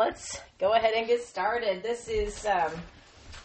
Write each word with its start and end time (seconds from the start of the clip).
let's 0.00 0.40
go 0.58 0.72
ahead 0.72 0.94
and 0.94 1.06
get 1.06 1.22
started. 1.22 1.82
This 1.82 2.08
is 2.08 2.46
um, 2.46 2.72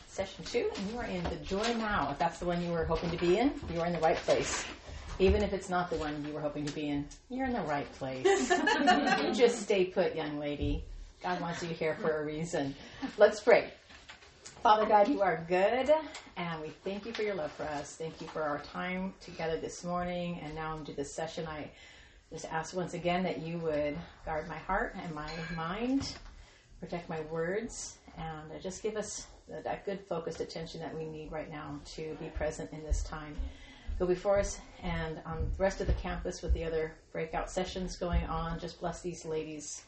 session 0.08 0.46
two, 0.46 0.72
and 0.74 0.90
you 0.90 0.98
are 0.98 1.04
in 1.04 1.22
the 1.26 1.36
Joy 1.44 1.74
Now. 1.74 2.12
If 2.12 2.18
that's 2.18 2.40
the 2.40 2.46
one 2.46 2.64
you 2.64 2.72
were 2.72 2.86
hoping 2.86 3.12
to 3.12 3.18
be 3.18 3.38
in, 3.38 3.52
you 3.74 3.82
are 3.82 3.86
in 3.86 3.92
the 3.92 4.00
right 4.00 4.16
place. 4.16 4.64
Even 5.20 5.44
if 5.44 5.52
it's 5.52 5.68
not 5.70 5.90
the 5.90 5.98
one 5.98 6.24
you 6.26 6.32
were 6.32 6.40
hoping 6.40 6.66
to 6.66 6.74
be 6.74 6.88
in, 6.88 7.06
you're 7.30 7.46
in 7.46 7.52
the 7.52 7.60
right 7.64 7.92
place. 7.96 8.26
you 9.22 9.34
just 9.34 9.64
stay 9.64 9.84
put, 9.84 10.16
young 10.16 10.40
lady. 10.40 10.86
God 11.22 11.42
wants 11.42 11.62
you 11.62 11.68
here 11.68 11.98
for 12.00 12.22
a 12.22 12.26
reason. 12.26 12.74
Let's 13.18 13.42
pray. 13.42 13.72
Father 14.64 14.86
God, 14.86 15.10
you 15.10 15.22
are 15.22 15.44
good, 15.50 15.92
and 16.38 16.62
we 16.62 16.70
thank 16.86 17.06
you 17.06 17.12
for 17.12 17.24
your 17.24 17.36
love 17.36 17.52
for 17.52 17.64
us. 17.64 17.98
Thank 17.98 18.22
you 18.22 18.28
for 18.28 18.42
our 18.42 18.60
time 18.60 19.14
together 19.20 19.58
this 19.58 19.84
morning, 19.84 20.40
and 20.42 20.56
now 20.56 20.78
into 20.78 20.94
this 20.94 21.14
session. 21.14 21.48
I 21.48 21.70
just 22.32 22.46
ask 22.46 22.74
once 22.74 22.94
again 22.94 23.24
that 23.24 23.42
you 23.42 23.58
would 23.58 23.98
guard 24.26 24.48
my 24.48 24.58
heart 24.58 24.96
and 25.04 25.14
my 25.14 25.30
mind, 25.54 26.16
protect 26.80 27.10
my 27.10 27.22
words, 27.32 27.98
and 28.18 28.62
just 28.62 28.84
give 28.84 28.96
us 28.96 29.28
that 29.48 29.86
good 29.86 30.00
focused 30.00 30.40
attention 30.40 30.82
that 30.82 30.96
we 30.96 31.06
need 31.06 31.32
right 31.32 31.50
now 31.52 31.80
to 31.86 32.16
be 32.20 32.28
present 32.28 32.72
in 32.74 32.84
this 32.84 33.04
time. 33.04 33.36
Go 34.00 34.06
before 34.06 34.40
us 34.40 34.60
and 34.84 35.22
on 35.26 35.52
the 35.56 35.64
rest 35.64 35.80
of 35.80 35.88
the 35.88 35.94
campus 35.94 36.42
with 36.42 36.54
the 36.54 36.64
other 36.64 36.94
breakout 37.12 37.50
sessions 37.50 37.96
going 37.96 38.26
on. 38.26 38.60
Just 38.60 38.80
bless 38.80 39.02
these 39.02 39.24
ladies 39.24 39.84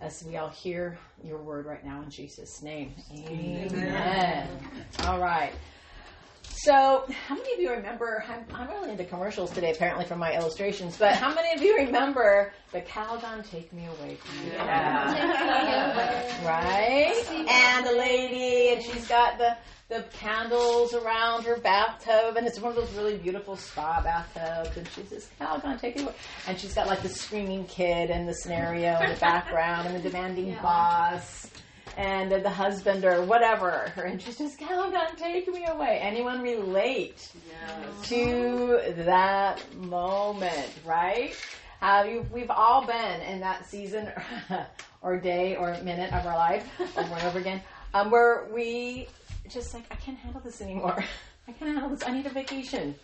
as 0.00 0.24
we 0.24 0.38
all 0.38 0.48
hear 0.48 0.98
your 1.22 1.38
word 1.38 1.66
right 1.66 1.84
now 1.84 2.00
in 2.00 2.08
Jesus' 2.08 2.62
name. 2.62 2.94
Amen. 3.12 3.68
Amen. 3.70 4.48
All 5.00 5.18
right. 5.18 5.52
So, 6.62 7.06
how 7.26 7.36
many 7.36 7.54
of 7.54 7.60
you 7.60 7.70
remember? 7.70 8.22
I'm, 8.28 8.44
I'm, 8.52 8.68
really 8.68 8.90
into 8.90 9.04
commercials 9.04 9.50
today, 9.50 9.72
apparently, 9.72 10.04
from 10.04 10.18
my 10.18 10.36
illustrations. 10.36 10.94
But 10.98 11.14
how 11.14 11.34
many 11.34 11.54
of 11.54 11.62
you 11.62 11.74
remember 11.76 12.52
the 12.72 12.82
Calgon 12.82 13.48
"Take 13.50 13.72
Me 13.72 13.86
Away 13.86 14.16
from 14.16 14.44
You"? 14.44 14.52
Yeah. 14.52 16.44
right. 16.46 17.46
And 17.48 17.86
the 17.86 17.92
lady, 17.92 18.74
and 18.74 18.84
she's 18.84 19.08
got 19.08 19.38
the 19.38 19.56
the 19.88 20.04
candles 20.12 20.92
around 20.92 21.44
her 21.44 21.58
bathtub, 21.60 22.36
and 22.36 22.46
it's 22.46 22.60
one 22.60 22.72
of 22.72 22.76
those 22.76 22.92
really 22.92 23.16
beautiful 23.16 23.56
spa 23.56 24.02
bathtubs. 24.02 24.76
And 24.76 24.86
she 24.88 25.02
says, 25.04 25.30
"Calgon, 25.40 25.80
take 25.80 25.96
me 25.96 26.02
away." 26.02 26.14
And 26.46 26.60
she's 26.60 26.74
got 26.74 26.86
like 26.86 27.00
the 27.00 27.08
screaming 27.08 27.64
kid 27.68 28.10
and 28.10 28.28
the 28.28 28.34
scenario 28.34 29.00
in 29.00 29.08
the 29.08 29.16
background, 29.18 29.88
and 29.88 29.96
the 29.96 30.00
demanding 30.06 30.48
yeah. 30.48 30.60
boss 30.60 31.50
and 31.96 32.30
the 32.30 32.50
husband 32.50 33.04
or 33.04 33.22
whatever 33.22 33.92
her 33.94 34.06
interest 34.06 34.40
is 34.40 34.56
Calgon 34.56 35.16
take 35.16 35.48
me 35.48 35.64
away. 35.66 35.98
Anyone 36.00 36.40
relate 36.42 37.30
yes. 37.48 38.08
to 38.08 38.80
that 39.04 39.60
moment 39.76 40.70
right? 40.84 41.34
Uh, 41.82 42.06
we've 42.32 42.50
all 42.50 42.86
been 42.86 43.20
in 43.22 43.40
that 43.40 43.66
season 43.66 44.10
or 45.02 45.18
day 45.18 45.56
or 45.56 45.72
minute 45.82 46.12
of 46.12 46.26
our 46.26 46.36
life 46.36 46.68
over 46.96 47.14
and 47.14 47.24
over 47.24 47.38
again 47.38 47.62
um, 47.94 48.10
where 48.10 48.46
we 48.52 49.08
just 49.48 49.72
like 49.72 49.84
i 49.90 49.94
can't 49.96 50.18
handle 50.18 50.40
this 50.44 50.60
anymore. 50.60 51.04
I 51.48 51.52
can't 51.52 51.72
handle 51.72 51.88
this. 51.88 52.06
I 52.06 52.12
need 52.12 52.26
a 52.26 52.30
vacation. 52.30 52.94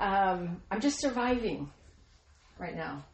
Um, 0.00 0.62
i'm 0.70 0.80
just 0.80 1.00
surviving 1.00 1.70
right 2.58 2.76
now 2.76 3.04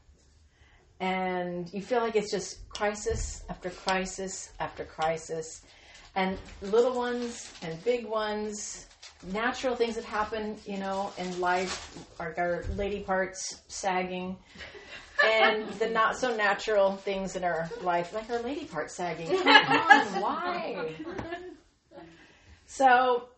and 1.05 1.71
you 1.75 1.83
feel 1.83 2.01
like 2.01 2.17
it's 2.17 2.31
just 2.31 2.67
crisis 2.71 3.45
after 3.51 3.69
crisis 3.69 4.53
after 4.59 4.85
crisis. 4.85 5.61
And 6.17 6.39
little 6.63 6.95
ones 6.97 7.53
and 7.63 7.83
big 7.85 8.07
ones 8.07 8.87
natural 9.33 9.75
things 9.75 9.95
that 9.95 10.05
happen 10.05 10.55
you 10.67 10.77
know 10.77 11.11
in 11.17 11.41
life 11.41 11.99
are 12.19 12.35
our 12.39 12.65
lady 12.77 13.01
parts 13.01 13.61
sagging. 13.69 14.37
And 15.23 15.69
the 15.75 15.89
not 15.89 16.17
so 16.17 16.35
natural 16.35 16.97
things 16.97 17.37
in 17.37 17.45
our 17.45 17.71
life 17.83 18.15
like 18.15 18.31
our 18.31 18.41
lady 18.41 18.65
parts 18.65 18.95
sagging. 18.95 19.29
Come 19.37 19.49
on 19.49 20.21
why? 20.23 20.95
So 22.67 23.29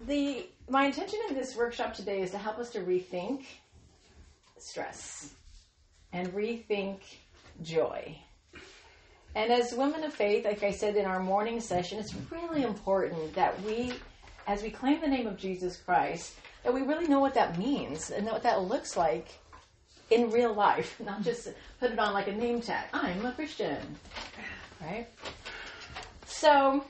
the 0.00 0.46
my 0.68 0.84
intention 0.84 1.18
in 1.28 1.34
this 1.34 1.56
workshop 1.56 1.94
today 1.94 2.20
is 2.20 2.30
to 2.32 2.38
help 2.38 2.58
us 2.58 2.70
to 2.70 2.80
rethink 2.80 3.46
stress 4.58 5.35
and 6.12 6.28
rethink 6.32 7.00
joy. 7.62 8.18
And 9.34 9.52
as 9.52 9.74
women 9.74 10.02
of 10.02 10.14
faith, 10.14 10.46
like 10.46 10.62
I 10.62 10.70
said 10.70 10.96
in 10.96 11.04
our 11.04 11.20
morning 11.20 11.60
session, 11.60 11.98
it's 11.98 12.14
really 12.30 12.62
important 12.62 13.34
that 13.34 13.60
we, 13.62 13.92
as 14.46 14.62
we 14.62 14.70
claim 14.70 15.00
the 15.00 15.08
name 15.08 15.26
of 15.26 15.36
Jesus 15.36 15.76
Christ, 15.76 16.34
that 16.64 16.72
we 16.72 16.80
really 16.82 17.06
know 17.06 17.20
what 17.20 17.34
that 17.34 17.58
means 17.58 18.10
and 18.10 18.26
what 18.26 18.42
that 18.44 18.62
looks 18.62 18.96
like 18.96 19.28
in 20.10 20.30
real 20.30 20.54
life, 20.54 20.98
not 21.04 21.22
just 21.22 21.48
put 21.80 21.90
it 21.90 21.98
on 21.98 22.14
like 22.14 22.28
a 22.28 22.32
name 22.32 22.62
tag. 22.62 22.86
I'm 22.92 23.26
a 23.26 23.32
Christian, 23.32 23.78
right? 24.80 25.06
So, 26.24 26.84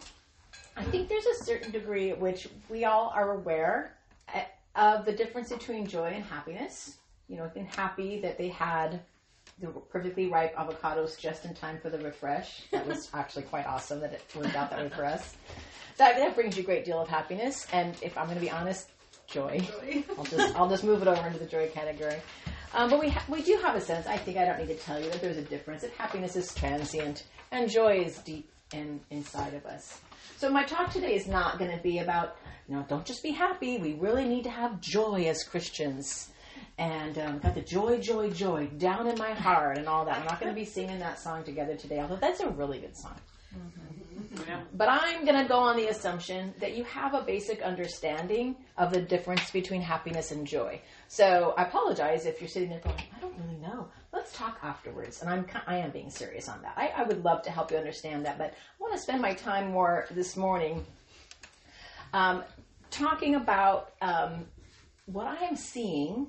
I 0.77 0.85
think 0.85 1.09
there's 1.09 1.27
a 1.27 1.45
certain 1.45 1.73
degree 1.73 2.11
at 2.11 2.21
which 2.21 2.49
we 2.69 2.85
all 2.85 3.13
are 3.15 3.33
aware 3.33 3.97
eh, 4.33 4.45
of 4.75 5.05
the 5.05 5.13
difference 5.13 5.51
between 5.51 5.87
joy 5.87 6.13
and 6.15 6.25
happiness. 6.25 6.99
You 7.29 7.37
know, 7.37 7.51
being 7.53 7.67
happy 7.67 8.21
that 8.21 8.39
they 8.39 8.49
had 8.49 9.01
the 9.61 9.69
perfectly 9.69 10.27
ripe 10.29 10.55
avocados 10.57 11.19
just 11.19 11.45
in 11.45 11.55
time 11.55 11.79
for 11.81 11.91
the 11.91 11.99
refresh. 11.99 12.63
That 12.73 12.87
was 12.87 13.11
actually 13.15 13.45
quite 13.45 13.67
awesome 13.67 14.01
that 14.01 14.13
it 14.13 14.23
worked 14.35 14.55
out 14.55 14.71
that 14.71 14.79
way 14.81 14.89
for 14.89 15.05
us. 15.05 15.37
That, 15.97 16.17
that 16.17 16.35
brings 16.35 16.57
you 16.57 16.63
a 16.63 16.67
great 16.67 16.85
deal 16.85 17.01
of 17.01 17.09
happiness, 17.09 17.67
and 17.73 17.97
if 18.03 18.19
I'm 18.19 18.27
going 18.27 18.37
to 18.37 18.41
be 18.43 18.51
honest, 18.51 18.91
joy. 19.27 19.61
joy. 19.61 20.05
I'll 20.19 20.25
just 20.25 20.57
I'll 20.57 20.69
just 20.69 20.85
move 20.85 21.03
it 21.03 21.09
over 21.09 21.27
into 21.27 21.39
the 21.39 21.47
joy 21.47 21.69
category. 21.69 22.21
Um, 22.75 22.91
but 22.91 23.01
we 23.01 23.09
ha- 23.09 23.25
we 23.29 23.43
do 23.43 23.59
have 23.63 23.77
a 23.77 23.81
sense. 23.81 24.07
I 24.07 24.19
think 24.19 24.37
I 24.37 24.45
don't 24.45 24.59
need 24.59 24.69
to 24.69 24.75
tell 24.77 25.01
you 25.01 25.09
that 25.11 25.21
there's 25.21 25.39
a 25.39 25.43
difference. 25.43 25.83
That 25.83 25.93
happiness 25.93 26.37
is 26.37 26.55
transient, 26.55 27.25
and 27.51 27.71
joy 27.71 28.01
is 28.01 28.19
deep 28.19 28.51
in 28.73 29.01
inside 29.11 29.55
of 29.55 29.65
us. 29.65 30.01
So 30.37 30.51
my 30.51 30.65
talk 30.65 30.93
today 30.93 31.15
is 31.15 31.27
not 31.27 31.59
going 31.59 31.75
to 31.75 31.83
be 31.83 32.01
about 32.01 32.37
you 32.69 32.75
know 32.77 32.85
don't 32.89 33.07
just 33.07 33.23
be 33.23 33.31
happy. 33.31 33.79
We 33.79 33.95
really 33.95 34.27
need 34.27 34.45
to 34.45 34.51
have 34.51 34.81
joy 34.81 35.25
as 35.29 35.45
Christians 35.45 36.29
and 36.79 37.19
um, 37.19 37.39
got 37.39 37.55
the 37.55 37.63
joy, 37.63 37.99
joy, 37.99 38.31
joy 38.31 38.67
down 38.79 39.07
in 39.07 39.19
my 39.19 39.33
heart 39.33 39.79
and 39.79 39.89
all 39.89 40.05
that. 40.05 40.19
I'm 40.19 40.27
not 40.27 40.41
going 40.41 40.53
to 40.53 40.59
be 40.59 40.65
singing 40.67 40.99
that 40.99 41.19
song 41.19 41.45
together 41.45 41.77
today, 41.77 42.01
although 42.01 42.17
that's 42.17 42.41
a 42.41 42.49
really 42.49 42.79
good 42.79 42.97
song. 42.97 43.17
Mm-hmm. 43.55 43.87
Yeah. 44.49 44.61
But 44.75 44.89
I'm 44.89 45.25
going 45.25 45.41
to 45.41 45.49
go 45.49 45.59
on 45.59 45.77
the 45.77 45.89
assumption 45.89 46.55
that 46.61 46.77
you 46.77 46.85
have 46.85 47.15
a 47.15 47.23
basic 47.23 47.63
understanding 47.63 48.57
of 48.77 48.93
the 48.93 49.01
difference 49.01 49.51
between 49.51 49.81
happiness 49.81 50.31
and 50.31 50.47
joy. 50.47 50.81
So 51.09 51.55
I 51.57 51.63
apologize 51.65 52.27
if 52.27 52.41
you're 52.41 52.49
sitting 52.49 52.71
there 52.71 52.81
going, 52.81 52.97
I 53.17 53.21
don't 53.21 53.35
really 53.39 53.59
know. 53.61 53.89
Let's 54.13 54.33
talk 54.33 54.59
afterwards. 54.63 55.21
And 55.21 55.31
I'm 55.31 55.47
I 55.67 55.79
am 55.79 55.91
being 55.91 56.11
serious 56.11 56.49
on 56.49 56.61
that. 56.63 56.75
I, 56.77 56.89
I 56.97 57.03
would 57.05 57.25
love 57.25 57.43
to 57.43 57.51
help 57.51 57.71
you 57.71 57.77
understand 57.77 58.27
that, 58.27 58.39
but 58.39 58.47
I 58.47 58.83
want 58.83 58.95
to 58.95 59.01
spend 59.01 59.21
my 59.23 59.35
time 59.35 59.71
more 59.71 60.07
this 60.11 60.37
morning 60.37 60.85
um, 62.13 62.43
talking 62.91 63.35
about 63.35 63.93
um, 64.01 64.47
what 65.07 65.27
I 65.27 65.45
am 65.45 65.57
seeing 65.57 66.29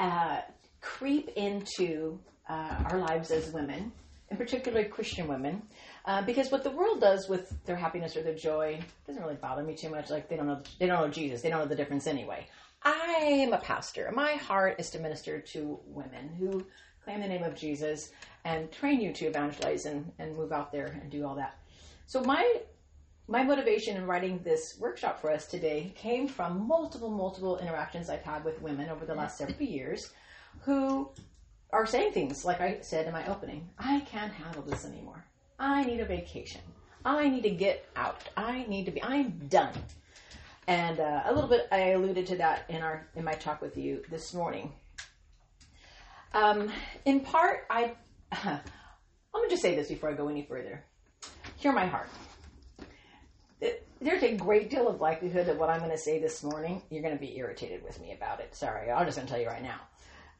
uh, 0.00 0.40
creep 0.80 1.28
into 1.36 2.18
uh, 2.48 2.84
our 2.90 2.98
lives 2.98 3.30
as 3.30 3.52
women, 3.52 3.92
in 4.30 4.36
particular 4.36 4.84
Christian 4.84 5.28
women, 5.28 5.62
uh, 6.06 6.22
because 6.22 6.50
what 6.50 6.64
the 6.64 6.70
world 6.70 7.00
does 7.00 7.28
with 7.28 7.52
their 7.66 7.76
happiness 7.76 8.16
or 8.16 8.22
their 8.22 8.34
joy 8.34 8.80
doesn't 9.06 9.22
really 9.22 9.36
bother 9.36 9.62
me 9.62 9.76
too 9.76 9.90
much. 9.90 10.08
Like 10.10 10.28
they 10.28 10.36
don't 10.36 10.46
know, 10.46 10.62
they 10.78 10.86
don't 10.86 11.00
know 11.00 11.10
Jesus, 11.10 11.42
they 11.42 11.50
don't 11.50 11.60
know 11.60 11.66
the 11.66 11.76
difference 11.76 12.06
anyway. 12.06 12.46
I 12.82 13.44
am 13.44 13.52
a 13.52 13.58
pastor. 13.58 14.10
My 14.14 14.32
heart 14.32 14.76
is 14.78 14.88
to 14.90 14.98
minister 14.98 15.38
to 15.38 15.78
women 15.84 16.30
who 16.38 16.64
claim 17.04 17.20
the 17.20 17.28
name 17.28 17.42
of 17.42 17.54
Jesus 17.54 18.10
and 18.44 18.72
train 18.72 19.02
you 19.02 19.12
to 19.12 19.26
evangelize 19.26 19.84
and, 19.84 20.10
and 20.18 20.34
move 20.34 20.50
out 20.50 20.72
there 20.72 20.98
and 21.02 21.10
do 21.10 21.26
all 21.26 21.34
that. 21.34 21.58
So 22.06 22.22
my 22.22 22.60
my 23.30 23.44
motivation 23.44 23.96
in 23.96 24.06
writing 24.08 24.40
this 24.42 24.76
workshop 24.80 25.20
for 25.20 25.30
us 25.30 25.46
today 25.46 25.92
came 25.94 26.26
from 26.26 26.66
multiple, 26.66 27.08
multiple 27.08 27.58
interactions 27.58 28.10
I've 28.10 28.22
had 28.22 28.44
with 28.44 28.60
women 28.60 28.90
over 28.90 29.06
the 29.06 29.14
last 29.14 29.38
several 29.38 29.62
years 29.62 30.10
who 30.62 31.08
are 31.72 31.86
saying 31.86 32.12
things 32.12 32.44
like 32.44 32.60
I 32.60 32.78
said 32.80 33.06
in 33.06 33.12
my 33.12 33.24
opening 33.28 33.70
I 33.78 34.00
can't 34.00 34.32
handle 34.32 34.62
this 34.62 34.84
anymore. 34.84 35.24
I 35.60 35.84
need 35.84 36.00
a 36.00 36.04
vacation. 36.04 36.60
I 37.04 37.28
need 37.28 37.44
to 37.44 37.50
get 37.50 37.86
out. 37.94 38.28
I 38.36 38.64
need 38.66 38.86
to 38.86 38.90
be, 38.90 39.00
I'm 39.00 39.30
done. 39.48 39.74
And 40.66 40.98
uh, 40.98 41.22
a 41.26 41.32
little 41.32 41.48
bit, 41.48 41.68
I 41.70 41.90
alluded 41.90 42.26
to 42.26 42.36
that 42.38 42.64
in 42.68 42.82
our 42.82 43.06
in 43.14 43.24
my 43.24 43.34
talk 43.34 43.62
with 43.62 43.76
you 43.76 44.02
this 44.10 44.34
morning. 44.34 44.72
Um, 46.34 46.70
in 47.04 47.20
part, 47.20 47.66
I 47.70 47.92
I'm 48.32 48.60
gonna 49.32 49.48
just 49.48 49.62
say 49.62 49.76
this 49.76 49.88
before 49.88 50.10
I 50.10 50.14
go 50.14 50.28
any 50.28 50.42
further. 50.42 50.84
Hear 51.56 51.72
my 51.72 51.86
heart 51.86 52.08
there's 54.00 54.22
a 54.22 54.34
great 54.34 54.70
deal 54.70 54.88
of 54.88 55.00
likelihood 55.00 55.46
that 55.46 55.58
what 55.58 55.68
I'm 55.68 55.80
going 55.80 55.90
to 55.90 55.98
say 55.98 56.18
this 56.18 56.42
morning, 56.42 56.82
you're 56.90 57.02
going 57.02 57.14
to 57.14 57.20
be 57.20 57.36
irritated 57.36 57.82
with 57.82 58.00
me 58.00 58.12
about 58.12 58.40
it. 58.40 58.54
Sorry, 58.54 58.90
I'm 58.90 59.04
just 59.04 59.16
going 59.16 59.26
to 59.26 59.32
tell 59.32 59.42
you 59.42 59.48
right 59.48 59.62
now. 59.62 59.80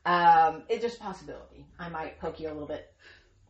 Um, 0.07 0.63
it's 0.69 0.83
just 0.83 0.97
a 0.97 1.01
possibility. 1.01 1.67
I 1.79 1.89
might 1.91 2.19
poke 2.19 2.41
you 2.41 2.49
a 2.49 2.53
little 2.53 2.67
bit 2.67 2.93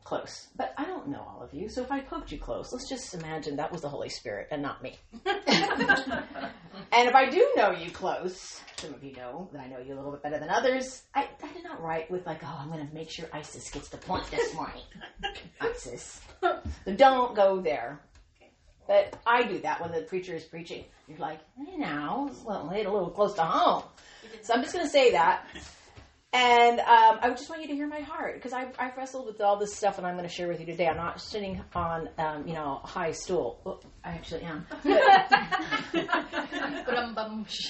close. 0.02 0.48
But 0.56 0.74
I 0.76 0.84
don't 0.86 1.08
know 1.08 1.20
all 1.20 1.42
of 1.42 1.54
you, 1.54 1.68
so 1.68 1.82
if 1.82 1.92
I 1.92 2.00
poked 2.00 2.32
you 2.32 2.38
close, 2.38 2.72
let's 2.72 2.88
just 2.88 3.14
imagine 3.14 3.56
that 3.56 3.70
was 3.70 3.82
the 3.82 3.88
Holy 3.88 4.08
Spirit 4.08 4.48
and 4.50 4.62
not 4.62 4.82
me. 4.82 4.98
and 5.24 5.34
if 6.90 7.14
I 7.14 7.30
do 7.30 7.52
know 7.56 7.70
you 7.70 7.90
close, 7.90 8.60
some 8.76 8.94
of 8.94 9.04
you 9.04 9.14
know 9.14 9.48
that 9.52 9.60
I 9.60 9.68
know 9.68 9.78
you 9.78 9.94
a 9.94 9.96
little 9.96 10.10
bit 10.10 10.22
better 10.22 10.40
than 10.40 10.50
others, 10.50 11.02
I, 11.14 11.28
I 11.42 11.52
did 11.52 11.62
not 11.62 11.80
write 11.80 12.10
with 12.10 12.26
like, 12.26 12.40
oh, 12.42 12.58
I'm 12.58 12.70
going 12.70 12.86
to 12.86 12.92
make 12.94 13.10
sure 13.10 13.26
Isis 13.32 13.70
gets 13.70 13.88
the 13.88 13.98
point 13.98 14.28
this 14.30 14.52
morning. 14.54 14.82
Isis. 15.60 16.20
So 16.40 16.60
don't 16.96 17.36
go 17.36 17.60
there. 17.60 18.00
But 18.90 19.14
I 19.24 19.44
do 19.44 19.60
that 19.60 19.80
when 19.80 19.92
the 19.92 20.00
preacher 20.00 20.34
is 20.34 20.42
preaching. 20.42 20.84
You're 21.06 21.18
like, 21.18 21.38
hey 21.56 21.76
now, 21.76 22.26
it's 22.28 22.42
a 22.42 22.48
little, 22.48 22.68
a 22.68 22.74
little 22.74 23.10
close 23.10 23.34
to 23.34 23.42
home. 23.42 23.84
So 24.42 24.52
I'm 24.52 24.62
just 24.62 24.74
going 24.74 24.84
to 24.84 24.90
say 24.90 25.12
that. 25.12 25.46
And 26.32 26.78
um, 26.78 27.18
I 27.22 27.30
just 27.30 27.50
want 27.50 27.62
you 27.62 27.68
to 27.68 27.74
hear 27.74 27.88
my 27.88 28.02
heart 28.02 28.34
because 28.34 28.52
I've, 28.52 28.72
I've 28.78 28.96
wrestled 28.96 29.26
with 29.26 29.40
all 29.40 29.56
this 29.56 29.74
stuff, 29.74 29.98
and 29.98 30.06
I'm 30.06 30.14
going 30.14 30.28
to 30.28 30.32
share 30.32 30.46
with 30.46 30.60
you 30.60 30.66
today. 30.66 30.86
I'm 30.86 30.96
not 30.96 31.20
sitting 31.20 31.60
on, 31.74 32.08
um, 32.18 32.46
you 32.46 32.54
know, 32.54 32.76
high 32.84 33.10
stool. 33.10 33.60
Oh, 33.66 33.80
I 34.04 34.10
actually 34.10 34.42
am. 34.42 34.64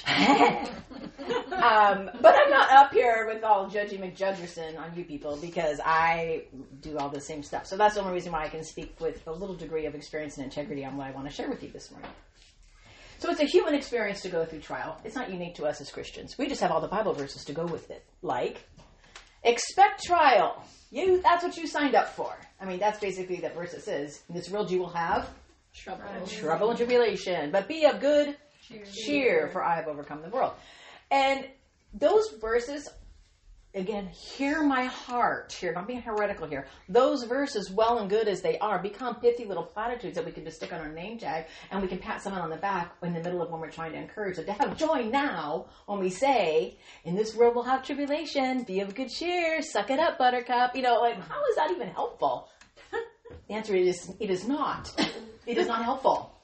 um, 1.52 2.10
but 2.20 2.34
I'm 2.34 2.50
not 2.50 2.70
up 2.72 2.92
here 2.92 3.26
with 3.32 3.42
all 3.44 3.70
Judgy 3.70 3.98
McJudgerson 3.98 4.78
on 4.78 4.94
you 4.94 5.04
people 5.04 5.38
because 5.38 5.80
I 5.82 6.44
do 6.82 6.98
all 6.98 7.08
the 7.08 7.20
same 7.20 7.42
stuff. 7.42 7.66
So 7.66 7.78
that's 7.78 7.94
the 7.94 8.02
only 8.02 8.12
reason 8.12 8.32
why 8.32 8.44
I 8.44 8.48
can 8.50 8.62
speak 8.62 9.00
with 9.00 9.26
a 9.26 9.32
little 9.32 9.56
degree 9.56 9.86
of 9.86 9.94
experience 9.94 10.36
and 10.36 10.44
integrity 10.44 10.84
on 10.84 10.98
what 10.98 11.06
I 11.06 11.12
want 11.12 11.26
to 11.26 11.32
share 11.32 11.48
with 11.48 11.62
you 11.62 11.70
this 11.70 11.90
morning. 11.90 12.10
So 13.20 13.30
it's 13.30 13.40
a 13.40 13.44
human 13.44 13.74
experience 13.74 14.22
to 14.22 14.30
go 14.30 14.46
through 14.46 14.60
trial. 14.60 14.98
It's 15.04 15.14
not 15.14 15.30
unique 15.30 15.54
to 15.56 15.66
us 15.66 15.78
as 15.82 15.90
Christians. 15.92 16.36
We 16.38 16.48
just 16.48 16.62
have 16.62 16.70
all 16.70 16.80
the 16.80 16.88
Bible 16.88 17.12
verses 17.12 17.44
to 17.44 17.52
go 17.52 17.66
with 17.66 17.90
it. 17.90 18.02
Like, 18.22 18.64
expect 19.44 20.02
trial. 20.04 20.64
You 20.90 21.20
that's 21.20 21.44
what 21.44 21.54
you 21.58 21.66
signed 21.66 21.94
up 21.94 22.16
for. 22.16 22.34
I 22.58 22.64
mean, 22.64 22.78
that's 22.78 22.98
basically 22.98 23.36
the 23.36 23.50
verse 23.50 23.72
that 23.72 23.82
says, 23.82 24.22
In 24.30 24.34
this 24.34 24.48
world 24.48 24.70
you 24.70 24.78
will 24.78 24.88
have 24.88 25.28
Trouble. 25.74 26.02
trouble 26.26 26.70
and 26.70 26.78
tribulation, 26.78 27.50
but 27.52 27.68
be 27.68 27.84
of 27.84 28.00
good 28.00 28.36
Cheer. 28.62 28.84
cheer, 28.86 29.48
for 29.52 29.62
I 29.62 29.76
have 29.76 29.86
overcome 29.86 30.22
the 30.22 30.30
world. 30.30 30.54
And 31.10 31.46
those 31.92 32.30
verses, 32.40 32.88
again, 33.74 34.06
hear 34.08 34.62
my 34.62 34.84
heart 34.84 35.52
here. 35.52 35.74
I'm 35.76 35.86
being 35.86 36.02
heretical 36.02 36.46
here. 36.46 36.66
Those 36.88 37.24
verses, 37.24 37.70
well 37.70 37.98
and 37.98 38.10
good 38.10 38.28
as 38.28 38.40
they 38.40 38.58
are, 38.58 38.80
become 38.80 39.16
pithy 39.16 39.44
little 39.44 39.62
platitudes 39.62 40.16
that 40.16 40.24
we 40.24 40.32
can 40.32 40.44
just 40.44 40.56
stick 40.56 40.72
on 40.72 40.80
our 40.80 40.92
name 40.92 41.18
tag 41.18 41.46
and 41.70 41.80
we 41.80 41.88
can 41.88 41.98
pat 41.98 42.22
someone 42.22 42.42
on 42.42 42.50
the 42.50 42.56
back 42.56 42.94
in 43.02 43.12
the 43.12 43.20
middle 43.20 43.42
of 43.42 43.50
when 43.50 43.60
we're 43.60 43.70
trying 43.70 43.92
to 43.92 43.98
encourage 43.98 44.36
them 44.36 44.46
to 44.46 44.52
have 44.52 44.76
joy 44.76 45.02
now 45.04 45.66
when 45.86 46.00
we 46.00 46.10
say, 46.10 46.76
in 47.04 47.14
this 47.14 47.34
world 47.34 47.54
we'll 47.54 47.64
have 47.64 47.84
tribulation, 47.84 48.62
be 48.64 48.80
of 48.80 48.94
good 48.94 49.08
cheer, 49.08 49.62
suck 49.62 49.90
it 49.90 50.00
up, 50.00 50.18
buttercup. 50.18 50.74
You 50.74 50.82
know, 50.82 51.00
like, 51.00 51.20
how 51.20 51.44
is 51.46 51.56
that 51.56 51.70
even 51.70 51.88
helpful? 51.88 52.48
The 53.46 53.54
answer 53.54 53.74
is, 53.74 54.12
it 54.18 54.30
is 54.30 54.46
not. 54.46 54.92
It 55.46 55.58
is 55.58 55.66
not 55.66 55.82
helpful. 55.82 56.38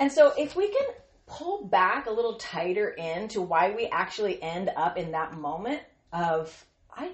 And 0.00 0.10
so 0.10 0.32
if 0.36 0.56
we 0.56 0.68
can 0.68 0.86
pull 1.26 1.66
back 1.66 2.06
a 2.06 2.10
little 2.10 2.36
tighter 2.36 2.88
into 2.88 3.42
why 3.42 3.72
we 3.76 3.86
actually 3.86 4.42
end 4.42 4.70
up 4.76 4.96
in 4.96 5.12
that 5.12 5.34
moment 5.34 5.82
of 6.14 6.64
I 6.96 7.12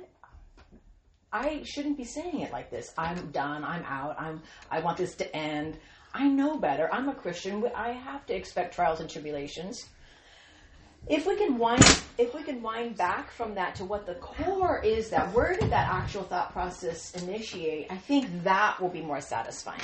I 1.32 1.62
shouldn't 1.64 1.96
be 1.96 2.04
saying 2.04 2.40
it 2.40 2.52
like 2.52 2.70
this. 2.70 2.92
I'm 2.98 3.30
done. 3.30 3.64
I'm 3.64 3.84
out. 3.84 4.20
I'm 4.20 4.42
I 4.70 4.80
want 4.80 4.98
this 4.98 5.16
to 5.16 5.36
end. 5.36 5.78
I 6.12 6.28
know 6.28 6.58
better. 6.58 6.92
I'm 6.92 7.08
a 7.08 7.14
Christian. 7.14 7.64
I 7.74 7.92
have 7.92 8.26
to 8.26 8.34
expect 8.34 8.74
trials 8.74 9.00
and 9.00 9.08
tribulations. 9.08 9.86
If 11.08 11.26
we 11.26 11.36
can 11.36 11.56
wind 11.58 11.82
if 12.18 12.34
we 12.34 12.42
can 12.42 12.62
wind 12.62 12.96
back 12.96 13.30
from 13.32 13.54
that 13.54 13.74
to 13.76 13.84
what 13.84 14.06
the 14.06 14.16
core 14.16 14.82
is 14.84 15.08
that 15.10 15.32
where 15.32 15.54
did 15.54 15.70
that 15.70 15.88
actual 15.90 16.24
thought 16.24 16.52
process 16.52 17.12
initiate, 17.22 17.90
I 17.90 17.96
think 17.96 18.44
that 18.44 18.80
will 18.80 18.90
be 18.90 19.00
more 19.00 19.20
satisfying. 19.20 19.80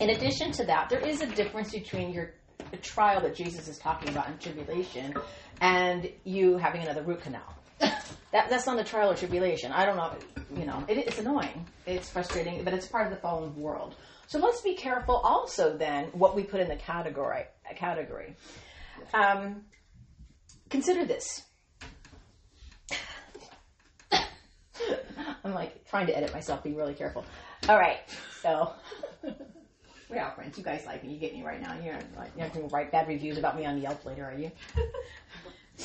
In 0.00 0.10
addition 0.10 0.50
to 0.52 0.64
that, 0.66 0.88
there 0.90 1.00
is 1.00 1.20
a 1.20 1.26
difference 1.26 1.70
between 1.72 2.10
your 2.12 2.32
the 2.70 2.76
trial 2.78 3.20
that 3.22 3.34
Jesus 3.34 3.68
is 3.68 3.78
talking 3.78 4.10
about 4.10 4.28
in 4.28 4.38
tribulation 4.38 5.14
and 5.60 6.10
you 6.24 6.56
having 6.56 6.82
another 6.82 7.02
root 7.02 7.20
canal. 7.20 7.59
That, 8.32 8.48
that's 8.48 8.66
not 8.66 8.78
a 8.78 8.84
trial 8.84 9.10
or 9.10 9.16
tribulation. 9.16 9.72
I 9.72 9.84
don't 9.84 9.96
know. 9.96 10.12
You 10.56 10.64
know, 10.66 10.84
it, 10.86 10.98
it's 10.98 11.18
annoying. 11.18 11.66
It's 11.86 12.08
frustrating, 12.08 12.62
but 12.62 12.72
it's 12.72 12.86
part 12.86 13.06
of 13.06 13.12
the 13.12 13.18
fallen 13.18 13.54
world. 13.56 13.96
So 14.28 14.38
let's 14.38 14.60
be 14.60 14.74
careful. 14.74 15.16
Also, 15.16 15.76
then, 15.76 16.06
what 16.12 16.36
we 16.36 16.44
put 16.44 16.60
in 16.60 16.68
the 16.68 16.76
category. 16.76 17.44
Category. 17.74 18.36
Um, 19.12 19.62
consider 20.68 21.04
this. 21.04 21.42
I'm 25.44 25.54
like 25.54 25.88
trying 25.88 26.06
to 26.06 26.16
edit 26.16 26.32
myself. 26.32 26.62
Be 26.62 26.72
really 26.72 26.94
careful. 26.94 27.24
All 27.68 27.78
right. 27.78 27.98
So. 28.42 28.72
We 30.10 30.18
are 30.18 30.32
friends. 30.32 30.58
You 30.58 30.64
guys 30.64 30.84
like 30.86 31.04
me. 31.04 31.12
You 31.12 31.20
get 31.20 31.32
me 31.34 31.44
right 31.44 31.62
now. 31.62 31.72
You're 31.74 31.94
you're 31.94 32.44
not 32.44 32.52
going 32.52 32.68
to 32.68 32.74
write 32.74 32.90
bad 32.90 33.06
reviews 33.06 33.38
about 33.38 33.56
me 33.56 33.64
on 33.64 33.80
Yelp 33.80 34.04
later, 34.04 34.24
are 34.24 34.36
you? 34.36 34.50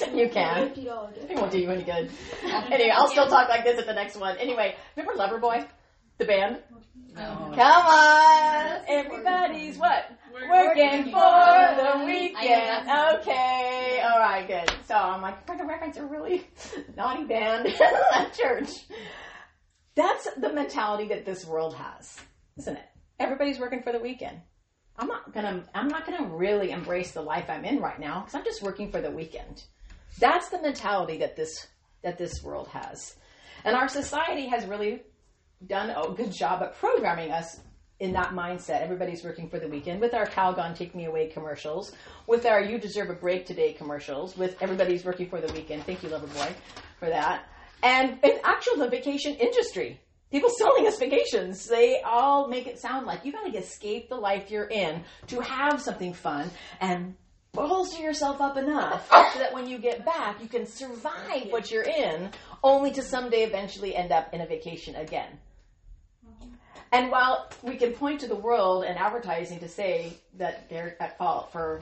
you 0.14 0.30
can. 0.30 0.72
It 0.76 1.36
won't 1.36 1.52
do 1.52 1.60
you 1.60 1.70
any 1.70 1.84
good. 1.84 2.10
Anyway, 2.46 2.92
I'll 2.94 3.08
still 3.08 3.28
talk 3.28 3.50
like 3.50 3.64
this 3.64 3.80
at 3.80 3.86
the 3.86 3.94
next 3.94 4.18
one. 4.18 4.38
Anyway, 4.38 4.76
remember 4.96 5.20
Loverboy? 5.20 5.68
The 6.18 6.26
band? 6.26 6.60
No. 7.16 7.52
Come 7.56 7.86
on! 7.86 8.82
Everybody's 8.88 9.78
what? 9.78 10.12
Working 10.50 11.06
for 11.06 11.12
the 11.12 12.04
weekend. 12.06 12.88
Okay. 12.90 14.02
All 14.04 14.20
right, 14.20 14.46
good. 14.48 14.70
So 14.88 14.96
I'm 14.96 15.22
like, 15.22 15.46
trying 15.46 15.60
to 15.60 15.66
reference 15.66 15.98
a 15.98 16.06
really 16.06 16.48
naughty 16.98 17.24
band 17.24 17.68
at 18.14 18.34
church. 18.34 18.70
That's 19.96 20.28
the 20.36 20.52
mentality 20.52 21.08
that 21.10 21.26
this 21.26 21.46
world 21.46 21.76
has, 21.76 22.20
isn't 22.58 22.76
it? 22.76 22.86
Everybody's 23.20 23.60
working 23.60 23.82
for 23.82 23.94
the 23.94 24.00
weekend. 24.00 24.42
I'm 24.98 25.08
not 25.08 25.34
gonna. 25.34 25.64
I'm 25.74 25.88
not 25.88 26.06
gonna 26.06 26.28
really 26.28 26.72
embrace 26.72 27.12
the 27.12 27.22
life 27.22 27.50
I'm 27.50 27.66
in 27.66 27.80
right 27.80 28.00
now 28.00 28.22
because 28.22 28.36
I'm 28.36 28.46
just 28.46 28.62
working 28.62 28.92
for 28.92 29.02
the 29.02 29.12
weekend. 29.12 29.64
That's 30.20 30.50
the 30.50 30.62
mentality 30.62 31.18
that 31.20 31.36
this 31.36 31.68
that 32.04 32.18
this 32.18 32.44
world 32.44 32.68
has, 32.70 33.16
and 33.64 33.76
our 33.76 33.88
society 33.88 34.48
has 34.48 34.66
really 34.66 35.02
done 35.66 35.90
a 35.90 36.14
good 36.14 36.32
job 36.32 36.62
at 36.62 36.78
programming 36.78 37.32
us 37.32 37.60
in 38.00 38.12
that 38.14 38.32
mindset. 38.32 38.82
Everybody's 38.82 39.24
working 39.24 39.50
for 39.50 39.60
the 39.60 39.68
weekend 39.68 40.02
with 40.02 40.14
our 40.14 40.26
Calgon 40.26 40.76
Take 40.76 40.96
Me 40.96 41.06
Away 41.06 41.28
commercials, 41.28 41.94
with 42.28 42.46
our 42.46 42.62
You 42.62 42.78
Deserve 42.78 43.10
a 43.10 43.14
Break 43.14 43.46
Today 43.46 43.74
commercials, 43.74 44.38
with 44.38 44.62
everybody's 44.62 45.06
working 45.06 45.30
for 45.30 45.42
the 45.42 45.52
weekend. 45.54 45.84
Thank 45.84 46.04
you, 46.04 46.10
Loverboy, 46.10 46.54
for 47.00 47.10
that. 47.10 47.46
And 47.84 48.20
in 48.24 48.40
actual 48.44 48.78
the 48.78 48.90
vacation 48.90 49.36
industry, 49.36 50.00
people 50.32 50.50
selling 50.50 50.88
us 50.88 50.98
vacations, 50.98 51.68
they 51.68 52.02
all 52.02 52.48
make 52.48 52.68
it 52.68 52.80
sound 52.80 53.06
like 53.06 53.24
you 53.24 53.32
got 53.32 53.52
to 53.52 53.58
escape 53.58 54.10
the 54.10 54.16
life 54.16 54.52
you're 54.52 54.68
in 54.68 55.04
to 55.28 55.40
have 55.40 55.82
something 55.82 56.14
fun 56.14 56.50
and 56.82 57.16
bolster 57.56 58.02
yourself 58.02 58.42
up 58.42 58.58
enough 58.58 59.08
oh. 59.12 59.30
so 59.34 59.40
that 59.40 59.54
when 59.54 59.68
you 59.68 59.78
get 59.78 60.06
back, 60.06 60.42
you 60.42 60.48
can 60.48 60.66
survive 60.66 61.48
what 61.50 61.72
you're 61.72 61.84
in, 61.84 62.30
only 62.64 62.92
to 62.92 63.02
someday 63.02 63.44
eventually 63.44 63.96
end 63.96 64.12
up 64.12 64.34
in 64.34 64.42
a 64.42 64.46
vacation 64.46 64.96
again. 64.96 65.30
Mm-hmm. 66.28 66.50
And 66.92 67.12
while 67.12 67.50
we 67.62 67.76
can 67.76 67.94
point 67.94 68.20
to 68.22 68.28
the 68.28 68.36
world 68.36 68.84
and 68.86 68.98
advertising 68.98 69.60
to 69.60 69.68
say 69.68 70.14
that 70.38 70.70
they're 70.70 71.02
at 71.02 71.18
fault 71.18 71.52
for, 71.52 71.82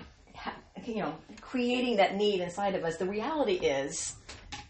you 0.85 0.97
know, 0.97 1.15
creating 1.41 1.97
that 1.97 2.15
need 2.15 2.39
inside 2.39 2.75
of 2.75 2.83
us, 2.83 2.97
the 2.97 3.07
reality 3.07 3.55
is 3.55 4.15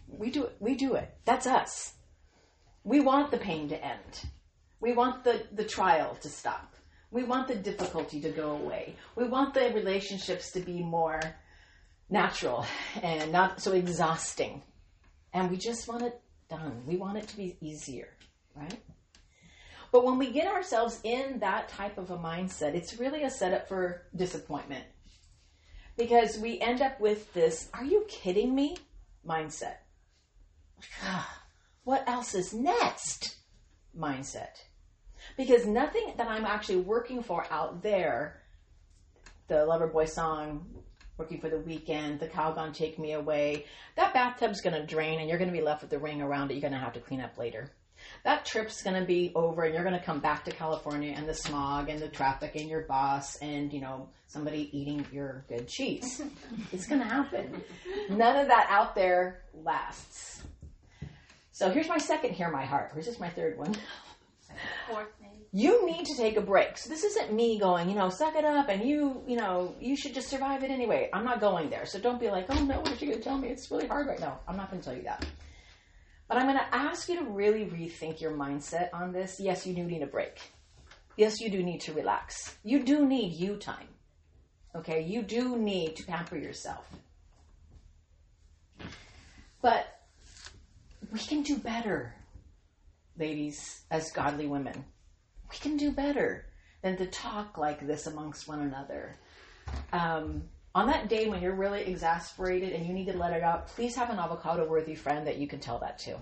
we 0.07 0.29
do 0.29 0.43
it. 0.45 0.55
We 0.59 0.75
do 0.75 0.95
it. 0.95 1.13
That's 1.25 1.47
us. 1.47 1.93
We 2.83 2.99
want 2.99 3.31
the 3.31 3.37
pain 3.37 3.69
to 3.69 3.83
end. 3.83 4.25
We 4.79 4.93
want 4.93 5.23
the, 5.23 5.43
the 5.53 5.63
trial 5.63 6.15
to 6.21 6.29
stop. 6.29 6.75
We 7.13 7.23
want 7.23 7.47
the 7.47 7.55
difficulty 7.55 8.19
to 8.21 8.31
go 8.31 8.53
away. 8.53 8.95
We 9.15 9.25
want 9.25 9.53
the 9.53 9.71
relationships 9.75 10.51
to 10.53 10.59
be 10.59 10.81
more 10.81 11.21
natural 12.09 12.65
and 13.03 13.31
not 13.31 13.61
so 13.61 13.73
exhausting. 13.73 14.63
And 15.31 15.51
we 15.51 15.57
just 15.57 15.87
want 15.87 16.01
it 16.01 16.19
done. 16.49 16.81
We 16.87 16.97
want 16.97 17.19
it 17.19 17.27
to 17.27 17.37
be 17.37 17.55
easier, 17.61 18.09
right? 18.55 18.79
But 19.91 20.03
when 20.03 20.17
we 20.17 20.31
get 20.31 20.47
ourselves 20.47 20.99
in 21.03 21.37
that 21.41 21.69
type 21.69 21.99
of 21.99 22.09
a 22.09 22.17
mindset, 22.17 22.73
it's 22.73 22.97
really 22.97 23.21
a 23.21 23.29
setup 23.29 23.67
for 23.67 24.07
disappointment. 24.15 24.85
Because 25.95 26.39
we 26.39 26.59
end 26.59 26.81
up 26.81 26.99
with 26.99 27.31
this, 27.35 27.69
are 27.75 27.85
you 27.85 28.05
kidding 28.09 28.55
me? 28.55 28.75
mindset. 29.25 29.75
What 31.85 32.07
else 32.07 32.33
is 32.33 32.53
next? 32.53 33.35
Mindset. 33.97 34.63
Because 35.37 35.65
nothing 35.65 36.13
that 36.17 36.27
I'm 36.27 36.45
actually 36.45 36.77
working 36.77 37.23
for 37.23 37.45
out 37.51 37.81
there, 37.81 38.41
the 39.47 39.55
Loverboy 39.55 40.07
song, 40.07 40.65
working 41.17 41.39
for 41.39 41.49
the 41.49 41.59
weekend, 41.59 42.19
the 42.19 42.27
Calgon 42.27 42.73
Take 42.73 42.99
Me 42.99 43.13
Away, 43.13 43.65
that 43.95 44.13
bathtub's 44.13 44.61
going 44.61 44.79
to 44.79 44.85
drain 44.85 45.19
and 45.19 45.29
you're 45.29 45.37
going 45.37 45.51
to 45.51 45.57
be 45.57 45.63
left 45.63 45.81
with 45.81 45.89
the 45.89 45.99
ring 45.99 46.21
around 46.21 46.51
it 46.51 46.55
you're 46.55 46.61
going 46.61 46.73
to 46.73 46.79
have 46.79 46.93
to 46.93 46.99
clean 46.99 47.21
up 47.21 47.37
later 47.37 47.71
that 48.23 48.45
trip's 48.45 48.81
going 48.81 48.99
to 48.99 49.05
be 49.05 49.31
over 49.35 49.63
and 49.63 49.73
you're 49.73 49.83
going 49.83 49.97
to 49.97 50.05
come 50.05 50.19
back 50.19 50.45
to 50.45 50.51
California 50.51 51.13
and 51.15 51.27
the 51.27 51.33
smog 51.33 51.89
and 51.89 51.99
the 51.99 52.07
traffic 52.07 52.55
and 52.55 52.69
your 52.69 52.81
boss 52.81 53.35
and, 53.37 53.73
you 53.73 53.81
know, 53.81 54.09
somebody 54.27 54.69
eating 54.77 55.05
your 55.11 55.45
good 55.49 55.67
cheese. 55.67 56.21
it's 56.71 56.87
going 56.87 57.01
to 57.01 57.07
happen. 57.07 57.61
None 58.09 58.37
of 58.37 58.47
that 58.47 58.67
out 58.69 58.95
there 58.95 59.43
lasts. 59.53 60.43
So 61.51 61.69
here's 61.69 61.89
my 61.89 61.97
second 61.97 62.33
Hear 62.33 62.49
My 62.49 62.65
Heart. 62.65 62.91
Or 62.95 62.99
is 62.99 63.05
this 63.05 63.19
my 63.19 63.29
third 63.29 63.57
one? 63.57 63.75
You 65.55 65.85
need 65.85 66.05
to 66.07 66.17
take 66.17 66.35
a 66.35 66.41
break. 66.41 66.79
So 66.79 66.89
this 66.89 67.03
isn't 67.03 67.31
me 67.31 67.59
going, 67.59 67.87
you 67.87 67.95
know, 67.95 68.09
suck 68.09 68.35
it 68.35 68.43
up 68.43 68.69
and 68.69 68.83
you, 68.83 69.23
you 69.27 69.37
know, 69.37 69.75
you 69.79 69.95
should 69.95 70.15
just 70.15 70.27
survive 70.27 70.63
it 70.63 70.71
anyway. 70.71 71.11
I'm 71.13 71.23
not 71.23 71.39
going 71.39 71.69
there. 71.69 71.85
So 71.85 71.99
don't 71.99 72.19
be 72.19 72.31
like, 72.31 72.47
oh 72.49 72.65
no, 72.65 72.79
what 72.79 72.89
are 72.89 73.05
you 73.05 73.11
going 73.11 73.19
to 73.19 73.23
tell 73.23 73.37
me? 73.37 73.49
It's 73.49 73.69
really 73.69 73.85
hard 73.85 74.07
right 74.07 74.19
now. 74.19 74.39
I'm 74.47 74.57
not 74.57 74.71
going 74.71 74.81
to 74.81 74.85
tell 74.85 74.97
you 74.97 75.03
that. 75.03 75.23
But 76.27 76.37
I'm 76.37 76.47
going 76.47 76.57
to 76.57 76.75
ask 76.75 77.07
you 77.07 77.19
to 77.19 77.25
really 77.25 77.65
rethink 77.65 78.19
your 78.19 78.31
mindset 78.31 78.89
on 78.93 79.11
this. 79.11 79.39
Yes, 79.39 79.67
you 79.67 79.75
do 79.75 79.83
need 79.83 80.01
a 80.01 80.07
break. 80.07 80.39
Yes, 81.17 81.39
you 81.39 81.51
do 81.51 81.61
need 81.61 81.81
to 81.81 81.93
relax. 81.93 82.55
You 82.63 82.83
do 82.83 83.05
need 83.05 83.33
you 83.33 83.57
time. 83.57 83.89
Okay, 84.75 85.01
you 85.01 85.21
do 85.21 85.55
need 85.55 85.97
to 85.97 86.05
pamper 86.07 86.35
yourself. 86.35 86.89
But 89.61 89.85
we 91.11 91.19
can 91.19 91.43
do 91.43 91.57
better, 91.57 92.15
ladies, 93.19 93.83
as 93.91 94.11
godly 94.11 94.47
women. 94.47 94.83
We 95.53 95.59
can 95.59 95.77
do 95.77 95.91
better 95.91 96.45
than 96.81 96.97
to 96.97 97.05
talk 97.05 97.59
like 97.59 97.85
this 97.85 98.07
amongst 98.07 98.47
one 98.47 98.61
another. 98.61 99.15
Um, 99.91 100.43
on 100.73 100.87
that 100.87 101.07
day 101.09 101.29
when 101.29 101.43
you're 101.43 101.55
really 101.55 101.81
exasperated 101.81 102.73
and 102.73 102.87
you 102.87 102.93
need 102.93 103.05
to 103.05 103.17
let 103.17 103.33
it 103.33 103.43
out, 103.43 103.67
please 103.67 103.95
have 103.95 104.09
an 104.09 104.17
avocado 104.17 104.67
worthy 104.67 104.95
friend 104.95 105.27
that 105.27 105.37
you 105.37 105.47
can 105.47 105.59
tell 105.59 105.77
that 105.79 105.99
to. 105.99 106.17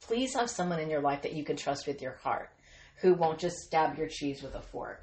Please 0.00 0.34
have 0.34 0.48
someone 0.48 0.78
in 0.78 0.88
your 0.88 1.00
life 1.00 1.22
that 1.22 1.32
you 1.32 1.42
can 1.42 1.56
trust 1.56 1.88
with 1.88 2.00
your 2.00 2.12
heart 2.22 2.50
who 3.00 3.14
won't 3.14 3.40
just 3.40 3.56
stab 3.56 3.98
your 3.98 4.06
cheese 4.06 4.42
with 4.42 4.54
a 4.54 4.60
fork. 4.60 5.02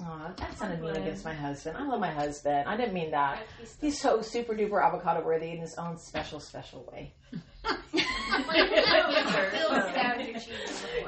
Oh, 0.00 0.32
that 0.36 0.56
sounded 0.56 0.80
mean 0.80 0.96
against 0.96 1.24
my 1.24 1.34
husband. 1.34 1.76
I 1.76 1.86
love 1.86 2.00
my 2.00 2.10
husband. 2.10 2.66
I 2.66 2.78
didn't 2.78 2.94
mean 2.94 3.10
that. 3.10 3.42
He's 3.78 4.00
so 4.00 4.22
super 4.22 4.54
duper 4.54 4.82
avocado 4.82 5.22
worthy 5.22 5.50
in 5.50 5.58
his 5.58 5.74
own 5.76 5.98
special, 5.98 6.40
special 6.40 6.88
way. 6.90 7.12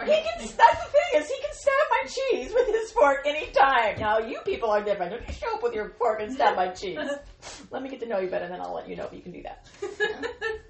he 0.06 0.22
can. 0.22 0.38
That's 0.38 0.84
the 0.84 0.90
thing 0.90 1.10
is, 1.14 1.28
he 1.28 1.40
can 1.40 1.52
stab 1.52 1.72
my 1.90 2.04
cheese 2.06 2.52
with 2.54 2.68
his 2.68 2.92
fork 2.92 3.26
anytime. 3.26 3.98
Now 3.98 4.18
you 4.18 4.40
people 4.44 4.70
are 4.70 4.82
different. 4.82 5.12
Don't 5.12 5.26
you 5.26 5.34
show 5.34 5.54
up 5.54 5.62
with 5.62 5.74
your 5.74 5.90
fork 5.90 6.20
and 6.20 6.32
stab 6.32 6.56
my 6.56 6.68
cheese? 6.68 6.98
Let 7.70 7.82
me 7.82 7.88
get 7.88 8.00
to 8.00 8.06
know 8.06 8.18
you 8.18 8.28
better, 8.28 8.44
and 8.44 8.54
then 8.54 8.60
I'll 8.60 8.74
let 8.74 8.88
you 8.88 8.96
know 8.96 9.06
if 9.06 9.12
you 9.12 9.20
can 9.20 9.32
do 9.32 9.42
that. 9.42 9.66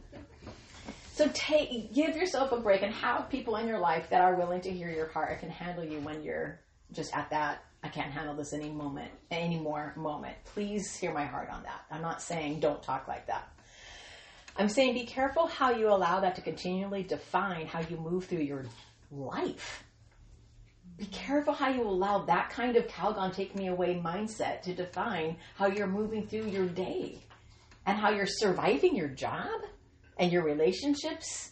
So 1.14 1.30
take, 1.32 1.94
give 1.94 2.16
yourself 2.16 2.50
a 2.50 2.58
break 2.58 2.82
and 2.82 2.92
have 2.92 3.30
people 3.30 3.54
in 3.54 3.68
your 3.68 3.78
life 3.78 4.10
that 4.10 4.20
are 4.20 4.34
willing 4.34 4.60
to 4.62 4.70
hear 4.72 4.90
your 4.90 5.06
heart 5.06 5.30
and 5.30 5.38
can 5.38 5.48
handle 5.48 5.84
you 5.84 6.00
when 6.00 6.24
you're 6.24 6.58
just 6.92 7.16
at 7.16 7.30
that 7.30 7.62
I 7.84 7.88
can't 7.88 8.10
handle 8.10 8.34
this 8.34 8.54
any 8.54 8.70
moment 8.70 9.10
anymore 9.30 9.92
moment. 9.94 10.34
Please 10.46 10.96
hear 10.96 11.12
my 11.12 11.26
heart 11.26 11.50
on 11.50 11.62
that. 11.64 11.82
I'm 11.90 12.00
not 12.00 12.22
saying 12.22 12.60
don't 12.60 12.82
talk 12.82 13.06
like 13.06 13.26
that. 13.26 13.46
I'm 14.56 14.68
saying 14.68 14.94
be 14.94 15.04
careful 15.04 15.46
how 15.46 15.70
you 15.70 15.88
allow 15.88 16.20
that 16.20 16.36
to 16.36 16.42
continually 16.42 17.02
define 17.02 17.66
how 17.66 17.80
you 17.80 17.96
move 17.96 18.26
through 18.26 18.42
your 18.42 18.66
life. 19.10 19.84
Be 20.96 21.06
careful 21.06 21.54
how 21.54 21.70
you 21.70 21.82
allow 21.82 22.24
that 22.26 22.50
kind 22.50 22.76
of 22.76 22.86
Calgon 22.86 23.34
take 23.34 23.56
me 23.56 23.66
away 23.66 24.00
mindset 24.02 24.62
to 24.62 24.74
define 24.74 25.36
how 25.56 25.66
you're 25.66 25.88
moving 25.88 26.26
through 26.26 26.46
your 26.46 26.66
day 26.66 27.18
and 27.84 27.98
how 27.98 28.10
you're 28.10 28.26
surviving 28.26 28.94
your 28.94 29.08
job 29.08 29.62
and 30.18 30.30
your 30.30 30.44
relationships. 30.44 31.50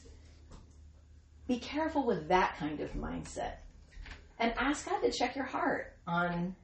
Be 1.49 1.59
careful 1.59 2.07
with 2.07 2.29
that 2.29 2.57
kind 2.57 2.81
of 2.81 2.93
mindset 2.93 3.55
and 4.39 4.55
ask 4.57 4.87
God 4.89 5.01
to 5.01 5.11
check 5.11 5.35
your 5.35 5.45
heart 5.45 5.97
on 6.07 6.55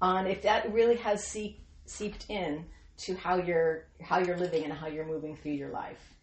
on 0.00 0.26
if 0.26 0.42
that 0.42 0.72
really 0.72 0.96
has 0.96 1.24
seep, 1.24 1.60
seeped 1.86 2.26
in 2.28 2.64
to 2.96 3.14
how 3.16 3.36
you're 3.36 3.86
how 4.02 4.18
you're 4.18 4.36
living 4.36 4.64
and 4.64 4.72
how 4.72 4.86
you're 4.86 5.06
moving 5.06 5.36
through 5.36 5.52
your 5.52 5.70
life. 5.70 6.14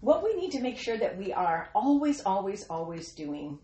What 0.00 0.24
we 0.24 0.34
need 0.34 0.52
to 0.52 0.60
make 0.60 0.78
sure 0.78 0.96
that 0.96 1.18
we 1.18 1.32
are 1.32 1.68
always, 1.74 2.22
always, 2.22 2.66
always 2.70 3.12
doing 3.12 3.58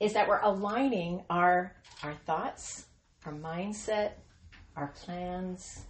is 0.00 0.14
that 0.14 0.28
we're 0.28 0.40
aligning 0.40 1.22
our 1.30 1.74
our 2.02 2.14
thoughts, 2.26 2.86
our 3.24 3.32
mindset, 3.32 4.12
our 4.76 4.88
plans, 4.88 5.84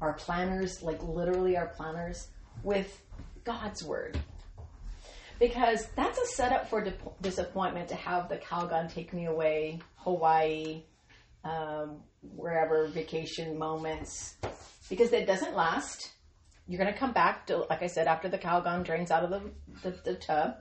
our 0.00 0.14
planners, 0.14 0.82
like 0.82 1.02
literally 1.02 1.56
our 1.56 1.66
planners, 1.66 2.28
with 2.62 3.02
God's 3.44 3.84
word 3.84 4.18
because 5.40 5.88
that's 5.96 6.18
a 6.18 6.26
setup 6.26 6.68
for 6.68 6.84
di- 6.84 6.92
disappointment 7.22 7.88
to 7.88 7.96
have 7.96 8.28
the 8.28 8.36
Calgon 8.36 8.92
take 8.92 9.12
me 9.12 9.26
away, 9.26 9.80
Hawaii, 9.96 10.82
um, 11.44 11.98
wherever 12.36 12.86
vacation 12.88 13.58
moments, 13.58 14.36
because 14.88 15.12
it 15.12 15.26
doesn't 15.26 15.54
last. 15.54 16.12
You're 16.68 16.80
going 16.80 16.92
to 16.92 16.98
come 16.98 17.12
back 17.12 17.46
to, 17.48 17.66
like 17.70 17.82
I 17.82 17.88
said, 17.88 18.06
after 18.06 18.28
the 18.28 18.38
Calgon 18.38 18.84
drains 18.84 19.10
out 19.10 19.24
of 19.24 19.30
the, 19.30 19.50
the, 19.82 19.96
the 20.04 20.14
tub. 20.14 20.56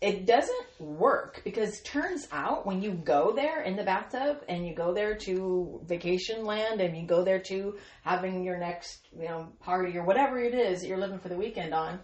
It 0.00 0.26
doesn't 0.26 0.66
work 0.78 1.40
because 1.42 1.80
turns 1.80 2.28
out 2.30 2.66
when 2.66 2.82
you 2.82 2.92
go 2.92 3.32
there 3.34 3.62
in 3.62 3.74
the 3.74 3.82
bathtub 3.82 4.44
and 4.48 4.64
you 4.64 4.72
go 4.74 4.94
there 4.94 5.16
to 5.16 5.80
vacation 5.86 6.44
land 6.44 6.80
and 6.80 6.96
you 6.96 7.04
go 7.04 7.24
there 7.24 7.40
to 7.40 7.78
having 8.04 8.44
your 8.44 8.58
next, 8.58 9.08
you 9.18 9.26
know, 9.26 9.48
party 9.60 9.96
or 9.98 10.04
whatever 10.04 10.38
it 10.38 10.54
is 10.54 10.82
that 10.82 10.86
you're 10.86 10.98
living 10.98 11.18
for 11.18 11.28
the 11.28 11.36
weekend 11.36 11.74
on, 11.74 11.98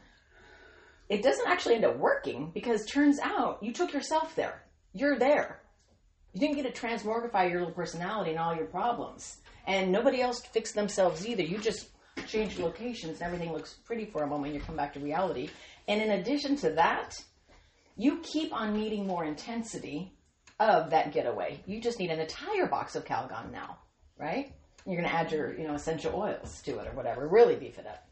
it 1.08 1.22
doesn't 1.22 1.46
actually 1.46 1.76
end 1.76 1.84
up 1.84 1.96
working 1.98 2.50
because 2.52 2.84
turns 2.86 3.20
out 3.20 3.62
you 3.62 3.72
took 3.72 3.92
yourself 3.92 4.34
there. 4.34 4.64
You're 4.92 5.18
there. 5.18 5.60
You 6.34 6.40
didn't 6.40 6.56
get 6.56 6.74
to 6.74 6.80
transmogrify 6.80 7.48
your 7.48 7.60
little 7.60 7.74
personality 7.74 8.32
and 8.32 8.40
all 8.40 8.56
your 8.56 8.66
problems. 8.66 9.38
And 9.68 9.92
nobody 9.92 10.20
else 10.20 10.40
fixed 10.40 10.74
themselves 10.74 11.26
either. 11.26 11.44
You 11.44 11.58
just 11.58 11.88
changed 12.26 12.58
locations 12.58 13.20
and 13.20 13.22
everything 13.22 13.52
looks 13.52 13.74
pretty 13.84 14.04
for 14.04 14.24
a 14.24 14.26
moment. 14.26 14.52
You 14.52 14.60
come 14.60 14.76
back 14.76 14.92
to 14.94 15.00
reality. 15.00 15.48
And 15.86 16.02
in 16.02 16.10
addition 16.10 16.56
to 16.56 16.70
that, 16.70 17.22
you 17.96 18.18
keep 18.24 18.52
on 18.52 18.74
needing 18.74 19.06
more 19.06 19.24
intensity 19.24 20.12
of 20.58 20.90
that 20.90 21.12
getaway. 21.12 21.62
You 21.66 21.80
just 21.80 22.00
need 22.00 22.10
an 22.10 22.18
entire 22.18 22.66
box 22.66 22.96
of 22.96 23.04
Calgon 23.04 23.52
now, 23.52 23.78
right? 24.18 24.52
You're 24.84 24.96
going 24.96 25.08
to 25.08 25.14
add 25.14 25.30
your, 25.30 25.56
you 25.56 25.68
know, 25.68 25.74
essential 25.74 26.14
oils 26.16 26.60
to 26.62 26.78
it 26.80 26.88
or 26.88 26.92
whatever. 26.96 27.28
Really 27.28 27.54
beef 27.54 27.78
it 27.78 27.86
up. 27.86 28.08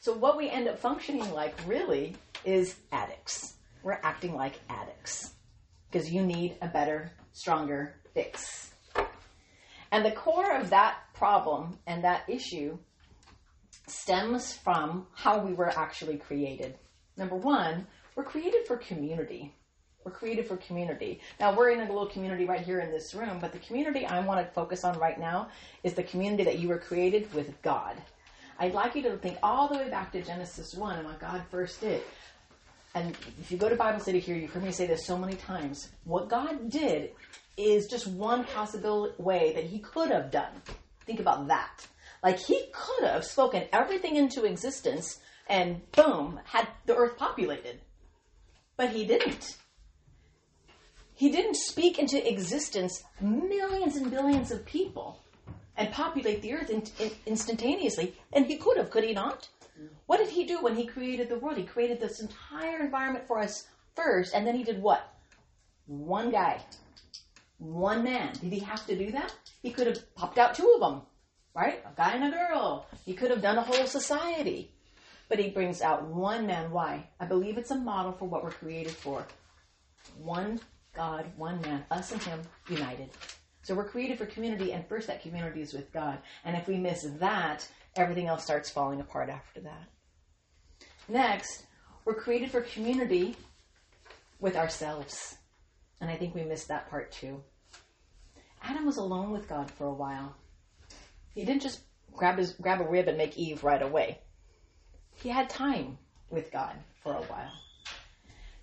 So 0.00 0.14
what 0.14 0.38
we 0.38 0.48
end 0.48 0.68
up 0.68 0.78
functioning 0.78 1.30
like 1.32 1.54
really 1.66 2.14
is 2.46 2.76
addicts. 2.92 3.54
We're 3.82 4.00
acting 4.02 4.34
like 4.34 4.58
addicts 4.70 5.32
because 5.90 6.10
you 6.10 6.22
need 6.22 6.56
a 6.62 6.68
better, 6.68 7.10
stronger 7.32 7.94
fix. 8.14 8.72
And 9.92 10.04
the 10.04 10.10
core 10.10 10.56
of 10.56 10.70
that 10.70 10.98
problem 11.14 11.78
and 11.86 12.04
that 12.04 12.28
issue 12.28 12.78
stems 13.86 14.52
from 14.52 15.06
how 15.14 15.38
we 15.38 15.52
were 15.52 15.70
actually 15.78 16.16
created. 16.16 16.76
Number 17.16 17.36
one, 17.36 17.86
we're 18.14 18.24
created 18.24 18.66
for 18.66 18.76
community. 18.76 19.54
We're 20.04 20.12
created 20.12 20.46
for 20.46 20.56
community. 20.58 21.20
Now, 21.40 21.56
we're 21.56 21.70
in 21.70 21.80
a 21.80 21.86
little 21.86 22.06
community 22.06 22.44
right 22.44 22.60
here 22.60 22.80
in 22.80 22.90
this 22.90 23.14
room, 23.14 23.38
but 23.40 23.52
the 23.52 23.58
community 23.58 24.06
I 24.06 24.20
want 24.20 24.46
to 24.46 24.52
focus 24.52 24.84
on 24.84 24.98
right 24.98 25.18
now 25.18 25.48
is 25.82 25.94
the 25.94 26.02
community 26.02 26.44
that 26.44 26.58
you 26.58 26.68
were 26.68 26.78
created 26.78 27.32
with 27.34 27.60
God. 27.62 27.96
I'd 28.58 28.72
like 28.72 28.94
you 28.94 29.02
to 29.02 29.16
think 29.18 29.38
all 29.42 29.68
the 29.68 29.76
way 29.76 29.90
back 29.90 30.12
to 30.12 30.22
Genesis 30.22 30.74
1 30.74 30.98
and 30.98 31.06
what 31.06 31.20
God 31.20 31.42
first 31.50 31.80
did. 31.80 32.02
And 32.96 33.14
if 33.38 33.52
you 33.52 33.58
go 33.58 33.68
to 33.68 33.76
Bible 33.76 34.00
City 34.00 34.20
here, 34.20 34.34
you've 34.34 34.50
heard 34.50 34.64
me 34.64 34.72
say 34.72 34.86
this 34.86 35.04
so 35.04 35.18
many 35.18 35.34
times. 35.34 35.90
What 36.04 36.30
God 36.30 36.70
did 36.70 37.10
is 37.58 37.88
just 37.88 38.06
one 38.06 38.44
possible 38.44 39.12
way 39.18 39.52
that 39.54 39.64
He 39.64 39.80
could 39.80 40.10
have 40.10 40.30
done. 40.30 40.62
Think 41.04 41.20
about 41.20 41.46
that. 41.48 41.86
Like 42.22 42.38
He 42.38 42.58
could 42.72 43.06
have 43.06 43.22
spoken 43.22 43.64
everything 43.70 44.16
into 44.16 44.46
existence 44.46 45.20
and 45.46 45.82
boom, 45.92 46.40
had 46.44 46.68
the 46.86 46.96
earth 46.96 47.18
populated. 47.18 47.82
But 48.78 48.88
He 48.88 49.04
didn't. 49.04 49.58
He 51.12 51.30
didn't 51.30 51.56
speak 51.56 51.98
into 51.98 52.26
existence 52.26 53.04
millions 53.20 53.96
and 53.96 54.10
billions 54.10 54.50
of 54.50 54.64
people 54.64 55.20
and 55.76 55.92
populate 55.92 56.40
the 56.40 56.54
earth 56.54 56.70
in, 56.70 56.82
in, 56.98 57.10
instantaneously. 57.26 58.16
And 58.32 58.46
he 58.46 58.56
could 58.56 58.78
have, 58.78 58.90
could 58.90 59.04
he 59.04 59.12
not? 59.12 59.48
What 60.06 60.18
did 60.18 60.28
he 60.28 60.44
do 60.44 60.62
when 60.62 60.76
he 60.76 60.86
created 60.86 61.28
the 61.28 61.38
world? 61.38 61.56
He 61.56 61.64
created 61.64 62.00
this 62.00 62.20
entire 62.20 62.80
environment 62.80 63.26
for 63.26 63.38
us 63.38 63.66
first, 63.94 64.34
and 64.34 64.46
then 64.46 64.54
he 64.54 64.64
did 64.64 64.80
what? 64.80 65.12
One 65.86 66.30
guy, 66.30 66.60
one 67.58 68.04
man. 68.04 68.32
Did 68.40 68.52
he 68.52 68.60
have 68.60 68.86
to 68.86 68.96
do 68.96 69.10
that? 69.12 69.34
He 69.62 69.70
could 69.70 69.86
have 69.86 70.14
popped 70.14 70.38
out 70.38 70.54
two 70.54 70.72
of 70.74 70.80
them, 70.80 71.02
right? 71.54 71.82
A 71.84 71.96
guy 71.96 72.14
and 72.14 72.24
a 72.24 72.30
girl. 72.30 72.86
He 73.04 73.14
could 73.14 73.30
have 73.30 73.42
done 73.42 73.58
a 73.58 73.62
whole 73.62 73.86
society. 73.86 74.72
But 75.28 75.38
he 75.38 75.50
brings 75.50 75.82
out 75.82 76.06
one 76.06 76.46
man. 76.46 76.70
Why? 76.70 77.08
I 77.18 77.26
believe 77.26 77.58
it's 77.58 77.72
a 77.72 77.76
model 77.76 78.12
for 78.12 78.28
what 78.28 78.44
we're 78.44 78.50
created 78.50 78.92
for. 78.92 79.26
One 80.18 80.60
God, 80.94 81.26
one 81.36 81.60
man, 81.60 81.84
us 81.90 82.12
and 82.12 82.22
him 82.22 82.40
united. 82.68 83.10
So 83.66 83.74
we're 83.74 83.88
created 83.88 84.16
for 84.16 84.26
community, 84.26 84.72
and 84.72 84.86
first 84.86 85.08
that 85.08 85.22
community 85.22 85.60
is 85.60 85.72
with 85.72 85.92
God. 85.92 86.18
And 86.44 86.54
if 86.54 86.68
we 86.68 86.76
miss 86.76 87.02
that, 87.18 87.66
everything 87.96 88.28
else 88.28 88.44
starts 88.44 88.70
falling 88.70 89.00
apart 89.00 89.28
after 89.28 89.60
that. 89.62 89.88
Next, 91.08 91.66
we're 92.04 92.14
created 92.14 92.52
for 92.52 92.60
community 92.60 93.34
with 94.38 94.54
ourselves. 94.54 95.38
And 96.00 96.08
I 96.08 96.14
think 96.14 96.32
we 96.32 96.44
missed 96.44 96.68
that 96.68 96.88
part 96.88 97.10
too. 97.10 97.42
Adam 98.62 98.86
was 98.86 98.98
alone 98.98 99.32
with 99.32 99.48
God 99.48 99.68
for 99.68 99.88
a 99.88 99.92
while. 99.92 100.36
He 101.34 101.44
didn't 101.44 101.62
just 101.62 101.80
grab 102.12 102.38
his 102.38 102.52
grab 102.52 102.80
a 102.80 102.84
rib 102.84 103.08
and 103.08 103.18
make 103.18 103.36
Eve 103.36 103.64
right 103.64 103.82
away. 103.82 104.20
He 105.16 105.28
had 105.28 105.50
time 105.50 105.98
with 106.30 106.52
God 106.52 106.76
for 107.02 107.14
a 107.14 107.22
while. 107.22 107.65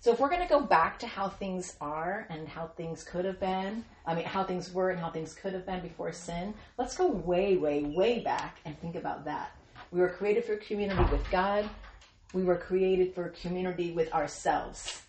So 0.04 0.12
if 0.12 0.20
we're 0.20 0.28
going 0.28 0.42
to 0.42 0.46
go 0.46 0.60
back 0.60 0.98
to 0.98 1.06
how 1.06 1.30
things 1.30 1.76
are 1.80 2.26
and 2.28 2.46
how 2.46 2.66
things 2.66 3.02
could 3.02 3.24
have 3.24 3.40
been, 3.40 3.86
I 4.04 4.14
mean, 4.14 4.26
how 4.26 4.44
things 4.44 4.70
were 4.70 4.90
and 4.90 5.00
how 5.00 5.08
things 5.08 5.32
could 5.32 5.54
have 5.54 5.64
been 5.64 5.80
before 5.80 6.12
sin, 6.12 6.52
let's 6.76 6.94
go 6.94 7.06
way, 7.06 7.56
way, 7.56 7.84
way 7.84 8.20
back 8.20 8.58
and 8.66 8.78
think 8.78 8.96
about 8.96 9.24
that. 9.24 9.52
We 9.90 10.00
were 10.00 10.10
created 10.10 10.44
for 10.44 10.56
community 10.56 11.02
with 11.10 11.24
God. 11.30 11.66
We 12.34 12.44
were 12.44 12.58
created 12.58 13.14
for 13.14 13.30
community 13.30 13.92
with 13.92 14.12
ourselves. 14.12 15.00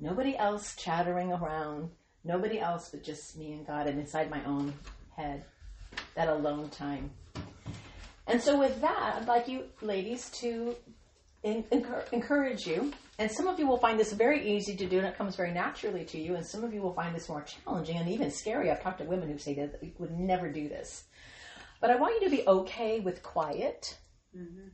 Nobody 0.00 0.34
else 0.34 0.74
chattering 0.76 1.30
around. 1.30 1.90
Nobody 2.24 2.58
else 2.58 2.88
but 2.88 3.04
just 3.04 3.36
me 3.36 3.52
and 3.52 3.66
God 3.66 3.86
and 3.86 4.00
inside 4.00 4.30
my 4.30 4.42
own 4.46 4.72
head. 5.14 5.44
That 6.14 6.28
alone 6.28 6.70
time. 6.70 7.10
And 8.26 8.40
so 8.40 8.58
with 8.58 8.80
that, 8.80 9.16
I'd 9.20 9.28
like 9.28 9.46
you 9.46 9.64
ladies 9.82 10.30
to 10.40 10.74
encourage 11.42 12.66
you. 12.66 12.92
And 13.18 13.30
some 13.30 13.48
of 13.48 13.58
you 13.58 13.66
will 13.66 13.78
find 13.78 13.98
this 13.98 14.12
very 14.12 14.56
easy 14.56 14.76
to 14.76 14.86
do 14.86 14.98
and 14.98 15.06
it 15.06 15.18
comes 15.18 15.34
very 15.34 15.52
naturally 15.52 16.04
to 16.06 16.20
you. 16.20 16.36
And 16.36 16.46
some 16.46 16.62
of 16.62 16.72
you 16.72 16.80
will 16.80 16.92
find 16.92 17.14
this 17.14 17.28
more 17.28 17.42
challenging 17.42 17.96
and 17.96 18.08
even 18.08 18.30
scary. 18.30 18.70
I've 18.70 18.82
talked 18.82 18.98
to 18.98 19.04
women 19.04 19.28
who 19.28 19.38
say 19.38 19.54
that 19.54 19.80
they 19.80 19.92
would 19.98 20.16
never 20.18 20.48
do 20.48 20.68
this. 20.68 21.04
But 21.80 21.90
I 21.90 21.96
want 21.96 22.20
you 22.20 22.28
to 22.28 22.36
be 22.36 22.46
okay 22.46 23.00
with 23.00 23.22
quiet. 23.22 23.96
Mm-hmm. 24.36 24.68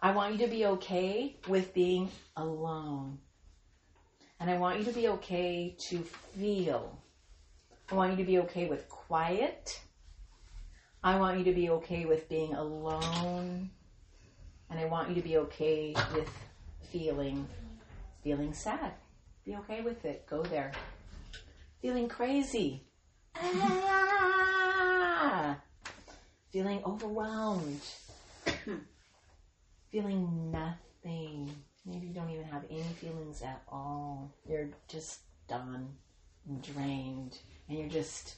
I 0.00 0.10
want 0.12 0.32
you 0.32 0.46
to 0.46 0.50
be 0.50 0.66
okay 0.66 1.36
with 1.48 1.72
being 1.72 2.10
alone. 2.36 3.18
And 4.38 4.50
I 4.50 4.58
want 4.58 4.78
you 4.78 4.84
to 4.84 4.92
be 4.92 5.08
okay 5.08 5.76
to 5.88 6.00
feel. 6.00 6.98
I 7.90 7.94
want 7.94 8.12
you 8.12 8.18
to 8.18 8.24
be 8.24 8.38
okay 8.40 8.68
with 8.68 8.88
quiet. 8.88 9.80
I 11.02 11.18
want 11.18 11.38
you 11.38 11.44
to 11.44 11.52
be 11.52 11.70
okay 11.70 12.04
with 12.04 12.28
being 12.28 12.52
alone 12.54 13.70
and 14.70 14.78
I 14.78 14.86
want 14.86 15.08
you 15.08 15.14
to 15.14 15.22
be 15.22 15.36
okay 15.38 15.94
with 16.14 16.30
feeling 16.90 17.46
feeling 18.22 18.52
sad. 18.52 18.92
Be 19.44 19.54
okay 19.56 19.82
with 19.82 20.04
it. 20.04 20.26
Go 20.26 20.42
there. 20.42 20.72
Feeling 21.80 22.08
crazy. 22.08 22.82
Ah! 23.36 24.36
Feeling 26.50 26.82
overwhelmed. 26.84 27.82
feeling 29.92 30.50
nothing. 30.50 31.54
Maybe 31.84 32.08
you 32.08 32.14
don't 32.14 32.30
even 32.30 32.46
have 32.46 32.64
any 32.68 32.82
feelings 33.00 33.42
at 33.42 33.62
all. 33.68 34.32
You're 34.48 34.70
just 34.88 35.20
done 35.46 35.88
and 36.48 36.60
drained. 36.62 37.38
And 37.68 37.78
you're 37.78 37.88
just 37.88 38.36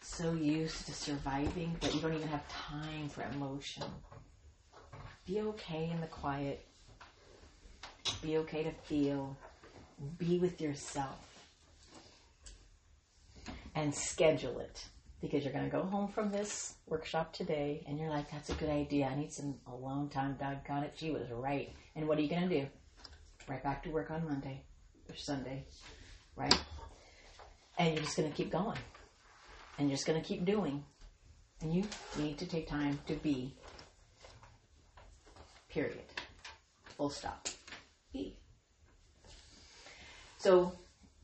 so 0.00 0.32
used 0.32 0.86
to 0.86 0.92
surviving 0.92 1.76
that 1.80 1.94
you 1.94 2.00
don't 2.00 2.14
even 2.14 2.26
have 2.28 2.48
time 2.48 3.08
for 3.08 3.22
emotion. 3.32 3.84
Be 5.26 5.40
okay 5.40 5.90
in 5.92 6.00
the 6.00 6.06
quiet. 6.06 6.64
Be 8.22 8.38
okay 8.38 8.64
to 8.64 8.72
feel. 8.84 9.36
Be 10.18 10.38
with 10.38 10.60
yourself. 10.60 11.28
And 13.74 13.94
schedule 13.94 14.58
it 14.60 14.84
because 15.20 15.44
you're 15.44 15.52
going 15.52 15.64
to 15.64 15.70
go 15.70 15.84
home 15.84 16.08
from 16.08 16.30
this 16.30 16.74
workshop 16.88 17.32
today 17.32 17.84
and 17.86 17.98
you're 17.98 18.10
like, 18.10 18.30
that's 18.30 18.50
a 18.50 18.54
good 18.54 18.68
idea. 18.68 19.06
I 19.06 19.14
need 19.14 19.32
some 19.32 19.54
alone 19.66 20.08
time. 20.08 20.36
Doggone 20.38 20.82
it. 20.82 20.94
She 20.96 21.10
was 21.10 21.30
right. 21.30 21.72
And 21.94 22.08
what 22.08 22.18
are 22.18 22.22
you 22.22 22.28
going 22.28 22.48
to 22.48 22.60
do? 22.60 22.66
Right 23.48 23.62
back 23.62 23.84
to 23.84 23.90
work 23.90 24.10
on 24.10 24.24
Monday 24.24 24.62
or 25.08 25.16
Sunday, 25.16 25.64
right? 26.36 26.58
And 27.78 27.94
you're 27.94 28.02
just 28.02 28.16
going 28.16 28.30
to 28.30 28.36
keep 28.36 28.50
going. 28.50 28.78
And 29.78 29.88
you're 29.88 29.96
just 29.96 30.06
going 30.06 30.20
to 30.20 30.26
keep 30.26 30.44
doing. 30.44 30.84
And 31.60 31.72
you 31.72 31.84
need 32.18 32.38
to 32.38 32.46
take 32.46 32.68
time 32.68 32.98
to 33.06 33.14
be 33.14 33.54
Period. 35.72 36.04
Full 36.98 37.08
stop. 37.08 37.48
E. 38.12 38.34
So 40.36 40.72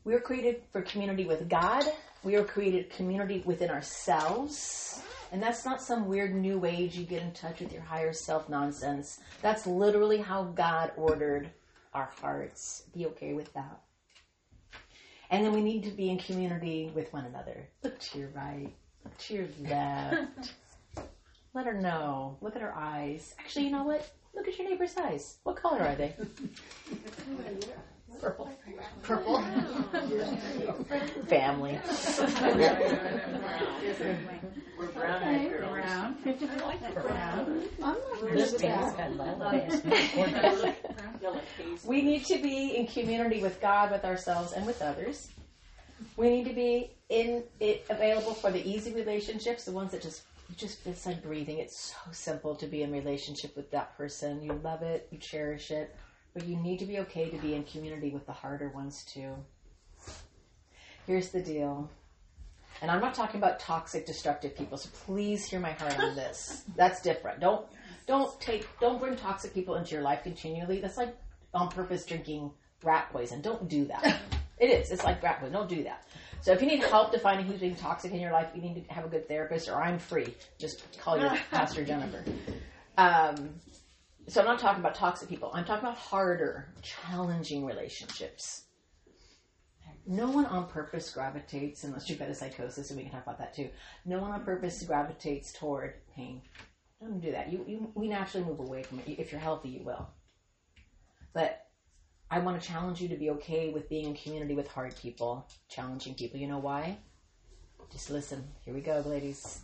we 0.03 0.15
are 0.15 0.19
created 0.19 0.63
for 0.71 0.81
community 0.81 1.25
with 1.25 1.47
God. 1.47 1.85
We 2.23 2.35
are 2.35 2.43
created 2.43 2.89
community 2.89 3.43
within 3.45 3.69
ourselves. 3.69 5.03
And 5.31 5.43
that's 5.43 5.65
not 5.65 5.83
some 5.83 6.07
weird 6.07 6.33
new 6.33 6.65
age 6.65 6.95
you 6.95 7.05
get 7.05 7.21
in 7.21 7.31
touch 7.31 7.59
with 7.59 7.71
your 7.71 7.83
higher 7.83 8.11
self 8.11 8.49
nonsense. 8.49 9.19
That's 9.43 9.67
literally 9.67 10.17
how 10.17 10.45
God 10.45 10.93
ordered 10.97 11.51
our 11.93 12.09
hearts. 12.19 12.85
Be 12.95 13.05
okay 13.05 13.33
with 13.33 13.53
that. 13.53 13.81
And 15.29 15.45
then 15.45 15.53
we 15.53 15.61
need 15.61 15.83
to 15.83 15.91
be 15.91 16.09
in 16.09 16.17
community 16.17 16.91
with 16.95 17.13
one 17.13 17.25
another. 17.25 17.69
Look 17.83 17.99
to 17.99 18.17
your 18.17 18.29
right. 18.29 18.73
Look 19.03 19.15
to 19.19 19.33
your 19.35 19.47
left. 19.61 20.53
Let 21.53 21.67
her 21.67 21.79
know. 21.79 22.37
Look 22.41 22.55
at 22.55 22.63
her 22.63 22.75
eyes. 22.75 23.35
Actually, 23.39 23.65
you 23.65 23.71
know 23.71 23.83
what? 23.83 24.09
Look 24.35 24.47
at 24.47 24.57
your 24.57 24.69
neighbor's 24.69 24.95
eyes. 24.97 25.37
What 25.43 25.55
color 25.55 25.81
are 25.81 25.95
they? 25.95 26.15
Purple. 28.21 28.49
Purple. 29.01 29.41
Family. 31.27 31.79
We're 34.77 34.87
brown. 34.87 35.47
Brown. 35.73 36.17
Brown. 36.93 37.63
We 41.85 42.01
need 42.01 42.25
to 42.25 42.41
be 42.41 42.75
in 42.75 42.87
community 42.87 43.41
with 43.41 43.61
God, 43.61 43.91
with 43.91 44.03
ourselves, 44.03 44.53
and 44.53 44.65
with 44.65 44.81
others. 44.81 45.29
We 46.17 46.29
need 46.29 46.45
to 46.45 46.53
be 46.53 46.91
in 47.09 47.43
it 47.59 47.85
available 47.89 48.33
for 48.33 48.51
the 48.51 48.65
easy 48.69 48.93
relationships, 48.93 49.63
the 49.65 49.71
ones 49.71 49.91
that 49.91 50.01
just 50.01 50.23
just 50.57 50.85
it's 50.85 51.05
like 51.05 51.23
breathing. 51.23 51.59
It's 51.59 51.93
so 51.93 52.11
simple 52.11 52.55
to 52.55 52.67
be 52.67 52.81
in 52.81 52.91
relationship 52.91 53.55
with 53.55 53.71
that 53.71 53.95
person. 53.97 54.41
You 54.41 54.59
love 54.63 54.81
it, 54.81 55.07
you 55.11 55.17
cherish 55.17 55.71
it, 55.71 55.95
but 56.33 56.45
you 56.45 56.57
need 56.57 56.79
to 56.79 56.85
be 56.85 56.99
okay 56.99 57.29
to 57.29 57.37
be 57.37 57.53
in 57.55 57.63
community 57.63 58.09
with 58.09 58.25
the 58.25 58.33
harder 58.33 58.69
ones 58.69 59.03
too. 59.03 59.33
Here's 61.05 61.29
the 61.29 61.41
deal. 61.41 61.89
And 62.81 62.89
I'm 62.89 63.01
not 63.01 63.13
talking 63.13 63.39
about 63.39 63.59
toxic, 63.59 64.05
destructive 64.05 64.55
people, 64.55 64.77
so 64.77 64.89
please 65.05 65.45
hear 65.45 65.59
my 65.59 65.71
heart 65.71 65.99
on 65.99 66.15
this. 66.15 66.63
That's 66.75 67.01
different. 67.01 67.39
Don't 67.39 67.65
don't 68.07 68.39
take 68.39 68.67
don't 68.79 68.99
bring 68.99 69.15
toxic 69.15 69.53
people 69.53 69.75
into 69.75 69.91
your 69.91 70.01
life 70.01 70.23
continually. 70.23 70.79
That's 70.79 70.97
like 70.97 71.15
on 71.53 71.69
purpose 71.69 72.05
drinking 72.05 72.51
rat 72.83 73.09
poison. 73.11 73.41
Don't 73.41 73.67
do 73.67 73.85
that. 73.85 74.19
It 74.59 74.71
is. 74.71 74.91
It's 74.91 75.05
like 75.05 75.23
rat 75.23 75.39
poison. 75.39 75.53
Don't 75.53 75.69
do 75.69 75.83
that. 75.83 76.05
So 76.41 76.53
if 76.53 76.61
you 76.61 76.67
need 76.67 76.81
help 76.83 77.11
defining 77.11 77.45
who's 77.45 77.59
being 77.59 77.75
toxic 77.75 78.13
in 78.13 78.19
your 78.19 78.31
life, 78.31 78.47
you 78.55 78.61
need 78.61 78.87
to 78.87 78.93
have 78.93 79.05
a 79.05 79.09
good 79.09 79.27
therapist, 79.27 79.67
or 79.67 79.81
I'm 79.81 79.99
free. 79.99 80.33
Just 80.57 80.97
call 80.99 81.17
your 81.19 81.29
pastor 81.51 81.83
Jennifer. 81.83 82.23
Um, 82.97 83.55
so 84.27 84.41
I'm 84.41 84.47
not 84.47 84.59
talking 84.59 84.79
about 84.79 84.95
toxic 84.95 85.27
people. 85.27 85.51
I'm 85.53 85.65
talking 85.65 85.85
about 85.85 85.97
harder, 85.97 86.73
challenging 86.81 87.65
relationships. 87.65 88.63
No 90.05 90.29
one 90.29 90.45
on 90.45 90.67
purpose 90.67 91.11
gravitates, 91.11 91.83
unless 91.83 92.09
you've 92.09 92.19
got 92.19 92.29
a 92.29 92.35
psychosis, 92.35 92.89
and 92.89 92.97
we 92.97 93.03
can 93.03 93.11
talk 93.11 93.23
about 93.23 93.39
that 93.39 93.53
too. 93.53 93.69
No 94.05 94.19
one 94.19 94.31
on 94.31 94.43
purpose 94.43 94.81
gravitates 94.83 95.51
toward 95.51 95.95
pain. 96.15 96.41
Don't 97.01 97.19
do 97.19 97.31
that. 97.31 97.51
You, 97.51 97.65
you, 97.67 97.91
we 97.95 98.07
naturally 98.07 98.45
move 98.45 98.59
away 98.59 98.83
from 98.83 98.99
it. 98.99 99.03
If 99.07 99.31
you're 99.31 99.41
healthy, 99.41 99.69
you 99.69 99.83
will. 99.83 100.09
But 101.33 101.68
I 102.31 102.39
want 102.39 102.61
to 102.61 102.67
challenge 102.67 103.01
you 103.01 103.07
to 103.09 103.15
be 103.15 103.31
okay 103.31 103.71
with 103.71 103.89
being 103.89 104.05
in 104.05 104.15
community 104.15 104.53
with 104.53 104.67
hard 104.67 104.95
people, 104.95 105.47
challenging 105.67 106.13
people. 106.13 106.39
You 106.39 106.47
know 106.47 106.59
why? 106.59 106.97
Just 107.91 108.11
listen. 108.11 108.43
Here 108.61 108.73
we 108.73 108.81
go, 108.81 109.03
ladies. 109.05 109.61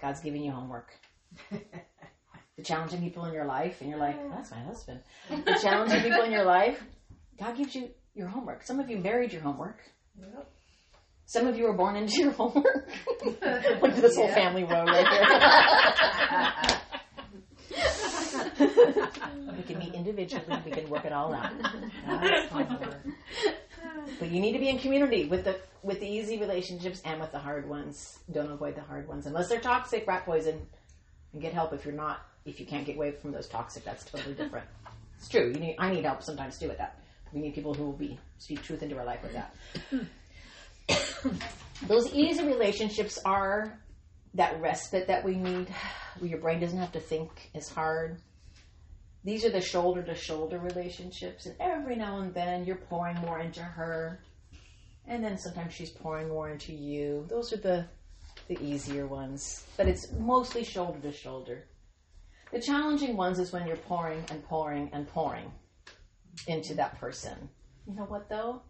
God's 0.00 0.20
giving 0.20 0.42
you 0.42 0.50
homework. 0.50 0.90
the 1.50 2.62
challenging 2.62 3.02
people 3.02 3.26
in 3.26 3.34
your 3.34 3.44
life, 3.44 3.82
and 3.82 3.90
you're 3.90 3.98
like, 3.98 4.16
that's 4.30 4.50
my 4.50 4.60
husband. 4.60 5.00
The 5.28 5.58
challenging 5.60 6.00
people 6.00 6.22
in 6.22 6.32
your 6.32 6.44
life, 6.44 6.82
God 7.38 7.56
gives 7.56 7.74
you 7.74 7.90
your 8.14 8.28
homework. 8.28 8.62
Some 8.62 8.80
of 8.80 8.88
you 8.88 8.96
married 8.96 9.32
your 9.32 9.42
homework. 9.42 9.80
Yep. 10.18 10.50
Some 11.26 11.46
of 11.46 11.58
you 11.58 11.64
were 11.64 11.74
born 11.74 11.94
into 11.94 12.22
your 12.22 12.32
homework. 12.32 12.88
Look 13.24 13.42
at 13.42 13.96
this 13.96 14.16
yeah. 14.16 14.24
whole 14.24 14.34
family 14.34 14.64
row 14.64 14.84
right 14.84 15.06
here. 16.68 16.80
We 18.58 19.62
can 19.62 19.78
meet 19.78 19.94
individually. 19.94 20.44
We 20.64 20.70
can 20.70 20.88
work 20.90 21.04
it 21.04 21.12
all 21.12 21.32
out. 21.32 21.52
but 24.18 24.30
you 24.30 24.40
need 24.40 24.52
to 24.52 24.58
be 24.58 24.68
in 24.68 24.78
community 24.78 25.26
with 25.26 25.44
the 25.44 25.58
with 25.82 26.00
the 26.00 26.06
easy 26.06 26.38
relationships 26.38 27.00
and 27.04 27.20
with 27.20 27.32
the 27.32 27.38
hard 27.38 27.68
ones. 27.68 28.18
Don't 28.32 28.50
avoid 28.50 28.74
the 28.74 28.82
hard 28.82 29.06
ones 29.08 29.26
unless 29.26 29.48
they're 29.48 29.60
toxic, 29.60 30.06
rat 30.06 30.24
poison, 30.24 30.60
and 31.32 31.42
get 31.42 31.52
help 31.52 31.72
if 31.72 31.84
you're 31.84 31.94
not. 31.94 32.20
If 32.44 32.58
you 32.60 32.66
can't 32.66 32.86
get 32.86 32.96
away 32.96 33.12
from 33.12 33.32
those 33.32 33.46
toxic, 33.46 33.84
that's 33.84 34.04
totally 34.04 34.34
different. 34.34 34.66
It's 35.18 35.28
true. 35.28 35.48
You 35.48 35.60
need. 35.60 35.76
I 35.78 35.90
need 35.90 36.04
help 36.04 36.22
sometimes 36.22 36.58
too 36.58 36.68
with 36.68 36.78
that. 36.78 37.00
We 37.32 37.40
need 37.40 37.54
people 37.54 37.74
who 37.74 37.84
will 37.84 37.92
be 37.92 38.18
speak 38.38 38.62
truth 38.62 38.82
into 38.82 38.96
our 38.98 39.04
life 39.04 39.20
with 39.22 39.32
that. 39.34 39.54
those 41.86 42.12
easy 42.12 42.44
relationships 42.44 43.18
are 43.24 43.78
that 44.34 44.60
respite 44.60 45.08
that 45.08 45.24
we 45.24 45.36
need. 45.36 45.68
Where 46.18 46.30
your 46.30 46.40
brain 46.40 46.60
doesn't 46.60 46.78
have 46.78 46.92
to 46.92 47.00
think 47.00 47.50
as 47.54 47.68
hard 47.68 48.20
these 49.24 49.44
are 49.44 49.50
the 49.50 49.60
shoulder 49.60 50.02
to 50.02 50.14
shoulder 50.14 50.58
relationships, 50.58 51.46
and 51.46 51.56
every 51.60 51.96
now 51.96 52.20
and 52.20 52.32
then 52.32 52.64
you're 52.64 52.76
pouring 52.76 53.16
more 53.18 53.40
into 53.40 53.62
her, 53.62 54.20
and 55.06 55.22
then 55.22 55.36
sometimes 55.38 55.74
she's 55.74 55.90
pouring 55.90 56.28
more 56.28 56.50
into 56.50 56.72
you. 56.72 57.26
Those 57.28 57.52
are 57.52 57.58
the 57.58 57.86
the 58.46 58.62
easier 58.62 59.06
ones, 59.06 59.66
but 59.76 59.86
it's 59.88 60.12
mostly 60.12 60.64
shoulder 60.64 60.98
to 61.00 61.12
shoulder. 61.12 61.64
The 62.52 62.60
challenging 62.60 63.16
ones 63.16 63.38
is 63.38 63.52
when 63.52 63.66
you're 63.66 63.76
pouring 63.76 64.24
and 64.30 64.42
pouring 64.44 64.88
and 64.92 65.06
pouring 65.06 65.52
into 66.46 66.74
that 66.74 66.98
person. 66.98 67.50
you 67.86 67.94
know 67.94 68.04
what 68.04 68.28
though? 68.28 68.62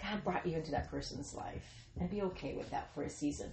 God 0.00 0.24
brought 0.24 0.46
you 0.46 0.56
into 0.56 0.70
that 0.70 0.90
person's 0.90 1.34
life 1.34 1.86
and 2.00 2.10
be 2.10 2.22
okay 2.22 2.54
with 2.54 2.70
that 2.70 2.94
for 2.94 3.02
a 3.02 3.10
season. 3.10 3.50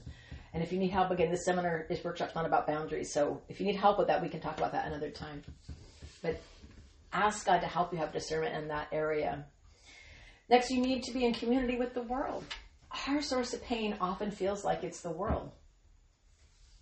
And 0.53 0.61
if 0.61 0.71
you 0.71 0.79
need 0.79 0.91
help, 0.91 1.09
again, 1.09 1.31
this 1.31 1.45
seminar, 1.45 1.85
this 1.89 2.03
workshop's 2.03 2.35
not 2.35 2.45
about 2.45 2.67
boundaries. 2.67 3.11
So 3.11 3.41
if 3.49 3.59
you 3.59 3.65
need 3.65 3.75
help 3.75 3.97
with 3.97 4.07
that, 4.07 4.21
we 4.21 4.29
can 4.29 4.39
talk 4.39 4.57
about 4.57 4.71
that 4.73 4.87
another 4.87 5.09
time. 5.09 5.41
But 6.23 6.41
ask 7.11 7.45
God 7.45 7.59
to 7.59 7.67
help 7.67 7.93
you 7.93 7.99
have 7.99 8.11
discernment 8.11 8.55
in 8.55 8.69
that 8.69 8.87
area. 8.91 9.45
Next, 10.49 10.71
you 10.71 10.81
need 10.81 11.03
to 11.03 11.13
be 11.13 11.25
in 11.25 11.33
community 11.33 11.77
with 11.77 11.93
the 11.93 12.01
world. 12.01 12.43
Our 13.07 13.21
source 13.21 13.53
of 13.53 13.61
pain 13.61 13.95
often 14.01 14.31
feels 14.31 14.63
like 14.63 14.83
it's 14.83 15.01
the 15.01 15.11
world. 15.11 15.51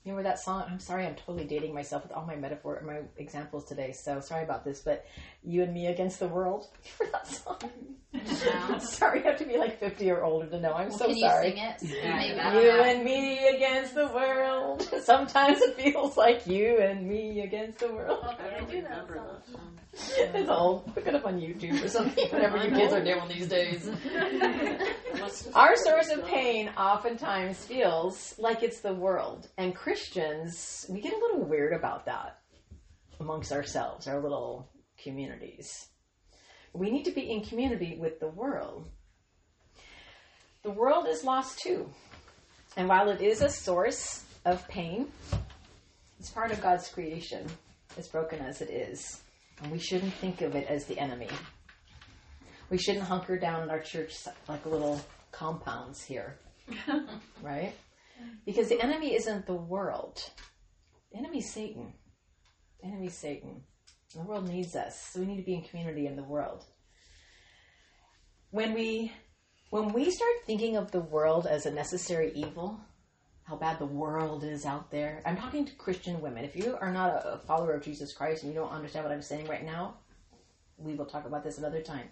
You 0.04 0.14
remember 0.14 0.30
that 0.30 0.40
song? 0.40 0.64
I'm 0.68 0.80
sorry, 0.80 1.06
I'm 1.06 1.14
totally 1.14 1.46
dating 1.46 1.76
myself 1.76 2.02
with 2.02 2.12
all 2.12 2.26
my 2.26 2.36
metaphor, 2.36 2.78
and 2.78 2.88
my 2.88 3.02
examples 3.18 3.66
today. 3.66 3.92
So 3.92 4.20
sorry 4.20 4.44
about 4.44 4.66
this, 4.66 4.80
but 4.80 5.06
"You 5.44 5.62
and 5.62 5.74
Me 5.74 5.88
Against 5.88 6.20
the 6.20 6.28
World." 6.28 6.70
Remember 7.00 7.20
that 7.20 7.28
song? 7.28 7.60
No. 8.14 8.80
sorry, 8.80 9.20
you 9.20 9.26
have 9.26 9.38
to 9.38 9.46
be 9.46 9.58
like 9.58 9.80
50 9.80 10.10
or 10.10 10.24
older 10.24 10.48
to 10.48 10.60
know. 10.60 10.74
I'm 10.74 10.90
well, 10.90 10.98
so 10.98 11.06
can 11.06 11.20
sorry. 11.20 11.50
You 11.50 11.56
sing 11.56 11.98
it? 12.00 12.04
Yeah, 12.04 12.54
you 12.60 12.72
and 12.82 13.04
me 13.04 13.48
against 13.48 13.94
the 13.94 14.08
world. 14.08 14.82
Sometimes 15.04 15.62
it 15.62 15.76
feels 15.76 16.18
like 16.18 16.48
you 16.48 16.80
and 16.80 17.08
me 17.08 17.42
against 17.42 17.80
the 17.80 17.92
world. 17.92 18.26
I 18.26 18.58
don't 18.58 18.70
remember 18.70 19.20
that 19.20 19.91
It's 20.34 20.50
old. 20.50 20.92
Look 20.96 21.06
it 21.08 21.16
up 21.16 21.26
on 21.26 21.40
YouTube 21.40 21.84
or 21.84 21.88
something. 21.88 22.30
Whatever 22.30 22.58
you 22.58 22.72
kids 22.72 22.94
are 22.94 23.04
doing 23.04 23.28
these 23.28 23.48
days. 23.48 23.90
Our 25.54 25.76
source 25.76 26.10
of 26.10 26.26
pain 26.26 26.70
oftentimes 26.78 27.66
feels 27.66 28.36
like 28.38 28.64
it's 28.64 28.80
the 28.80 28.94
world, 28.94 29.50
and 29.58 29.76
Christians 29.76 30.86
we 30.90 31.02
get 31.02 31.14
a 31.14 31.18
little 31.18 31.44
weird 31.44 31.74
about 31.74 32.06
that 32.06 32.40
amongst 33.20 33.52
ourselves, 33.52 34.08
our 34.08 34.22
little 34.22 34.70
communities. 34.98 35.88
We 36.74 36.90
need 36.90 37.04
to 37.04 37.12
be 37.12 37.30
in 37.30 37.44
community 37.44 37.98
with 38.00 38.20
the 38.20 38.30
world. 38.30 38.88
The 40.64 40.72
world 40.72 41.08
is 41.08 41.24
lost 41.24 41.60
too. 41.60 41.90
And 42.78 42.88
while 42.88 43.10
it 43.10 43.22
is 43.22 43.42
a 43.42 43.50
source 43.50 44.24
of 44.46 44.66
pain, 44.68 45.12
it's 46.20 46.30
part 46.30 46.52
of 46.52 46.62
God's 46.62 46.88
creation, 46.88 47.46
as 47.98 48.08
broken 48.08 48.40
as 48.40 48.62
it 48.62 48.70
is. 48.70 49.22
And 49.62 49.71
we 49.71 49.80
shouldn't 49.80 50.13
think 50.13 50.41
of 50.41 50.56
it 50.56 50.67
as 50.67 50.86
the 50.86 50.97
enemy. 50.97 51.30
We 52.69 52.78
shouldn't 52.78 53.06
hunker 53.06 53.38
down 53.38 53.63
in 53.63 53.69
our 53.69 53.80
church 53.80 54.13
like 54.47 54.65
little 54.65 55.02
compounds 55.32 56.04
here. 56.04 56.38
right? 57.41 57.74
Because 58.45 58.69
the 58.69 58.82
enemy 58.82 59.15
isn't 59.15 59.45
the 59.45 59.54
world. 59.54 60.21
The 61.12 61.19
enemy 61.19 61.39
is 61.39 61.52
Satan. 61.52 61.93
The 62.82 62.88
enemy 62.88 63.08
is 63.08 63.17
Satan. 63.17 63.63
The 64.15 64.21
world 64.21 64.47
needs 64.47 64.76
us, 64.76 65.10
so 65.12 65.19
we 65.19 65.26
need 65.26 65.38
to 65.38 65.43
be 65.43 65.56
in 65.56 65.63
community 65.63 66.08
in 66.08 66.15
the 66.15 66.24
world. 66.24 66.65
When 68.50 68.74
we 68.74 69.12
when 69.69 69.93
we 69.93 70.12
start 70.12 70.32
thinking 70.45 70.76
of 70.76 70.91
the 70.91 71.00
world 71.00 71.47
as 71.47 71.65
a 71.65 71.71
necessary 71.71 72.34
evil, 72.36 72.82
how 73.52 73.58
bad 73.58 73.80
the 73.80 73.86
world 73.86 74.46
is 74.46 74.66
out 74.66 74.90
there. 74.92 75.22
I'm 75.26 75.36
talking 75.36 75.66
to 75.66 75.74
Christian 75.74 76.22
women. 76.22 76.46
If 76.46 76.56
you 76.56 76.78
are 76.80 76.90
not 76.90 77.22
a 77.26 77.38
follower 77.38 77.74
of 77.74 77.84
Jesus 77.84 78.14
Christ 78.14 78.44
and 78.44 78.54
you 78.54 78.58
don't 78.58 78.72
understand 78.72 79.04
what 79.04 79.14
I'm 79.14 79.22
saying 79.22 79.48
right 79.48 79.66
now, 79.66 79.96
we 80.78 80.96
will 80.96 81.06
talk 81.06 81.26
about 81.26 81.44
this 81.44 81.58
another 81.58 81.82
time. 81.82 82.06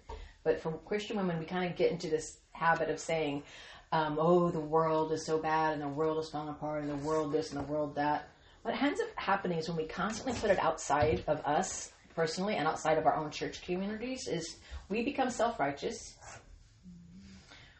But 0.44 0.60
for 0.60 0.70
Christian 0.84 1.16
women, 1.16 1.38
we 1.38 1.46
kind 1.46 1.64
of 1.64 1.78
get 1.78 1.92
into 1.92 2.10
this 2.10 2.40
habit 2.52 2.90
of 2.90 3.00
saying, 3.00 3.42
um, 3.90 4.18
oh, 4.20 4.50
the 4.50 4.60
world 4.60 5.12
is 5.12 5.24
so 5.24 5.38
bad 5.38 5.72
and 5.72 5.80
the 5.80 5.88
world 5.88 6.22
is 6.22 6.28
falling 6.28 6.50
apart 6.50 6.82
and 6.82 6.90
the 6.90 7.06
world 7.06 7.32
this 7.32 7.52
and 7.52 7.58
the 7.58 7.72
world 7.72 7.94
that. 7.94 8.28
What 8.60 8.74
ends 8.74 9.00
up 9.00 9.08
happening 9.16 9.56
is 9.56 9.66
when 9.66 9.78
we 9.78 9.84
constantly 9.84 10.38
put 10.38 10.50
it 10.50 10.58
outside 10.58 11.24
of 11.26 11.40
us 11.46 11.90
personally 12.14 12.56
and 12.56 12.68
outside 12.68 12.98
of 12.98 13.06
our 13.06 13.16
own 13.16 13.30
church 13.30 13.62
communities 13.62 14.28
is 14.28 14.56
we 14.90 15.02
become 15.02 15.30
self-righteous. 15.30 16.16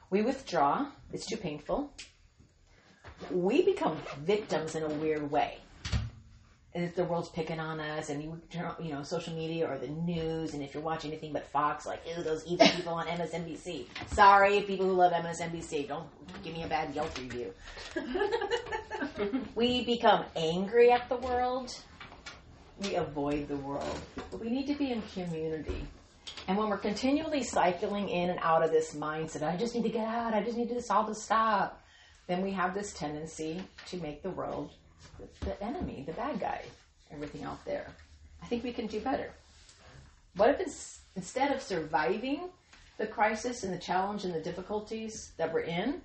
We 0.08 0.22
withdraw. 0.22 0.86
It's 1.12 1.26
too 1.26 1.36
painful. 1.36 1.92
We 3.30 3.62
become 3.62 3.96
victims 4.22 4.74
in 4.74 4.82
a 4.82 4.88
weird 4.88 5.30
way. 5.30 5.58
And 6.72 6.84
if 6.84 6.94
the 6.94 7.04
world's 7.04 7.28
picking 7.28 7.58
on 7.58 7.80
us, 7.80 8.10
and 8.10 8.22
you 8.22 8.40
turn, 8.48 8.70
you 8.80 8.92
know, 8.92 9.02
social 9.02 9.34
media 9.34 9.68
or 9.68 9.76
the 9.76 9.88
news, 9.88 10.54
and 10.54 10.62
if 10.62 10.72
you're 10.72 10.82
watching 10.82 11.10
anything 11.10 11.32
but 11.32 11.44
Fox, 11.48 11.84
like, 11.84 12.00
ew, 12.06 12.22
those 12.22 12.46
evil 12.46 12.68
people 12.76 12.94
on 12.94 13.06
MSNBC. 13.06 13.86
Sorry, 14.12 14.60
people 14.62 14.86
who 14.86 14.92
love 14.92 15.12
MSNBC, 15.12 15.88
don't 15.88 16.06
give 16.44 16.54
me 16.54 16.62
a 16.62 16.68
bad 16.68 16.94
Yelp 16.94 17.10
review. 17.18 17.52
we 19.56 19.84
become 19.84 20.24
angry 20.36 20.92
at 20.92 21.08
the 21.08 21.16
world 21.16 21.74
we 22.80 22.94
avoid 22.94 23.48
the 23.48 23.56
world. 23.56 24.00
But 24.30 24.40
we 24.40 24.50
need 24.50 24.66
to 24.68 24.74
be 24.74 24.92
in 24.92 25.02
community. 25.14 25.86
And 26.48 26.56
when 26.56 26.68
we're 26.68 26.78
continually 26.78 27.42
cycling 27.42 28.08
in 28.08 28.30
and 28.30 28.38
out 28.42 28.62
of 28.62 28.70
this 28.70 28.94
mindset, 28.94 29.42
I 29.42 29.56
just 29.56 29.74
need 29.74 29.82
to 29.82 29.90
get 29.90 30.06
out, 30.06 30.34
I 30.34 30.42
just 30.42 30.56
need 30.56 30.68
to 30.68 30.74
this 30.74 30.90
all 30.90 31.06
to 31.06 31.14
stop, 31.14 31.79
then 32.30 32.42
we 32.42 32.52
have 32.52 32.74
this 32.74 32.92
tendency 32.92 33.60
to 33.88 33.96
make 33.96 34.22
the 34.22 34.30
world 34.30 34.70
the 35.40 35.62
enemy, 35.62 36.04
the 36.06 36.12
bad 36.12 36.38
guy, 36.38 36.62
everything 37.12 37.42
out 37.42 37.64
there. 37.64 37.86
I 38.40 38.46
think 38.46 38.62
we 38.62 38.72
can 38.72 38.86
do 38.86 39.00
better. 39.00 39.32
What 40.36 40.50
if 40.50 40.60
it's, 40.60 41.00
instead 41.16 41.50
of 41.50 41.60
surviving 41.60 42.48
the 42.98 43.06
crisis 43.06 43.64
and 43.64 43.72
the 43.72 43.78
challenge 43.78 44.24
and 44.24 44.32
the 44.32 44.40
difficulties 44.40 45.32
that 45.38 45.52
we're 45.52 45.60
in, 45.60 46.02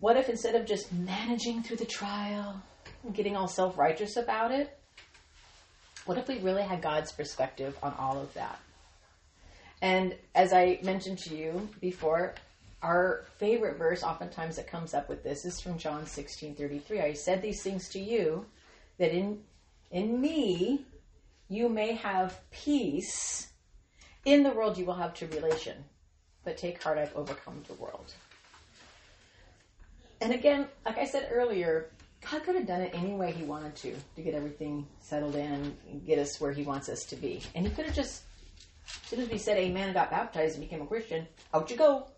what 0.00 0.16
if 0.16 0.28
instead 0.28 0.56
of 0.56 0.66
just 0.66 0.92
managing 0.92 1.62
through 1.62 1.76
the 1.76 1.86
trial 1.86 2.60
and 3.04 3.14
getting 3.14 3.36
all 3.36 3.48
self 3.48 3.78
righteous 3.78 4.16
about 4.16 4.50
it, 4.50 4.76
what 6.04 6.18
if 6.18 6.26
we 6.26 6.38
really 6.40 6.62
had 6.62 6.82
God's 6.82 7.12
perspective 7.12 7.78
on 7.80 7.94
all 7.98 8.20
of 8.20 8.34
that? 8.34 8.58
And 9.80 10.16
as 10.34 10.52
I 10.52 10.80
mentioned 10.82 11.18
to 11.18 11.36
you 11.36 11.68
before, 11.80 12.34
our 12.84 13.24
favorite 13.38 13.78
verse 13.78 14.02
oftentimes 14.02 14.56
that 14.56 14.66
comes 14.66 14.92
up 14.92 15.08
with 15.08 15.24
this 15.24 15.46
is 15.46 15.58
from 15.58 15.78
John 15.78 16.04
16 16.04 16.54
33. 16.54 17.00
I 17.00 17.14
said 17.14 17.40
these 17.40 17.62
things 17.62 17.88
to 17.90 17.98
you 17.98 18.44
that 18.98 19.10
in 19.10 19.40
in 19.90 20.20
me 20.20 20.84
you 21.48 21.68
may 21.68 21.94
have 21.94 22.38
peace. 22.50 23.48
In 24.26 24.42
the 24.42 24.50
world 24.50 24.76
you 24.76 24.84
will 24.84 24.94
have 24.94 25.14
tribulation. 25.14 25.82
But 26.44 26.58
take 26.58 26.82
heart, 26.82 26.98
I've 26.98 27.16
overcome 27.16 27.62
the 27.66 27.74
world. 27.74 28.12
And 30.20 30.34
again, 30.34 30.68
like 30.84 30.98
I 30.98 31.06
said 31.06 31.30
earlier, 31.32 31.90
God 32.30 32.42
could 32.42 32.54
have 32.54 32.66
done 32.66 32.82
it 32.82 32.92
any 32.94 33.14
way 33.14 33.32
He 33.32 33.44
wanted 33.44 33.76
to 33.76 33.94
to 34.16 34.22
get 34.22 34.34
everything 34.34 34.86
settled 35.00 35.36
in 35.36 35.74
and 35.90 36.06
get 36.06 36.18
us 36.18 36.38
where 36.38 36.52
He 36.52 36.64
wants 36.64 36.90
us 36.90 37.04
to 37.06 37.16
be. 37.16 37.40
And 37.54 37.66
He 37.66 37.72
could 37.72 37.86
have 37.86 37.94
just, 37.94 38.24
as 38.86 39.08
soon 39.08 39.20
as 39.20 39.30
we 39.30 39.38
said 39.38 39.56
Amen 39.56 39.84
and 39.84 39.94
got 39.94 40.10
baptized 40.10 40.58
and 40.58 40.64
became 40.64 40.82
a 40.82 40.86
Christian, 40.86 41.26
out 41.54 41.70
you 41.70 41.78
go. 41.78 42.08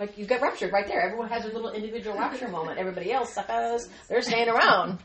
Like 0.00 0.18
you 0.18 0.26
get 0.26 0.42
raptured 0.42 0.72
right 0.72 0.88
there. 0.88 1.02
Everyone 1.02 1.28
has 1.28 1.44
their 1.44 1.52
little 1.52 1.70
individual 1.70 2.16
rapture 2.16 2.48
moment. 2.48 2.78
Everybody 2.78 3.12
else, 3.12 3.32
suckers, 3.32 3.88
they're 4.08 4.22
staying 4.22 4.48
around. 4.48 4.98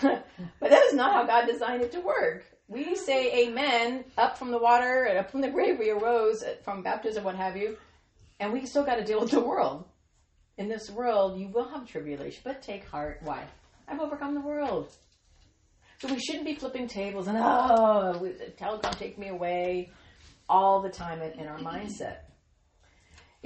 but 0.02 0.24
that 0.60 0.84
is 0.86 0.94
not 0.94 1.12
how 1.12 1.26
God 1.26 1.46
designed 1.46 1.82
it 1.82 1.92
to 1.92 2.00
work. 2.00 2.44
We 2.66 2.96
say 2.96 3.46
Amen 3.46 4.04
up 4.18 4.38
from 4.38 4.50
the 4.50 4.58
water 4.58 5.04
and 5.04 5.18
up 5.18 5.30
from 5.30 5.42
the 5.42 5.50
grave 5.50 5.78
we 5.78 5.90
arose 5.90 6.42
from 6.64 6.82
baptism, 6.82 7.22
what 7.22 7.36
have 7.36 7.56
you, 7.56 7.76
and 8.40 8.52
we 8.52 8.66
still 8.66 8.84
got 8.84 8.96
to 8.96 9.04
deal 9.04 9.20
with 9.20 9.30
the 9.30 9.40
world 9.40 9.84
in 10.58 10.68
this 10.68 10.90
world 10.90 11.38
you 11.38 11.48
will 11.48 11.68
have 11.68 11.86
tribulation, 11.86 12.40
but 12.44 12.62
take 12.62 12.84
heart. 12.84 13.20
Why? 13.22 13.44
I've 13.88 14.00
overcome 14.00 14.34
the 14.34 14.40
world. 14.40 14.88
So 15.98 16.08
we 16.08 16.18
shouldn't 16.18 16.44
be 16.44 16.54
flipping 16.54 16.88
tables 16.88 17.26
and 17.26 17.38
oh, 17.38 18.32
telecom 18.58 18.98
take 18.98 19.18
me 19.18 19.28
away 19.28 19.90
all 20.48 20.82
the 20.82 20.90
time 20.90 21.22
in, 21.22 21.32
in 21.38 21.46
our 21.46 21.58
mindset. 21.58 22.18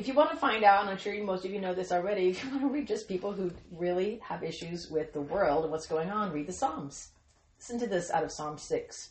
If 0.01 0.09
you 0.09 0.15
want 0.15 0.31
to 0.31 0.37
find 0.39 0.65
out, 0.65 0.81
and 0.81 0.89
I'm 0.89 0.97
sure 0.97 1.13
most 1.23 1.45
of 1.45 1.51
you 1.51 1.61
know 1.61 1.75
this 1.75 1.93
already, 1.93 2.29
if 2.31 2.43
you 2.43 2.49
want 2.49 2.63
to 2.63 2.69
read 2.69 2.89
just 2.89 3.07
people 3.07 3.33
who 3.33 3.51
really 3.71 4.19
have 4.23 4.43
issues 4.43 4.91
with 4.91 5.13
the 5.13 5.21
world 5.21 5.65
and 5.65 5.71
what's 5.71 5.87
going 5.87 6.09
on, 6.09 6.33
read 6.33 6.47
the 6.47 6.55
Psalms. 6.55 7.11
Listen 7.59 7.79
to 7.81 7.87
this 7.87 8.11
out 8.11 8.25
of 8.25 8.33
Psalm 8.33 8.57
6. 8.57 9.11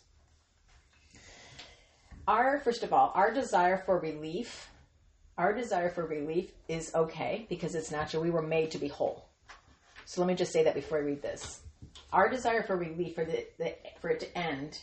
Our, 2.28 2.60
first 2.62 2.82
of 2.82 2.92
all, 2.92 3.12
our 3.14 3.32
desire 3.32 3.84
for 3.86 4.00
relief 4.00 4.72
our 5.38 5.54
desire 5.54 5.90
for 5.90 6.06
relief 6.06 6.52
is 6.68 6.94
okay 6.94 7.46
because 7.48 7.74
it's 7.74 7.92
natural. 7.92 8.22
We 8.24 8.30
were 8.30 8.42
made 8.42 8.72
to 8.72 8.78
be 8.78 8.90
whole. 8.90 9.30
So 10.04 10.20
let 10.20 10.28
me 10.28 10.36
just 10.36 10.52
say 10.52 10.64
that 10.64 10.76
before 10.76 10.98
I 10.98 11.02
read 11.02 11.22
this. 11.22 11.62
Our 12.12 12.28
desire 12.28 12.62
for 12.62 12.76
relief, 12.76 13.16
for, 13.16 13.24
the, 13.24 13.46
the, 13.58 13.76
for 14.02 14.10
it 14.10 14.20
to 14.20 14.38
end, 14.38 14.80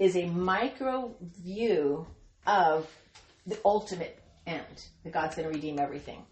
is 0.00 0.16
a 0.16 0.26
micro 0.26 1.14
view 1.20 2.08
of 2.44 2.88
the 3.46 3.56
ultimate 3.64 4.20
end, 4.50 4.84
that 5.04 5.12
God's 5.12 5.36
going 5.36 5.48
to 5.48 5.54
redeem 5.54 5.78
everything. 5.78 6.24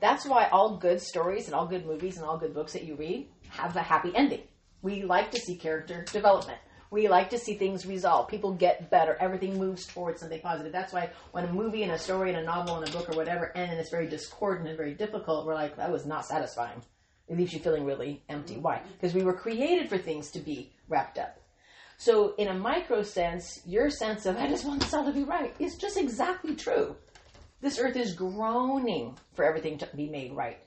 That's 0.00 0.24
why 0.24 0.48
all 0.48 0.78
good 0.78 1.00
stories 1.00 1.46
and 1.46 1.54
all 1.54 1.66
good 1.66 1.84
movies 1.84 2.16
and 2.16 2.24
all 2.24 2.38
good 2.38 2.54
books 2.54 2.72
that 2.72 2.84
you 2.84 2.94
read 2.94 3.28
have 3.48 3.76
a 3.76 3.82
happy 3.82 4.12
ending. 4.14 4.42
We 4.80 5.02
like 5.02 5.30
to 5.32 5.40
see 5.40 5.56
character 5.56 6.04
development 6.10 6.58
we 6.90 7.06
like 7.06 7.30
to 7.30 7.38
see 7.38 7.54
things 7.54 7.86
resolve. 7.86 8.28
People 8.28 8.52
get 8.52 8.90
better. 8.90 9.16
Everything 9.20 9.58
moves 9.58 9.86
towards 9.86 10.20
something 10.20 10.40
positive. 10.40 10.72
That's 10.72 10.92
why 10.92 11.10
when 11.30 11.44
a 11.44 11.52
movie 11.52 11.84
and 11.84 11.92
a 11.92 11.98
story 11.98 12.30
and 12.30 12.38
a 12.38 12.44
novel 12.44 12.76
and 12.76 12.88
a 12.88 12.92
book 12.92 13.08
or 13.08 13.16
whatever 13.16 13.56
end 13.56 13.70
and 13.70 13.80
it's 13.80 13.90
very 13.90 14.08
discordant 14.08 14.68
and 14.68 14.76
very 14.76 14.94
difficult, 14.94 15.46
we're 15.46 15.54
like, 15.54 15.76
that 15.76 15.92
was 15.92 16.04
not 16.04 16.26
satisfying. 16.26 16.82
It 17.28 17.38
leaves 17.38 17.52
you 17.52 17.60
feeling 17.60 17.84
really 17.84 18.24
empty. 18.28 18.56
Why? 18.56 18.76
Mm-hmm. 18.76 18.92
Because 18.92 19.14
we 19.14 19.22
were 19.22 19.32
created 19.32 19.88
for 19.88 19.98
things 19.98 20.32
to 20.32 20.40
be 20.40 20.72
wrapped 20.88 21.16
up. 21.16 21.36
So, 21.96 22.34
in 22.36 22.48
a 22.48 22.54
micro 22.54 23.02
sense, 23.02 23.60
your 23.66 23.90
sense 23.90 24.24
of, 24.24 24.36
I 24.36 24.48
just 24.48 24.64
want 24.64 24.80
this 24.80 24.94
all 24.94 25.04
to 25.04 25.12
be 25.12 25.22
right, 25.22 25.54
is 25.58 25.76
just 25.76 25.98
exactly 25.98 26.56
true. 26.56 26.96
This 27.60 27.78
earth 27.78 27.96
is 27.96 28.14
groaning 28.14 29.18
for 29.34 29.44
everything 29.44 29.78
to 29.78 29.88
be 29.94 30.08
made 30.08 30.32
right. 30.32 30.58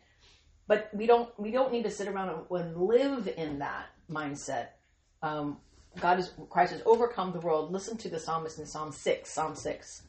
But 0.67 0.89
we 0.93 1.07
don't, 1.07 1.29
we 1.39 1.51
don't 1.51 1.71
need 1.71 1.83
to 1.83 1.91
sit 1.91 2.07
around 2.07 2.29
and 2.49 2.77
live 2.77 3.27
in 3.35 3.59
that 3.59 3.87
mindset. 4.09 4.67
Um, 5.21 5.57
God 5.99 6.19
is, 6.19 6.31
Christ 6.49 6.73
has 6.73 6.81
overcome 6.85 7.31
the 7.31 7.39
world. 7.39 7.71
Listen 7.71 7.97
to 7.97 8.09
the 8.09 8.19
psalmist 8.19 8.59
in 8.59 8.65
Psalm 8.65 8.91
6, 8.91 9.29
Psalm 9.29 9.55
6. 9.55 10.03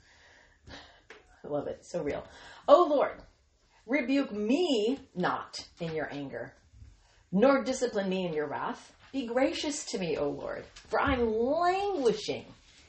I 1.45 1.49
love 1.49 1.67
it. 1.67 1.85
So 1.85 2.03
real. 2.03 2.25
Oh 2.69 2.87
Lord, 2.89 3.21
rebuke 3.87 4.33
me 4.33 4.99
not 5.15 5.67
in 5.81 5.95
your 5.95 6.09
anger, 6.13 6.55
nor 7.33 7.63
discipline 7.63 8.09
me 8.09 8.27
in 8.27 8.33
your 8.33 8.47
wrath. 8.47 8.93
Be 9.13 9.27
gracious 9.27 9.85
to 9.87 9.99
me, 9.99 10.17
O 10.17 10.29
Lord, 10.29 10.65
for 10.89 11.01
I'm 11.01 11.33
languishing. 11.33 12.47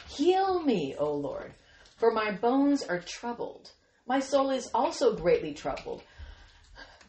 Heal 0.07 0.61
me, 0.63 0.95
O 0.97 1.13
Lord, 1.13 1.53
for 1.97 2.11
my 2.11 2.31
bones 2.31 2.81
are 2.81 2.99
troubled. 2.99 3.71
My 4.07 4.19
soul 4.19 4.51
is 4.51 4.69
also 4.73 5.15
greatly 5.15 5.53
troubled. 5.53 6.03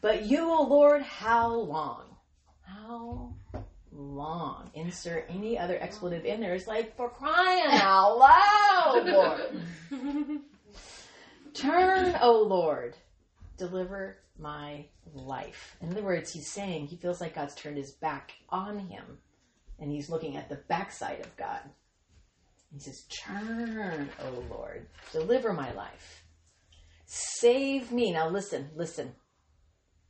But 0.01 0.25
you, 0.25 0.49
O 0.51 0.63
Lord, 0.63 1.01
how 1.01 1.53
long? 1.53 2.05
How 2.61 3.33
long? 3.91 4.71
Insert 4.73 5.25
any 5.29 5.57
other 5.57 5.77
expletive 5.81 6.25
in 6.25 6.39
there. 6.39 6.53
It's 6.53 6.67
like, 6.67 6.95
for 6.95 7.09
crying 7.09 7.65
out 7.71 8.17
loud, 8.17 9.05
Lord. 9.05 9.61
Turn, 11.53 12.15
O 12.21 12.43
Lord, 12.43 12.95
deliver 13.57 14.17
my 14.39 14.85
life. 15.13 15.75
In 15.81 15.91
other 15.91 16.03
words, 16.03 16.31
he's 16.31 16.51
saying 16.51 16.87
he 16.87 16.97
feels 16.97 17.21
like 17.21 17.35
God's 17.35 17.55
turned 17.55 17.77
his 17.77 17.91
back 17.91 18.33
on 18.49 18.77
him 18.79 19.17
and 19.79 19.91
he's 19.91 20.09
looking 20.09 20.37
at 20.37 20.49
the 20.49 20.61
backside 20.67 21.19
of 21.19 21.35
God. 21.37 21.61
He 22.73 22.79
says, 22.79 23.05
Turn, 23.09 24.09
O 24.23 24.43
Lord, 24.49 24.87
deliver 25.11 25.53
my 25.53 25.71
life. 25.73 26.23
Save 27.07 27.91
me. 27.91 28.11
Now 28.11 28.27
listen, 28.27 28.69
listen. 28.75 29.13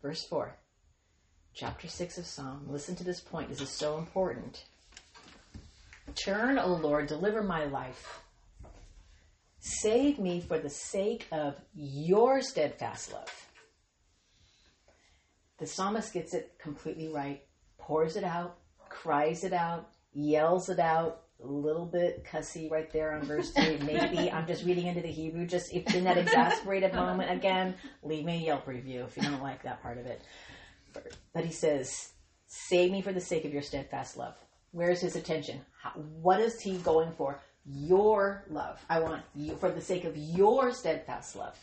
Verse 0.01 0.23
4, 0.25 0.57
chapter 1.53 1.87
6 1.87 2.17
of 2.17 2.25
Psalm. 2.25 2.65
Listen 2.67 2.95
to 2.95 3.03
this 3.03 3.19
point. 3.19 3.49
This 3.49 3.61
is 3.61 3.69
so 3.69 3.97
important. 3.97 4.65
Turn, 6.15 6.57
O 6.57 6.73
Lord, 6.73 7.07
deliver 7.07 7.43
my 7.43 7.65
life. 7.65 8.21
Save 9.59 10.17
me 10.17 10.41
for 10.41 10.57
the 10.57 10.69
sake 10.69 11.27
of 11.31 11.55
your 11.75 12.41
steadfast 12.41 13.13
love. 13.13 13.47
The 15.59 15.67
psalmist 15.67 16.13
gets 16.13 16.33
it 16.33 16.55
completely 16.59 17.09
right, 17.09 17.43
pours 17.77 18.15
it 18.15 18.23
out, 18.23 18.57
cries 18.89 19.43
it 19.43 19.53
out, 19.53 19.89
yells 20.13 20.69
it 20.69 20.79
out, 20.79 21.26
a 21.43 21.47
little 21.47 21.85
bit 21.85 22.25
cussy 22.25 22.67
right 22.69 22.91
there 22.91 23.13
on 23.13 23.23
verse 23.23 23.51
3. 23.51 23.79
Maybe 23.83 24.31
I'm 24.31 24.47
just 24.47 24.65
reading 24.65 24.87
into 24.87 25.01
the 25.01 25.11
Hebrew. 25.11 25.45
Just 25.45 25.73
if 25.73 25.93
in 25.93 26.03
that 26.05 26.17
exasperated 26.17 26.93
moment, 26.93 27.31
again, 27.31 27.75
leave 28.03 28.25
me 28.25 28.35
a 28.35 28.45
Yelp 28.47 28.67
review 28.67 29.03
if 29.03 29.15
you 29.15 29.23
don't 29.23 29.43
like 29.43 29.63
that 29.63 29.81
part 29.81 29.97
of 29.97 30.05
it. 30.05 30.21
But 31.33 31.45
he 31.45 31.51
says, 31.51 32.09
Save 32.47 32.91
me 32.91 33.01
for 33.01 33.11
the 33.11 33.21
sake 33.21 33.45
of 33.45 33.53
your 33.53 33.61
steadfast 33.61 34.17
love. 34.17 34.35
Where's 34.71 35.01
his 35.01 35.15
attention? 35.15 35.61
How, 35.81 35.91
what 35.91 36.39
is 36.39 36.61
he 36.61 36.77
going 36.77 37.11
for? 37.11 37.39
Your 37.65 38.45
love. 38.49 38.83
I 38.89 38.99
want 38.99 39.23
you 39.35 39.55
for 39.57 39.69
the 39.69 39.81
sake 39.81 40.05
of 40.05 40.15
your 40.15 40.71
steadfast 40.71 41.35
love. 41.35 41.57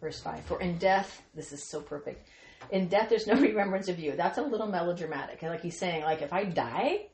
Verse 0.00 0.18
5 0.20 0.44
For 0.44 0.60
in 0.60 0.78
death, 0.78 1.22
this 1.34 1.52
is 1.52 1.62
so 1.62 1.80
perfect. 1.82 2.26
In 2.70 2.88
death, 2.88 3.10
there's 3.10 3.26
no 3.26 3.34
remembrance 3.40 3.88
of 3.88 3.98
you. 3.98 4.12
That's 4.16 4.38
a 4.38 4.42
little 4.42 4.66
melodramatic. 4.66 5.42
Like 5.42 5.62
he's 5.62 5.78
saying, 5.78 6.04
like, 6.04 6.22
if 6.22 6.32
I 6.32 6.44
die, 6.44 7.06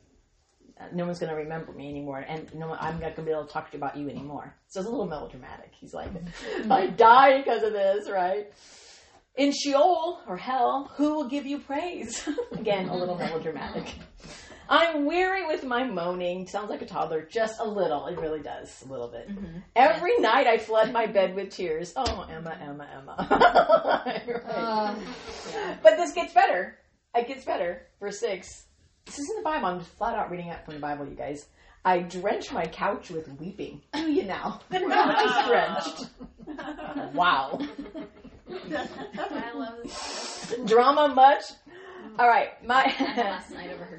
no 0.93 1.07
one's 1.07 1.19
going 1.19 1.31
to 1.31 1.37
remember 1.37 1.73
me 1.73 1.89
anymore, 1.89 2.25
and 2.27 2.53
no, 2.55 2.69
one, 2.69 2.79
I'm 2.81 3.01
not 3.01 3.17
going 3.17 3.17
to 3.17 3.23
be 3.23 3.31
able 3.31 3.47
to 3.47 3.53
talk 3.53 3.71
to 3.71 3.77
you 3.77 3.83
about 3.83 3.97
you 3.97 4.09
anymore. 4.09 4.55
So 4.69 4.81
it's 4.81 4.89
a 4.89 4.91
little 4.91 5.07
melodramatic. 5.07 5.73
He's 5.79 5.95
like, 5.95 6.11
I 6.71 6.89
die 6.89 7.39
because 7.39 7.62
of 7.62 7.73
this, 7.73 8.11
right? 8.11 8.53
In 9.37 9.53
Sheol 9.53 10.21
or 10.27 10.37
hell, 10.37 10.91
who 10.97 11.15
will 11.15 11.29
give 11.29 11.47
you 11.47 11.59
praise? 11.59 12.27
Again, 12.53 12.89
a 12.89 12.97
little 12.97 13.17
melodramatic. 13.17 13.95
I'm 14.69 15.05
weary 15.07 15.47
with 15.47 15.62
my 15.62 15.85
moaning. 15.85 16.49
Sounds 16.49 16.71
like 16.71 16.83
a 16.83 16.87
toddler, 16.87 17.23
just 17.23 17.61
a 17.61 17.65
little. 17.65 18.07
It 18.07 18.19
really 18.19 18.41
does, 18.41 18.83
a 18.83 18.91
little 18.91 19.09
bit. 19.09 19.29
Mm-hmm. 19.29 19.59
Every 19.77 20.19
night 20.19 20.49
I 20.49 20.59
flood 20.59 20.93
my 20.93 21.07
bed 21.07 21.37
with 21.37 21.51
tears. 21.51 21.93
Oh, 21.95 22.27
Emma, 22.29 22.59
Emma, 22.61 22.89
Emma. 22.93 24.03
right. 24.05 24.43
uh, 24.45 24.95
yeah. 25.53 25.77
But 25.83 25.97
this 25.97 26.12
gets 26.12 26.35
better. 26.35 26.79
It 27.15 27.29
gets 27.29 27.45
better. 27.45 27.87
Verse 28.01 28.19
6. 28.19 28.66
This 29.07 29.21
is 29.21 29.31
in 29.31 29.37
the 29.37 29.42
Bible. 29.42 29.66
I'm 29.66 29.79
just 29.79 29.92
flat 29.97 30.16
out 30.16 30.31
reading 30.31 30.49
it 30.49 30.64
from 30.64 30.75
the 30.75 30.81
Bible, 30.81 31.07
you 31.07 31.14
guys. 31.14 31.47
I 31.85 32.01
drench 32.01 32.53
my 32.53 32.66
couch 32.66 33.11
with 33.11 33.29
weeping. 33.38 33.81
Do 33.92 34.11
you 34.11 34.25
now? 34.25 34.61
just 34.73 35.49
drenched. 35.49 36.11
wow. 37.14 37.61
I 38.51 39.53
love 39.55 39.75
this. 39.85 40.55
Drama 40.66 41.09
much? 41.14 41.45
All 42.19 42.29
right, 42.29 42.64
my 42.66 42.85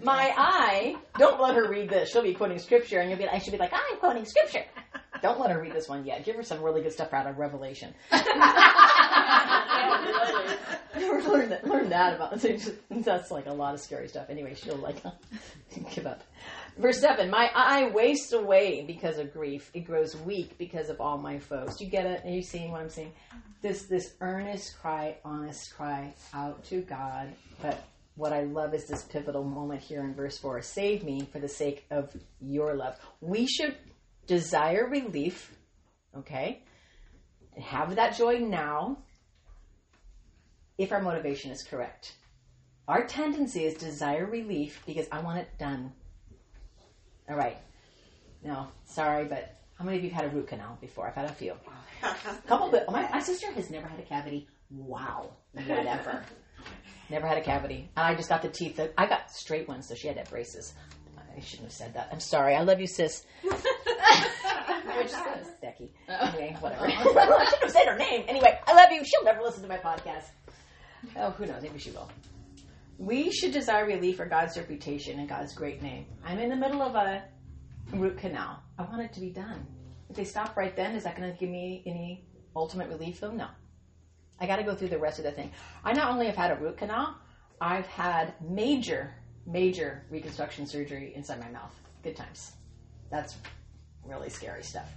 my 0.02 0.34
eye. 0.36 0.96
Don't 1.20 1.40
let 1.40 1.56
her 1.56 1.70
read 1.70 1.90
this. 1.90 2.10
She'll 2.12 2.24
be 2.24 2.34
quoting 2.34 2.58
scripture, 2.58 3.00
and 3.00 3.10
you'll 3.10 3.20
be. 3.20 3.28
I 3.28 3.38
should 3.38 3.52
be 3.52 3.60
like, 3.60 3.74
I'm 3.74 3.98
quoting 4.00 4.26
scripture. 4.26 4.64
Don't 5.22 5.40
let 5.40 5.52
her 5.52 5.62
read 5.62 5.74
this 5.74 5.88
one 5.88 6.06
yet. 6.06 6.26
Give 6.26 6.36
her 6.36 6.44
some 6.44 6.62
really 6.62 6.82
good 6.82 6.94
stuff 6.94 7.14
out 7.14 7.28
of 7.28 7.38
Revelation. 7.38 7.94
Learn, 10.96 11.50
that, 11.50 11.68
learn 11.68 11.90
that 11.90 12.16
about. 12.16 12.40
That's 12.90 13.32
like 13.32 13.46
a 13.46 13.54
lot 13.54 13.74
of 13.74 13.80
scary 13.80 14.08
stuff. 14.08 14.30
Anyway, 14.30 14.56
she'll 14.56 14.78
like 14.78 14.98
give 15.96 16.06
up. 16.08 16.24
Verse 16.78 17.00
seven. 17.00 17.30
My 17.30 17.50
eye 17.56 17.90
wastes 17.90 18.34
away 18.34 18.84
because 18.86 19.18
of 19.18 19.34
grief. 19.34 19.70
It 19.74 19.82
grows 19.82 20.16
weak 20.16 20.58
because 20.58 20.90
of 20.90 21.02
all 21.02 21.18
my 21.18 21.40
foes. 21.40 21.80
You 21.80 21.88
get 21.88 22.06
it? 22.06 22.26
Are 22.26 22.30
you 22.30 22.42
seeing 22.42 22.72
what 22.72 22.82
I'm 22.82 22.90
saying? 22.90 23.14
This 23.62 23.84
this 23.84 24.14
earnest 24.22 24.78
cry, 24.80 25.18
honest 25.26 25.74
cry 25.76 26.14
out 26.34 26.64
to 26.66 26.82
God, 26.82 27.34
but 27.62 27.84
what 28.16 28.34
I 28.34 28.44
love 28.44 28.74
is 28.74 28.88
this 28.88 29.04
pivotal 29.04 29.44
moment 29.44 29.82
here 29.82 30.04
in 30.04 30.14
verse 30.14 30.38
4 30.40 30.62
save 30.64 31.04
me 31.04 31.28
for 31.32 31.40
the 31.40 31.48
sake 31.48 31.86
of 31.92 32.12
your 32.40 32.76
love. 32.76 33.00
We 33.22 33.48
should 33.48 33.76
desire 34.26 34.88
relief, 34.90 35.56
okay, 36.18 36.64
and 37.56 37.64
have 37.64 37.96
that 37.96 38.18
joy 38.18 38.40
now 38.40 38.98
if 40.78 40.92
our 40.92 41.02
motivation 41.02 41.52
is 41.52 41.64
correct. 41.64 42.14
Our 42.88 43.06
tendency 43.06 43.66
is 43.66 43.76
desire 43.76 44.26
relief 44.26 44.82
because 44.86 45.08
I 45.12 45.20
want 45.20 45.40
it 45.40 45.50
done. 45.58 45.92
All 47.30 47.36
right. 47.36 47.58
No, 48.44 48.68
sorry, 48.86 49.26
but 49.26 49.60
how 49.78 49.84
many 49.84 49.98
of 49.98 50.04
you 50.04 50.10
have 50.12 50.24
had 50.24 50.32
a 50.32 50.36
root 50.36 50.48
canal 50.48 50.78
before? 50.80 51.08
I've 51.08 51.16
had 51.16 51.26
a 51.26 51.34
few. 51.34 51.54
A 52.04 52.16
couple, 52.48 52.72
but 52.72 52.90
my, 52.90 53.10
my 53.12 53.20
sister 53.20 53.52
has 53.52 53.70
never 53.70 53.88
had 53.88 54.00
a 54.00 54.04
cavity. 54.04 54.48
Wow, 54.72 55.32
whatever. 55.54 56.24
Never 57.10 57.26
had 57.26 57.38
a 57.38 57.42
cavity. 57.42 57.90
And 57.96 58.06
I 58.06 58.16
just 58.16 58.28
got 58.28 58.42
the 58.42 58.50
teeth. 58.50 58.76
That, 58.76 58.94
I 58.98 59.06
got 59.06 59.32
straight 59.32 59.66
ones, 59.66 59.88
so 59.88 59.96
she 59.96 60.08
had 60.08 60.16
to 60.16 60.24
have 60.24 60.30
braces. 60.30 60.74
I 61.18 61.40
shouldn't 61.40 61.68
have 61.70 61.74
said 61.74 61.94
that. 61.94 62.10
I'm 62.12 62.20
sorry. 62.20 62.54
I 62.54 62.64
love 62.64 62.82
you, 62.82 62.88
sis. 62.88 63.24
Which 63.44 63.54
sis? 65.10 65.48
Becky. 65.62 65.94
Oh. 66.10 66.14
Anyway, 66.14 66.58
whatever. 66.60 66.86
Oh. 66.86 67.38
I 67.38 67.46
shouldn't 67.46 67.64
have 67.64 67.72
said 67.72 67.86
her 67.86 67.98
name. 67.98 68.26
Anyway, 68.28 68.60
I 68.68 68.74
love 68.74 68.92
you. 68.92 69.06
She'll 69.06 69.24
never 69.24 69.42
listen 69.42 69.62
to 69.62 69.70
my 69.70 69.78
podcast. 69.78 70.26
Oh, 71.16 71.32
who 71.32 71.46
knows? 71.46 71.62
Maybe 71.62 71.80
she 71.80 71.92
will. 71.92 72.10
We 72.98 73.32
should 73.32 73.52
desire 73.52 73.86
relief 73.86 74.18
for 74.18 74.26
God's 74.26 74.58
reputation 74.58 75.20
and 75.20 75.30
God's 75.30 75.54
great 75.54 75.82
name. 75.82 76.06
I'm 76.26 76.40
in 76.40 76.50
the 76.50 76.56
middle 76.56 76.82
of 76.82 76.96
a 76.96 77.24
root 77.94 78.18
canal. 78.18 78.64
I 78.78 78.84
want 78.84 79.02
it 79.02 79.14
to 79.14 79.20
be 79.20 79.30
done. 79.30 79.66
If 80.10 80.16
they 80.16 80.24
stop 80.24 80.58
right 80.58 80.76
then, 80.76 80.96
is 80.96 81.04
that 81.04 81.16
going 81.16 81.32
to 81.32 81.38
give 81.38 81.50
me 81.50 81.84
any 81.86 82.26
ultimate 82.56 82.90
relief, 82.90 83.20
though? 83.20 83.32
No. 83.32 83.48
I 84.40 84.48
got 84.48 84.58
to 84.58 84.64
go 84.64 84.76
through 84.76 84.90
the 84.90 84.98
rest 84.98 85.20
of 85.20 85.26
the 85.26 85.32
thing. 85.32 85.52
I 85.84 85.94
not 85.94 86.10
only 86.10 86.26
have 86.28 86.36
had 86.36 86.52
a 86.52 86.56
root 86.56 86.78
canal, 86.78 87.18
I've 87.62 87.88
had 87.88 88.34
major, 88.42 89.14
major 89.46 90.04
reconstruction 90.10 90.66
surgery 90.68 91.14
inside 91.16 91.40
my 91.40 91.50
mouth. 91.50 91.74
Good 92.04 92.16
times. 92.16 92.54
That's 93.10 93.36
really 94.06 94.30
scary 94.30 94.64
stuff. 94.64 94.90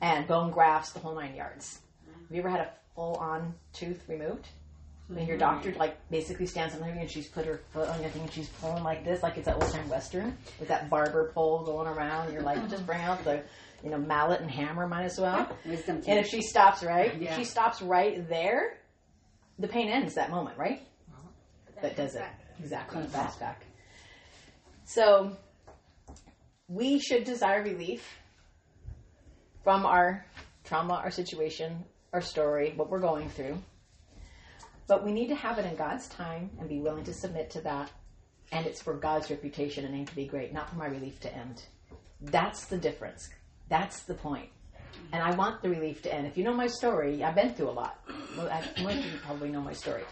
And 0.00 0.26
bone 0.26 0.50
grafts, 0.50 0.90
the 0.92 1.00
whole 1.00 1.14
nine 1.14 1.34
yards. 1.34 1.80
Have 2.06 2.34
you 2.34 2.40
ever 2.40 2.50
had 2.50 2.60
a 2.60 2.70
full 2.94 3.14
on 3.16 3.54
tooth 3.72 4.02
removed? 4.08 4.48
When 5.08 5.26
your 5.26 5.38
doctor 5.38 5.72
like 5.78 5.96
basically 6.10 6.46
stands 6.46 6.74
on 6.74 6.86
you 6.88 6.94
and 6.94 7.08
she's 7.08 7.28
put 7.28 7.46
her 7.46 7.60
foot 7.72 7.88
on 7.88 8.00
your 8.00 8.10
thing 8.10 8.22
and 8.22 8.32
she's 8.32 8.48
pulling 8.48 8.82
like 8.82 9.04
this, 9.04 9.22
like 9.22 9.36
it's 9.36 9.46
an 9.46 9.54
old 9.54 9.70
time 9.70 9.88
western 9.88 10.36
with 10.58 10.68
that 10.68 10.90
barber 10.90 11.30
pole 11.32 11.64
going 11.64 11.86
around. 11.86 12.32
You're 12.32 12.42
like, 12.42 12.58
uh-huh. 12.58 12.68
just 12.68 12.86
bring 12.86 13.00
out 13.02 13.22
the 13.22 13.42
you 13.84 13.90
know, 13.90 13.98
mallet 13.98 14.40
and 14.40 14.50
hammer 14.50 14.88
might 14.88 15.04
as 15.04 15.18
well. 15.18 15.48
Wisdom 15.64 16.02
and 16.06 16.18
if 16.18 16.26
she 16.26 16.42
stops 16.42 16.82
right, 16.82 17.14
yeah. 17.20 17.30
if 17.30 17.38
she 17.38 17.44
stops 17.44 17.80
right 17.80 18.28
there, 18.28 18.78
the 19.58 19.68
pain 19.68 19.88
ends 19.88 20.14
that 20.14 20.30
moment, 20.30 20.58
right? 20.58 20.82
That, 21.76 21.82
that 21.82 21.96
does 21.96 22.14
it. 22.14 22.20
Back. 22.20 22.40
Exactly. 22.58 23.02
Back. 23.12 23.64
So 24.86 25.36
we 26.68 26.98
should 26.98 27.24
desire 27.24 27.62
relief 27.62 28.18
from 29.62 29.84
our 29.84 30.24
trauma, 30.64 30.94
our 30.94 31.10
situation, 31.10 31.84
our 32.12 32.20
story, 32.20 32.72
what 32.76 32.88
we're 32.88 33.00
going 33.00 33.28
through. 33.28 33.58
But 34.86 35.04
we 35.04 35.12
need 35.12 35.28
to 35.28 35.34
have 35.34 35.58
it 35.58 35.66
in 35.66 35.76
God's 35.76 36.08
time 36.08 36.50
and 36.58 36.68
be 36.68 36.80
willing 36.80 37.04
to 37.04 37.14
submit 37.14 37.50
to 37.50 37.60
that 37.62 37.90
and 38.52 38.66
it's 38.66 38.80
for 38.80 38.94
God's 38.94 39.30
reputation 39.30 39.84
and 39.84 39.94
name 39.94 40.06
to 40.06 40.14
be 40.14 40.26
great, 40.26 40.52
not 40.52 40.70
for 40.70 40.76
my 40.76 40.86
relief 40.86 41.20
to 41.20 41.34
end. 41.34 41.64
That's 42.20 42.66
the 42.66 42.78
difference. 42.78 43.28
That's 43.68 44.02
the 44.04 44.14
point. 44.14 44.48
And 45.12 45.22
I 45.22 45.34
want 45.34 45.62
the 45.62 45.68
relief 45.68 46.02
to 46.02 46.14
end. 46.14 46.26
If 46.26 46.38
you 46.38 46.44
know 46.44 46.54
my 46.54 46.68
story, 46.68 47.22
I've 47.22 47.34
been 47.34 47.54
through 47.54 47.70
a 47.70 47.72
lot. 47.72 47.98
Most 48.36 48.98
of 48.98 49.04
you 49.04 49.18
probably 49.24 49.50
know 49.50 49.60
my 49.60 49.72
story. 49.72 50.04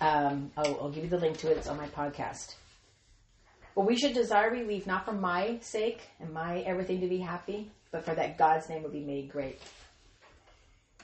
Um, 0.00 0.50
I'll, 0.56 0.80
I'll 0.80 0.90
give 0.90 1.04
you 1.04 1.10
the 1.10 1.18
link 1.18 1.38
to 1.38 1.50
it. 1.50 1.56
It's 1.56 1.68
on 1.68 1.76
my 1.76 1.88
podcast. 1.88 2.54
But 3.74 3.86
we 3.86 3.96
should 3.96 4.14
desire 4.14 4.50
relief 4.50 4.86
not 4.86 5.04
for 5.04 5.12
my 5.12 5.58
sake 5.60 6.00
and 6.20 6.32
my 6.32 6.60
everything 6.60 7.00
to 7.00 7.08
be 7.08 7.18
happy, 7.18 7.70
but 7.90 8.04
for 8.04 8.14
that 8.14 8.38
God's 8.38 8.68
name 8.68 8.82
would 8.82 8.92
be 8.92 9.04
made 9.04 9.30
great. 9.30 9.60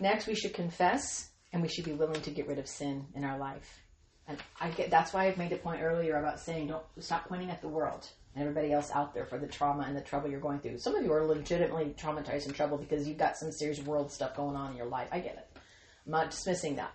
Next, 0.01 0.27
we 0.27 0.35
should 0.35 0.55
confess 0.55 1.28
and 1.53 1.63
we 1.63 1.69
should 1.69 1.85
be 1.85 1.93
willing 1.93 2.21
to 2.23 2.31
get 2.31 2.49
rid 2.49 2.59
of 2.59 2.69
sin 2.69 3.07
in 3.15 3.25
our 3.25 3.39
life. 3.39 3.83
And 4.27 4.39
I 4.61 4.71
get 4.71 4.91
that's 4.91 5.13
why 5.13 5.27
I've 5.27 5.39
made 5.39 5.53
a 5.53 5.57
point 5.57 5.83
earlier 5.83 6.17
about 6.17 6.41
saying 6.41 6.69
don't 6.69 6.85
stop 7.01 7.29
pointing 7.29 7.51
at 7.51 7.63
the 7.63 7.69
world 7.69 8.07
and 8.35 8.43
everybody 8.43 8.73
else 8.73 8.91
out 8.93 9.15
there 9.15 9.25
for 9.25 9.39
the 9.39 9.47
trauma 9.47 9.85
and 9.85 9.97
the 9.97 10.03
trouble 10.03 10.29
you're 10.29 10.41
going 10.41 10.61
through. 10.61 10.79
Some 10.79 10.95
of 10.95 11.05
you 11.05 11.13
are 11.13 11.27
legitimately 11.27 11.95
traumatized 11.99 12.47
and 12.47 12.55
trouble 12.55 12.77
because 12.77 13.09
you've 13.09 13.17
got 13.17 13.37
some 13.37 13.51
serious 13.51 13.81
world 13.81 14.13
stuff 14.13 14.37
going 14.37 14.55
on 14.55 14.73
in 14.73 14.77
your 14.77 14.87
life. 14.87 15.09
I 15.11 15.21
get 15.21 15.37
it. 15.37 15.61
I'm 16.07 16.13
not 16.13 16.31
dismissing 16.31 16.77
that. 16.77 16.95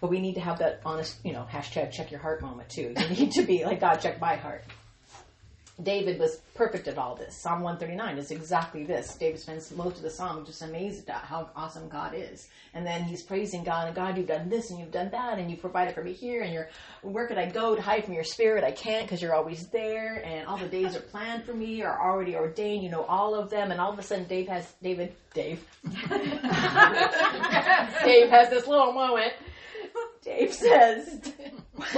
But 0.00 0.10
we 0.10 0.20
need 0.20 0.34
to 0.34 0.40
have 0.40 0.60
that 0.60 0.80
honest, 0.84 1.18
you 1.24 1.32
know, 1.32 1.46
hashtag 1.50 1.90
check 1.90 2.12
your 2.12 2.20
heart 2.20 2.40
moment 2.40 2.68
too. 2.68 2.94
You 2.96 3.08
need 3.08 3.32
to 3.32 3.42
be 3.42 3.64
like, 3.64 3.80
God, 3.80 3.96
check 3.96 4.20
my 4.20 4.36
heart. 4.36 4.64
David 5.82 6.18
was 6.18 6.40
perfect 6.54 6.88
at 6.88 6.98
all 6.98 7.14
this. 7.14 7.36
Psalm 7.36 7.62
139 7.62 8.18
is 8.18 8.32
exactly 8.32 8.82
this. 8.84 9.14
David 9.14 9.38
spends 9.38 9.70
most 9.70 9.96
of 9.96 10.02
the 10.02 10.10
psalm 10.10 10.44
just 10.44 10.62
amazed 10.62 11.08
at 11.08 11.22
how 11.22 11.48
awesome 11.54 11.88
God 11.88 12.14
is. 12.16 12.48
And 12.74 12.84
then 12.84 13.04
he's 13.04 13.22
praising 13.22 13.62
God, 13.62 13.86
and 13.86 13.94
God, 13.94 14.16
you've 14.16 14.26
done 14.26 14.48
this 14.48 14.70
and 14.70 14.80
you've 14.80 14.90
done 14.90 15.10
that, 15.10 15.38
and 15.38 15.48
you've 15.50 15.60
provided 15.60 15.94
for 15.94 16.02
me 16.02 16.12
here, 16.12 16.42
and 16.42 16.52
you're, 16.52 16.68
where 17.02 17.28
could 17.28 17.38
I 17.38 17.48
go 17.48 17.76
to 17.76 17.82
hide 17.82 18.04
from 18.04 18.14
your 18.14 18.24
spirit? 18.24 18.64
I 18.64 18.72
can't 18.72 19.06
because 19.06 19.22
you're 19.22 19.34
always 19.34 19.68
there, 19.68 20.20
and 20.24 20.48
all 20.48 20.58
the 20.58 20.66
days 20.66 20.96
are 20.96 21.00
planned 21.00 21.44
for 21.44 21.54
me, 21.54 21.82
are 21.82 22.00
already 22.00 22.34
ordained. 22.34 22.82
You 22.82 22.90
know 22.90 23.04
all 23.04 23.36
of 23.36 23.48
them, 23.48 23.70
and 23.70 23.80
all 23.80 23.92
of 23.92 23.98
a 23.98 24.02
sudden, 24.02 24.24
Dave 24.24 24.48
has, 24.48 24.74
David, 24.82 25.14
Dave. 25.32 25.64
Dave 25.84 26.00
has 28.30 28.50
this 28.50 28.66
little 28.66 28.92
moment. 28.92 29.32
Dave 30.22 30.52
says, 30.52 31.32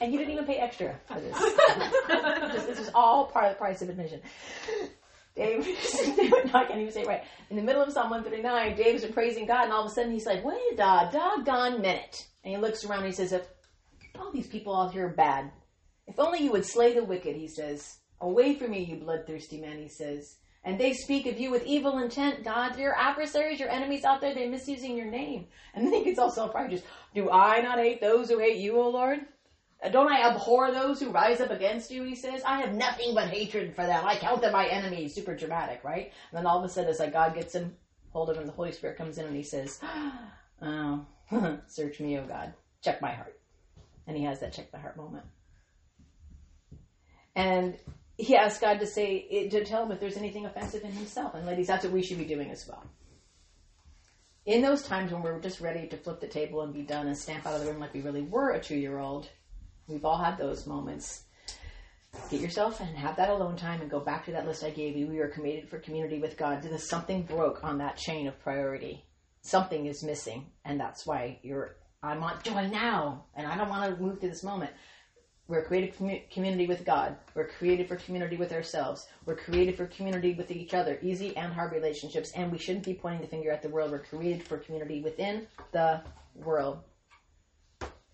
and 0.00 0.12
you 0.12 0.18
didn't 0.18 0.32
even 0.32 0.44
pay 0.44 0.56
extra 0.56 0.94
for 1.06 1.20
this. 1.20 1.36
this, 1.38 2.64
this 2.66 2.78
is 2.80 2.90
all 2.94 3.26
part 3.26 3.46
of 3.46 3.52
the 3.52 3.58
price 3.58 3.82
of 3.82 3.88
admission. 3.88 4.20
Dave, 5.36 5.64
David, 6.16 6.50
I 6.54 6.64
can't 6.64 6.80
even 6.80 6.92
say 6.92 7.02
it 7.02 7.06
right. 7.06 7.24
In 7.50 7.56
the 7.56 7.62
middle 7.62 7.82
of 7.82 7.92
Psalm 7.92 8.10
139, 8.10 8.76
Dave's 8.76 9.04
been 9.04 9.12
praising 9.12 9.46
God, 9.46 9.64
and 9.64 9.72
all 9.72 9.84
of 9.84 9.90
a 9.90 9.94
sudden 9.94 10.12
he's 10.12 10.26
like, 10.26 10.44
wait 10.44 10.58
a 10.74 10.76
doggone 10.76 11.80
minute. 11.80 12.26
And 12.44 12.54
he 12.54 12.60
looks 12.60 12.84
around 12.84 13.00
and 13.00 13.08
he 13.08 13.12
says, 13.12 13.34
all 14.18 14.32
these 14.32 14.48
people 14.48 14.76
out 14.76 14.92
here 14.92 15.06
are 15.06 15.10
bad, 15.10 15.50
if 16.06 16.18
only 16.18 16.40
you 16.40 16.50
would 16.52 16.66
slay 16.66 16.92
the 16.92 17.04
wicked, 17.04 17.36
he 17.36 17.48
says. 17.48 17.98
Away 18.20 18.54
from 18.54 18.72
me, 18.72 18.84
you 18.84 18.96
bloodthirsty 18.96 19.60
man, 19.60 19.78
he 19.78 19.88
says. 19.88 20.36
And 20.62 20.78
they 20.78 20.92
speak 20.92 21.26
of 21.26 21.38
you 21.38 21.50
with 21.50 21.64
evil 21.64 21.98
intent, 21.98 22.44
God. 22.44 22.78
Your 22.78 22.94
adversaries, 22.94 23.60
your 23.60 23.70
enemies 23.70 24.04
out 24.04 24.20
there, 24.20 24.34
they're 24.34 24.50
misusing 24.50 24.96
your 24.96 25.06
name. 25.06 25.46
And 25.72 25.86
then 25.86 25.94
he 25.94 26.04
gets 26.04 26.18
all 26.18 26.30
self 26.30 26.54
righteous. 26.54 26.82
Do 27.14 27.30
I 27.30 27.60
not 27.62 27.78
hate 27.78 28.00
those 28.00 28.28
who 28.28 28.38
hate 28.38 28.58
you, 28.58 28.78
O 28.78 28.90
Lord? 28.90 29.20
Don't 29.88 30.12
I 30.12 30.28
abhor 30.28 30.72
those 30.72 31.00
who 31.00 31.10
rise 31.10 31.40
up 31.40 31.50
against 31.50 31.90
you? 31.90 32.02
He 32.02 32.14
says, 32.14 32.42
I 32.44 32.60
have 32.60 32.74
nothing 32.74 33.14
but 33.14 33.30
hatred 33.30 33.74
for 33.74 33.86
them. 33.86 34.04
I 34.04 34.16
count 34.16 34.42
them 34.42 34.52
my 34.52 34.66
enemies. 34.66 35.14
Super 35.14 35.34
dramatic, 35.34 35.82
right? 35.82 36.12
And 36.30 36.38
then 36.38 36.46
all 36.46 36.58
of 36.58 36.64
a 36.64 36.68
sudden, 36.68 36.90
it's 36.90 37.00
like 37.00 37.14
God 37.14 37.34
gets 37.34 37.54
him 37.54 37.74
hold 38.10 38.28
of 38.28 38.36
him. 38.36 38.46
The 38.46 38.52
Holy 38.52 38.72
Spirit 38.72 38.98
comes 38.98 39.16
in 39.16 39.24
and 39.24 39.36
he 39.36 39.42
says, 39.42 39.80
Oh, 40.62 41.06
search 41.66 42.00
me, 42.00 42.18
O 42.18 42.26
God. 42.26 42.52
Check 42.82 43.00
my 43.00 43.12
heart. 43.12 43.38
And 44.06 44.16
he 44.16 44.24
has 44.24 44.40
that 44.40 44.52
check 44.52 44.70
my 44.72 44.78
heart 44.78 44.96
moment. 44.96 45.24
And 47.34 47.78
he 48.18 48.36
asks 48.36 48.60
God 48.60 48.80
to 48.80 48.86
say, 48.86 49.48
to 49.48 49.64
tell 49.64 49.84
him 49.84 49.92
if 49.92 50.00
there's 50.00 50.18
anything 50.18 50.44
offensive 50.44 50.84
in 50.84 50.92
himself. 50.92 51.34
And 51.34 51.46
ladies, 51.46 51.68
that's 51.68 51.84
what 51.84 51.92
we 51.94 52.02
should 52.02 52.18
be 52.18 52.24
doing 52.26 52.50
as 52.50 52.68
well. 52.68 52.84
In 54.44 54.60
those 54.60 54.82
times 54.82 55.12
when 55.12 55.22
we're 55.22 55.40
just 55.40 55.60
ready 55.60 55.86
to 55.88 55.96
flip 55.96 56.20
the 56.20 56.26
table 56.26 56.62
and 56.62 56.74
be 56.74 56.82
done 56.82 57.06
and 57.06 57.16
stamp 57.16 57.46
out 57.46 57.54
of 57.54 57.64
the 57.64 57.70
room 57.70 57.80
like 57.80 57.94
we 57.94 58.00
really 58.00 58.22
were 58.22 58.50
a 58.50 58.60
two 58.60 58.76
year 58.76 58.98
old, 58.98 59.30
We've 59.90 60.04
all 60.04 60.22
had 60.22 60.38
those 60.38 60.66
moments. 60.66 61.24
Get 62.30 62.40
yourself 62.40 62.80
and 62.80 62.96
have 62.96 63.16
that 63.16 63.30
alone 63.30 63.56
time 63.56 63.80
and 63.80 63.90
go 63.90 64.00
back 64.00 64.24
to 64.24 64.32
that 64.32 64.46
list 64.46 64.64
I 64.64 64.70
gave 64.70 64.96
you. 64.96 65.06
We 65.06 65.18
are 65.18 65.28
committed 65.28 65.68
for 65.68 65.78
community 65.78 66.20
with 66.20 66.36
God. 66.36 66.64
Something 66.78 67.22
broke 67.22 67.64
on 67.64 67.78
that 67.78 67.96
chain 67.96 68.26
of 68.26 68.40
priority. 68.40 69.04
Something 69.42 69.86
is 69.86 70.04
missing, 70.04 70.46
and 70.64 70.78
that's 70.78 71.06
why 71.06 71.38
you're. 71.42 71.76
I 72.02 72.16
want 72.16 72.42
joy 72.42 72.68
now, 72.68 73.24
and 73.34 73.46
I 73.46 73.56
don't 73.56 73.68
want 73.68 73.94
to 73.94 74.02
move 74.02 74.20
to 74.20 74.28
this 74.28 74.42
moment. 74.42 74.72
We're 75.48 75.64
created 75.64 75.94
community 76.30 76.66
with 76.66 76.84
God. 76.84 77.16
We're 77.34 77.48
created 77.48 77.88
for 77.88 77.96
community 77.96 78.36
with 78.36 78.52
ourselves. 78.52 79.06
We're 79.26 79.36
created 79.36 79.76
for 79.76 79.86
community 79.86 80.34
with 80.34 80.50
each 80.50 80.74
other, 80.74 80.98
easy 81.02 81.36
and 81.36 81.52
hard 81.52 81.72
relationships. 81.72 82.30
And 82.36 82.52
we 82.52 82.58
shouldn't 82.58 82.84
be 82.84 82.94
pointing 82.94 83.22
the 83.22 83.26
finger 83.26 83.50
at 83.50 83.60
the 83.60 83.68
world. 83.68 83.90
We're 83.90 83.98
created 83.98 84.44
for 84.46 84.58
community 84.58 85.02
within 85.02 85.48
the 85.72 86.02
world 86.36 86.84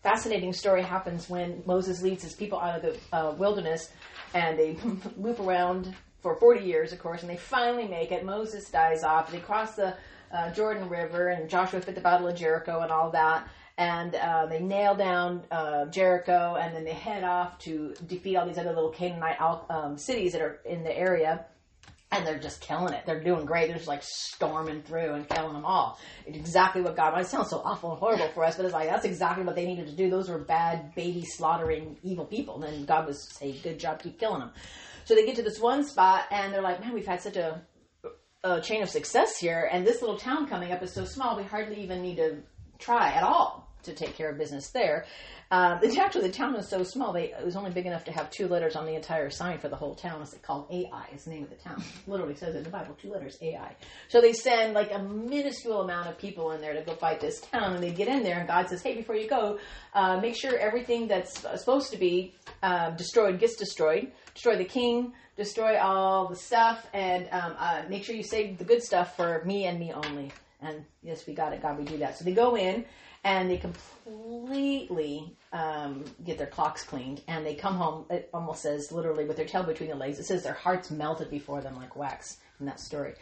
fascinating 0.07 0.53
story 0.53 0.83
happens 0.83 1.29
when 1.29 1.61
Moses 1.67 2.01
leads 2.01 2.23
his 2.23 2.33
people 2.33 2.61
out 2.61 2.77
of 2.77 2.83
the 2.83 3.17
uh, 3.17 3.33
wilderness 3.33 3.91
and 4.35 4.57
they 4.57 4.77
loop 5.17 5.41
around 5.41 5.93
for 6.21 6.37
40 6.37 6.65
years, 6.65 6.93
of 6.93 7.01
course, 7.01 7.23
and 7.23 7.31
they 7.31 7.37
finally 7.37 7.89
make 7.89 8.13
it. 8.13 8.25
Moses 8.25 8.71
dies 8.71 9.03
off. 9.03 9.33
They 9.33 9.41
cross 9.41 9.75
the 9.75 9.97
uh, 10.33 10.53
Jordan 10.53 10.89
River, 10.89 11.31
and 11.31 11.51
Joshua 11.51 11.81
fit 11.81 11.97
the 11.97 12.01
Battle 12.01 12.29
of 12.29 12.37
Jericho 12.37 12.83
and 12.83 12.93
all 12.93 13.11
that. 13.11 13.49
And 13.79 14.15
uh, 14.15 14.47
they 14.47 14.61
nail 14.61 14.95
down 14.95 15.43
uh, 15.51 15.87
Jericho, 15.87 16.55
and 16.55 16.75
then 16.75 16.85
they 16.85 16.93
head 16.93 17.25
off 17.25 17.59
to 17.61 17.93
defeat 18.07 18.37
all 18.37 18.47
these 18.47 18.59
other 18.59 18.73
little 18.73 18.91
Canaanite 18.91 19.41
um, 19.69 19.99
cities 19.99 20.33
that 20.33 20.41
are 20.41 20.61
in 20.65 20.85
the 20.85 20.97
area 20.97 21.47
and 22.13 22.27
they're 22.27 22.39
just 22.39 22.61
killing 22.61 22.95
it. 22.95 23.05
They're 23.05 23.23
doing 23.23 23.45
great. 23.47 23.67
They're 23.69 23.77
just 23.77 23.89
like 23.89 24.03
storming 24.03 24.83
through 24.83 25.15
and 25.15 25.29
killing 25.29 25.53
them 25.53 25.65
all. 25.65 25.99
It's 26.25 26.37
exactly 26.37 26.83
what 26.83 26.97
God. 26.97 27.19
It 27.21 27.27
sounds 27.27 27.51
so 27.51 27.61
awful 27.65 27.91
and 27.91 27.99
horrible 27.99 28.29
for 28.29 28.45
us, 28.45 28.57
but 28.57 28.65
it's 28.65 28.75
like 28.75 28.89
that's 28.89 29.05
exactly 29.05 29.45
what 29.45 29.57
they 29.57 29.67
needed 29.67 29.87
to 29.87 29.97
do. 29.97 30.09
Those 30.09 30.29
were 30.29 30.39
bad, 30.39 30.95
baby 30.95 31.25
slaughtering, 31.25 31.99
evil 32.03 32.25
people. 32.25 32.63
And 32.63 32.87
God 32.87 33.07
was 33.07 33.29
saying, 33.37 33.61
"Good 33.63 33.79
job, 33.79 34.03
keep 34.03 34.19
killing 34.19 34.41
them." 34.41 34.53
So 35.05 35.15
they 35.15 35.27
get 35.27 35.37
to 35.37 35.43
this 35.43 35.61
one 35.61 35.85
spot, 35.85 36.25
and 36.31 36.53
they're 36.53 36.63
like, 36.63 36.81
"Man, 36.81 36.93
we've 36.93 37.07
had 37.07 37.21
such 37.21 37.37
a, 37.37 37.63
a 38.45 38.61
chain 38.61 38.83
of 38.83 38.89
success 38.89 39.39
here, 39.39 39.69
and 39.71 39.87
this 39.87 40.01
little 40.01 40.19
town 40.19 40.47
coming 40.47 40.73
up 40.73 40.83
is 40.83 40.93
so 40.93 41.05
small. 41.05 41.37
We 41.37 41.43
hardly 41.43 41.83
even 41.83 42.03
need 42.03 42.17
to 42.17 42.39
try 42.79 43.11
at 43.11 43.23
all 43.23 43.66
to 43.87 43.95
take 43.95 44.15
care 44.15 44.31
of 44.31 44.39
business 44.39 44.69
there." 44.71 45.07
Uh, 45.51 45.79
actually, 46.01 46.27
the 46.27 46.33
town 46.33 46.55
was 46.55 46.69
so 46.69 46.83
small, 46.83 47.13
they, 47.13 47.33
it 47.33 47.45
was 47.45 47.55
only 47.55 47.71
big 47.71 47.87
enough 47.87 48.05
to 48.05 48.11
have 48.11 48.29
two 48.31 48.49
letters 48.49 48.75
on 48.75 48.85
the 48.85 48.95
entire 48.95 49.31
sign 49.31 49.59
for 49.59 49.69
the 49.69 49.77
whole 49.77 49.95
town. 49.95 50.21
It's 50.21 50.35
called 50.39 50.67
AI, 50.71 51.07
It's 51.13 51.25
the 51.25 51.31
name 51.31 51.45
of 51.45 51.51
the 51.51 51.57
town. 51.57 51.83
Literally 52.09 52.35
says 52.35 52.57
in 52.57 52.65
the 52.65 52.71
Bible, 52.71 52.97
two 53.01 53.11
letters, 53.11 53.39
AI. 53.41 53.77
So 54.09 54.21
they 54.21 54.33
send 54.33 54.75
like 54.75 54.93
a 54.93 54.99
minuscule 54.99 55.83
amount 55.83 56.09
of 56.09 56.19
people 56.19 56.51
in 56.51 56.61
there 56.61 56.75
to 56.75 56.83
go 56.83 56.95
fight 56.97 57.21
this 57.21 57.41
town, 57.41 57.75
and 57.75 57.83
they 57.83 57.93
get 57.93 58.09
in 58.09 58.25
there, 58.25 58.39
and 58.39 58.49
God 58.49 58.69
says, 58.69 58.83
hey, 58.83 58.97
before 58.97 59.15
you 59.15 59.29
go, 59.29 59.59
uh, 59.95 60.19
make 60.21 60.37
sure 60.37 60.59
everything 60.59 61.07
that's 61.07 61.41
supposed 61.41 61.93
to 61.93 61.97
be 61.97 62.35
uh, 62.65 62.91
destroyed 62.91 63.39
gets 63.39 63.55
destroyed. 63.55 64.11
Destroy 64.35 64.57
the 64.57 64.65
king, 64.65 65.13
destroy 65.37 65.79
all 65.79 66.29
the 66.29 66.37
stuff, 66.37 66.85
and 66.93 67.29
um, 67.31 67.55
uh, 67.59 67.83
make 67.89 68.05
sure 68.05 68.17
you 68.17 68.25
save 68.25 68.59
the 68.59 68.65
good 68.65 68.83
stuff 68.83 69.17
for 69.17 69.45
me 69.45 69.67
and 69.67 69.79
me 69.79 69.93
only. 69.93 70.33
And 70.61 70.85
yes, 71.03 71.27
we 71.27 71.35
got 71.35 71.53
it, 71.53 71.63
God, 71.63 71.79
we 71.79 71.85
do 71.85 71.99
that. 71.99 72.19
So 72.19 72.25
they 72.25 72.33
go 72.33 72.57
in, 72.57 72.85
and 73.25 73.51
they 73.51 73.57
completely 73.59 75.37
um, 75.53 76.05
get 76.25 76.39
their 76.39 76.47
clocks 76.47 76.83
cleaned. 76.85 77.23
And 77.29 77.45
they 77.45 77.55
come 77.55 77.77
home 77.77 78.05
it 78.11 78.31
almost 78.33 78.63
says 78.63 78.93
literally 78.93 79.25
with 79.25 79.37
their 79.37 79.47
tail 79.47 79.63
between 79.63 79.89
their 79.89 79.99
legs 79.99 80.19
it 80.19 80.25
says 80.25 80.43
their 80.43 80.53
hearts 80.53 80.91
melted 80.91 81.31
before 81.31 81.61
them 81.61 81.77
like 81.77 81.97
wax 81.97 82.39
in 82.61 82.67
that 82.67 82.81
story 82.81 83.15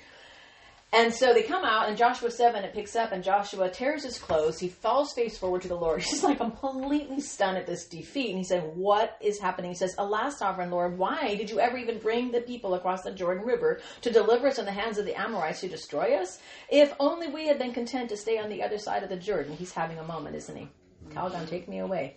and 0.95 1.13
so 1.13 1.35
they 1.35 1.43
come 1.43 1.65
out, 1.65 1.89
and 1.89 1.99
Joshua 1.99 2.31
7, 2.31 2.65
it 2.65 2.73
picks 2.73 2.95
up, 2.95 3.13
and 3.13 3.25
Joshua 3.25 3.69
tears 3.69 4.05
his 4.05 4.19
clothes. 4.19 4.59
He 4.59 4.69
falls 4.69 5.13
face 5.13 5.37
forward 5.37 5.63
to 5.63 5.69
the 5.69 5.75
Lord. 5.75 6.03
He's 6.05 6.23
like 6.23 6.39
completely 6.39 7.21
stunned 7.21 7.59
at 7.59 7.67
this 7.67 7.87
defeat. 7.87 8.31
And 8.31 8.39
he 8.39 8.45
said, 8.45 8.71
What 8.75 9.17
is 9.21 9.41
happening? 9.41 9.71
He 9.71 9.77
says, 9.77 9.95
Alas, 9.99 10.39
sovereign 10.39 10.71
Lord, 10.71 10.97
why 10.97 11.35
did 11.35 11.51
you 11.51 11.59
ever 11.59 11.77
even 11.77 11.99
bring 11.99 12.31
the 12.31 12.41
people 12.41 12.75
across 12.75 13.03
the 13.03 13.13
Jordan 13.13 13.45
River 13.45 13.81
to 14.03 14.11
deliver 14.11 14.47
us 14.47 14.59
in 14.59 14.65
the 14.65 14.73
hands 14.73 14.99
of 14.99 15.05
the 15.05 15.19
Amorites 15.19 15.61
to 15.61 15.69
destroy 15.69 16.15
us? 16.15 16.39
If 16.71 16.95
only 17.01 17.29
we 17.29 17.47
had 17.47 17.59
been 17.59 17.73
content 17.73 18.09
to 18.11 18.17
stay 18.17 18.39
on 18.39 18.49
the 18.49 18.63
other 18.63 18.79
side 18.79 19.03
of 19.03 19.09
the 19.09 19.17
Jordan. 19.17 19.57
He's 19.57 19.73
having 19.73 19.99
a 19.99 20.05
moment, 20.05 20.37
isn't 20.37 20.57
he? 20.57 20.69
Calgon, 21.11 21.49
take 21.49 21.69
me 21.69 21.79
away. 21.79 22.17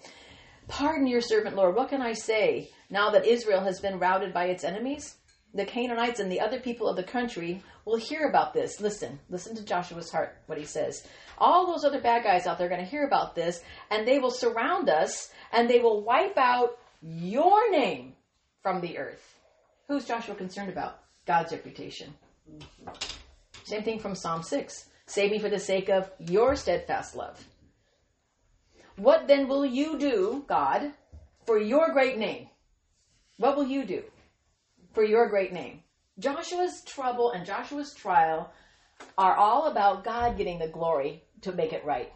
Pardon 0.67 1.07
your 1.07 1.21
servant, 1.21 1.55
Lord. 1.55 1.75
What 1.75 1.89
can 1.89 2.01
I 2.01 2.13
say 2.13 2.69
now 2.89 3.09
that 3.11 3.25
Israel 3.25 3.61
has 3.61 3.79
been 3.79 3.99
routed 3.99 4.33
by 4.33 4.45
its 4.45 4.63
enemies? 4.63 5.15
The 5.53 5.65
Canaanites 5.65 6.19
and 6.19 6.31
the 6.31 6.41
other 6.41 6.59
people 6.59 6.87
of 6.87 6.97
the 6.97 7.03
country 7.03 7.63
will 7.87 7.97
hear 7.97 8.27
about 8.27 8.53
this. 8.53 8.79
Listen, 8.79 9.19
listen 9.29 9.55
to 9.55 9.65
Joshua's 9.65 10.11
heart, 10.11 10.37
what 10.45 10.57
he 10.57 10.65
says. 10.65 11.07
All 11.37 11.65
those 11.65 11.83
other 11.83 12.01
bad 12.01 12.23
guys 12.23 12.45
out 12.45 12.57
there 12.57 12.67
are 12.67 12.69
going 12.69 12.83
to 12.83 12.89
hear 12.89 13.07
about 13.07 13.33
this, 13.33 13.61
and 13.89 14.07
they 14.07 14.19
will 14.19 14.31
surround 14.31 14.89
us, 14.89 15.31
and 15.51 15.69
they 15.69 15.79
will 15.79 16.03
wipe 16.03 16.37
out 16.37 16.77
your 17.01 17.71
name 17.71 18.13
from 18.61 18.81
the 18.81 18.97
earth. 18.97 19.39
Who's 19.87 20.05
Joshua 20.05 20.35
concerned 20.35 20.69
about? 20.69 20.99
God's 21.25 21.51
reputation. 21.51 22.13
Same 23.63 23.83
thing 23.83 23.99
from 23.99 24.15
Psalm 24.15 24.43
6. 24.43 24.89
Save 25.05 25.31
me 25.31 25.39
for 25.39 25.49
the 25.49 25.59
sake 25.59 25.89
of 25.89 26.11
your 26.19 26.55
steadfast 26.55 27.15
love. 27.15 27.43
What 28.97 29.27
then 29.27 29.47
will 29.47 29.65
you 29.65 29.97
do, 29.97 30.43
God, 30.47 30.91
for 31.45 31.57
your 31.57 31.93
great 31.93 32.17
name. 32.17 32.49
What 33.37 33.55
will 33.55 33.67
you 33.67 33.85
do 33.85 34.03
for 34.93 35.03
your 35.03 35.29
great 35.29 35.53
name? 35.53 35.81
Joshua's 36.19 36.81
trouble 36.81 37.31
and 37.31 37.45
Joshua's 37.45 37.93
trial 37.93 38.51
are 39.17 39.35
all 39.35 39.67
about 39.67 40.03
God 40.03 40.35
getting 40.37 40.57
the 40.57 40.67
glory 40.67 41.23
to 41.41 41.51
make 41.51 41.73
it 41.73 41.85
right. 41.85 42.11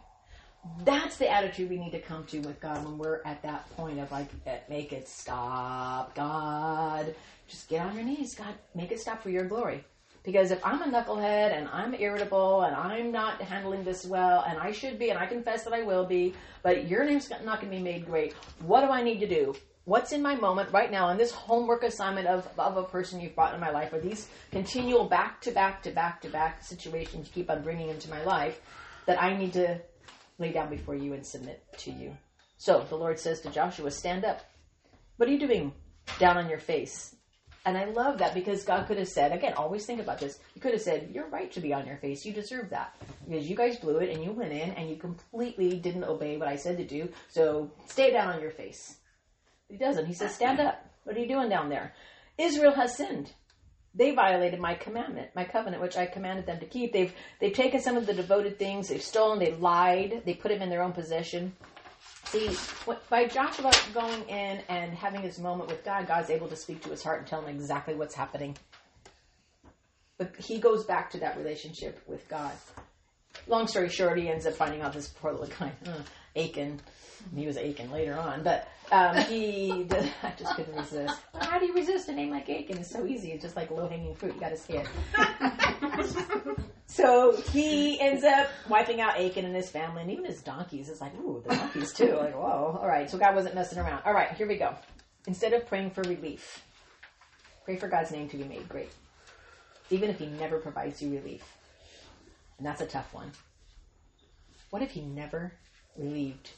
That's 0.84 1.18
the 1.18 1.30
attitude 1.30 1.70
we 1.70 1.78
need 1.78 1.91
to 1.91 1.99
come 1.99 2.24
to 2.26 2.39
with 2.39 2.60
God 2.60 2.84
when 2.84 2.97
we're 2.97 3.22
at 3.26 3.43
that 3.43 3.70
point 3.76 3.99
of 3.99 4.12
like, 4.12 4.30
eh, 4.47 4.58
make 4.70 4.91
it 4.91 5.08
stop, 5.08 6.16
God. 6.16 7.14
Just 7.47 7.70
get 7.70 7.86
on 7.86 7.95
your 7.95 8.04
knees, 8.04 8.34
God. 8.34 8.56
Make 8.74 8.91
it 8.91 8.99
stop 8.99 9.22
for 9.22 9.30
your 9.30 9.45
glory. 9.45 9.84
Because 10.24 10.52
if 10.52 10.64
I'm 10.66 10.82
a 10.82 10.86
knucklehead 10.86 11.56
and 11.56 11.68
I'm 11.70 11.95
irritable 11.95 12.62
and 12.62 12.76
I'm 12.76 13.12
not 13.12 13.41
handling 13.41 13.84
this 13.84 14.06
well 14.06 14.43
and 14.47 14.60
I 14.60 14.72
should 14.72 14.99
be 14.99 15.10
and 15.10 15.18
I 15.18 15.26
confess 15.26 15.64
that 15.64 15.74
I 15.74 15.82
will 15.82 16.06
be, 16.06 16.34
but 16.64 16.88
your 16.88 17.06
name's 17.06 17.30
not 17.30 17.60
going 17.60 17.72
to 17.72 17.78
be 17.78 17.84
made 17.84 18.06
great, 18.06 18.34
what 18.60 18.82
do 18.82 18.91
I 18.91 19.02
need 19.02 19.20
to 19.20 19.28
do? 19.28 19.56
What's 19.86 20.11
in 20.11 20.21
my 20.21 20.36
moment 20.36 20.71
right 20.71 20.91
now 20.91 21.09
in 21.09 21.17
this 21.17 21.32
homework 21.32 21.84
assignment 21.84 22.27
of, 22.27 22.47
of 22.57 22.77
a 22.77 22.84
person 22.84 23.19
you've 23.19 23.34
brought 23.34 23.55
in 23.55 23.59
my 23.59 23.71
life 23.71 23.91
or 23.91 23.99
these 23.99 24.27
continual 24.51 25.05
back 25.05 25.41
to 25.41 25.51
back 25.51 25.82
to 25.84 25.91
back 25.91 26.21
to 26.21 26.29
back 26.29 26.63
situations 26.63 27.27
you 27.27 27.34
keep 27.34 27.49
on 27.49 27.63
bringing 27.63 27.89
into 27.89 28.09
my 28.09 28.23
life 28.23 28.61
that 29.07 29.21
I 29.21 29.36
need 29.36 29.53
to 29.53 29.79
lay 30.38 30.51
down 30.51 30.69
before 30.69 30.95
you 30.95 31.13
and 31.13 31.25
submit 31.25 31.63
to 31.79 31.91
you. 31.91 32.15
So 32.57 32.86
the 32.89 32.95
Lord 32.95 33.17
says 33.17 33.41
to 33.41 33.49
Joshua, 33.49 33.89
stand 33.89 34.23
up. 34.23 34.41
What 35.17 35.27
are 35.27 35.32
you 35.32 35.39
doing 35.39 35.73
down 36.19 36.38
on 36.38 36.47
your 36.47 36.59
face? 36.59 37.15
And 37.65 37.75
I 37.75 37.86
love 37.86 38.19
that 38.19 38.36
because 38.36 38.63
God 38.63 38.88
could 38.88 38.97
have 38.97 39.07
said, 39.07 39.32
again, 39.32 39.53
always 39.53 39.86
think 39.86 39.99
about 39.99 40.19
this. 40.19 40.39
He 40.53 40.59
could 40.59 40.73
have 40.73 40.82
said, 40.82 41.09
You're 41.11 41.29
right 41.29 41.51
to 41.53 41.59
be 41.59 41.73
on 41.73 41.86
your 41.86 41.97
face. 41.97 42.25
You 42.25 42.34
deserve 42.34 42.69
that. 42.71 42.95
Because 43.27 43.47
you 43.47 43.55
guys 43.55 43.77
blew 43.77 43.97
it 43.97 44.09
and 44.09 44.23
you 44.23 44.32
went 44.32 44.51
in 44.51 44.71
and 44.71 44.89
you 44.89 44.95
completely 44.95 45.79
didn't 45.79 46.03
obey 46.03 46.38
what 46.38 46.47
I 46.47 46.55
said 46.55 46.77
to 46.77 46.86
do. 46.86 47.09
So 47.29 47.71
stay 47.88 48.11
down 48.11 48.29
on 48.34 48.41
your 48.41 48.51
face. 48.51 48.97
He 49.72 49.78
doesn't. 49.78 50.05
He 50.05 50.13
says, 50.13 50.36
Stand 50.36 50.59
up. 50.59 50.86
What 51.05 51.15
are 51.15 51.19
you 51.19 51.30
doing 51.30 51.49
down 51.49 51.69
there? 51.69 51.93
Israel 52.38 52.74
has 52.74 52.97
sinned. 52.97 53.32
They 53.95 54.11
violated 54.11 54.59
my 54.59 54.76
commandment, 54.76 55.30
my 55.34 55.45
covenant, 55.45 55.82
which 55.82 55.97
I 55.97 56.05
commanded 56.05 56.45
them 56.45 56.59
to 56.59 56.65
keep. 56.65 56.91
They've 56.91 57.13
they've 57.39 57.53
taken 57.53 57.82
some 57.82 57.95
of 57.97 58.05
the 58.05 58.13
devoted 58.13 58.59
things, 58.59 58.89
they've 58.89 59.01
stolen, 59.01 59.39
they 59.39 59.53
lied, 59.53 60.24
they 60.26 60.34
put 60.34 60.49
them 60.49 60.61
in 60.61 60.69
their 60.69 60.84
own 60.84 60.91
possession. 60.91 61.53
See, 62.26 62.49
by 63.09 63.26
Joshua 63.28 63.72
going 63.93 64.24
in 64.30 64.61
and 64.69 64.93
having 64.93 65.22
his 65.22 65.39
moment 65.39 65.69
with 65.69 65.84
God, 65.84 66.07
God's 66.07 66.30
able 66.30 66.47
to 66.47 66.55
speak 66.55 66.82
to 66.84 66.89
his 66.89 67.03
heart 67.03 67.19
and 67.19 67.28
tell 67.28 67.41
him 67.41 67.53
exactly 67.53 67.95
what's 67.95 68.15
happening. 68.15 68.57
But 70.17 70.36
he 70.38 70.59
goes 70.59 70.86
back 70.86 71.11
to 71.11 71.19
that 71.19 71.38
relationship 71.38 72.01
with 72.07 72.28
God. 72.30 72.53
Long 73.48 73.68
story 73.68 73.89
short, 73.89 74.18
he 74.18 74.30
ends 74.30 74.46
up 74.46 74.54
finding 74.54 74.82
out 74.82 74.94
this 74.94 75.08
poor 75.08 75.32
little 75.32 75.48
guy, 75.60 75.72
uh, 75.88 76.39
Achan. 76.39 76.80
He 77.36 77.46
was 77.46 77.58
Aiken 77.58 77.92
later 77.92 78.18
on, 78.18 78.42
but 78.42 78.68
um, 78.92 79.16
he. 79.26 79.72
I 80.24 80.34
just 80.38 80.56
couldn't 80.56 80.76
resist. 80.76 81.20
Well, 81.34 81.44
how 81.44 81.60
do 81.60 81.66
you 81.66 81.74
resist 81.74 82.10
a 82.10 82.14
name 82.14 82.32
like 82.32 82.50
Aiken? 82.50 82.78
It's 82.80 82.92
so 82.92 83.06
easy. 83.06 83.32
It's 83.32 83.44
just 83.44 83.56
like 83.56 83.70
low 83.70 83.88
hanging 83.88 84.16
fruit. 84.16 84.34
You 84.34 84.39
got 84.39 84.50
to 84.50 84.58
see 84.58 84.74
it. 84.74 84.88
So 86.92 87.32
he 87.54 88.02
ends 88.02 88.26
up 88.26 88.50
wiping 88.68 89.00
out 89.00 89.18
Aiken 89.18 89.46
and 89.46 89.56
his 89.56 89.70
family 89.70 90.02
and 90.02 90.12
even 90.12 90.26
his 90.26 90.42
donkeys. 90.42 90.89
It's 90.89 91.00
like, 91.00 91.18
ooh, 91.22 91.42
the 91.48 91.56
donkeys 91.56 91.94
too. 91.94 92.18
Like, 92.18 92.36
whoa. 92.36 92.78
All 92.82 92.88
right. 92.88 93.10
So 93.10 93.18
God 93.18 93.34
wasn't 93.34 93.56
messing 93.56 93.80
around. 93.80 94.02
All 94.06 94.14
right, 94.14 94.32
here 94.34 94.46
we 94.46 94.58
go. 94.58 94.76
Instead 95.26 95.54
of 95.54 95.66
praying 95.68 95.92
for 95.92 96.02
relief, 96.02 96.62
pray 97.64 97.78
for 97.78 97.88
God's 97.88 98.12
name 98.12 98.28
to 98.28 98.38
be 98.38 98.44
made 98.44 98.68
great. 98.68 98.89
Even 99.89 100.10
if 100.10 100.20
he 100.20 100.26
never 100.26 100.58
provides 100.58 101.02
you 101.02 101.12
relief. 101.12 101.44
And 102.62 102.68
that's 102.68 102.82
a 102.82 102.86
tough 102.86 103.12
one. 103.12 103.32
What 104.70 104.84
if 104.84 104.91
he 104.91 105.01
never 105.01 105.51
relieved? 105.97 106.51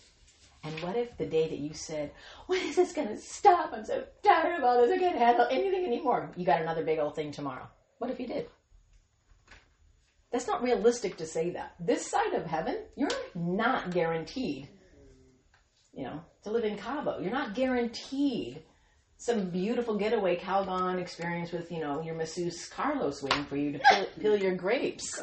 And 0.62 0.78
what 0.82 0.98
if 0.98 1.18
the 1.18 1.26
day 1.26 1.48
that 1.48 1.60
you 1.60 1.74
said, 1.74 2.12
when 2.48 2.62
is 2.62 2.76
this 2.76 2.92
going 2.92 3.08
to 3.08 3.16
stop? 3.16 3.72
I'm 3.72 3.86
so 3.86 4.04
tired 4.22 4.58
of 4.58 4.66
all 4.66 4.82
this. 4.82 4.92
I 4.92 4.98
can't 4.98 5.18
handle 5.18 5.48
anything 5.50 5.86
anymore. 5.86 6.30
You 6.36 6.46
got 6.46 6.60
another 6.60 6.84
big 6.84 7.00
old 7.00 7.16
thing 7.16 7.32
tomorrow. 7.32 7.70
What 8.00 8.12
if 8.12 8.18
he 8.18 8.26
did? 8.26 8.50
That's 10.30 10.46
not 10.46 10.62
realistic 10.62 11.16
to 11.18 11.26
say 11.26 11.52
that. 11.52 11.76
This 11.80 12.06
side 12.06 12.34
of 12.34 12.46
heaven, 12.46 12.80
you're 12.98 13.08
not 13.34 13.92
guaranteed, 13.92 14.68
you 15.94 16.04
know, 16.04 16.20
to 16.44 16.52
live 16.52 16.66
in 16.66 16.76
Cabo. 16.76 17.20
You're 17.20 17.32
not 17.32 17.56
guaranteed 17.56 18.62
some 19.16 19.50
beautiful 19.52 19.96
getaway 19.96 20.36
Calgon 20.36 21.00
experience 21.00 21.54
with, 21.54 21.72
you 21.72 21.80
know, 21.80 22.02
your 22.02 22.16
masseuse 22.16 22.68
Carlos 22.68 23.24
waiting 23.24 23.46
for 23.46 23.56
you 23.56 23.72
to 23.72 23.80
peel, 23.80 24.06
peel 24.20 24.36
your 24.36 24.54
grapes. 24.54 25.22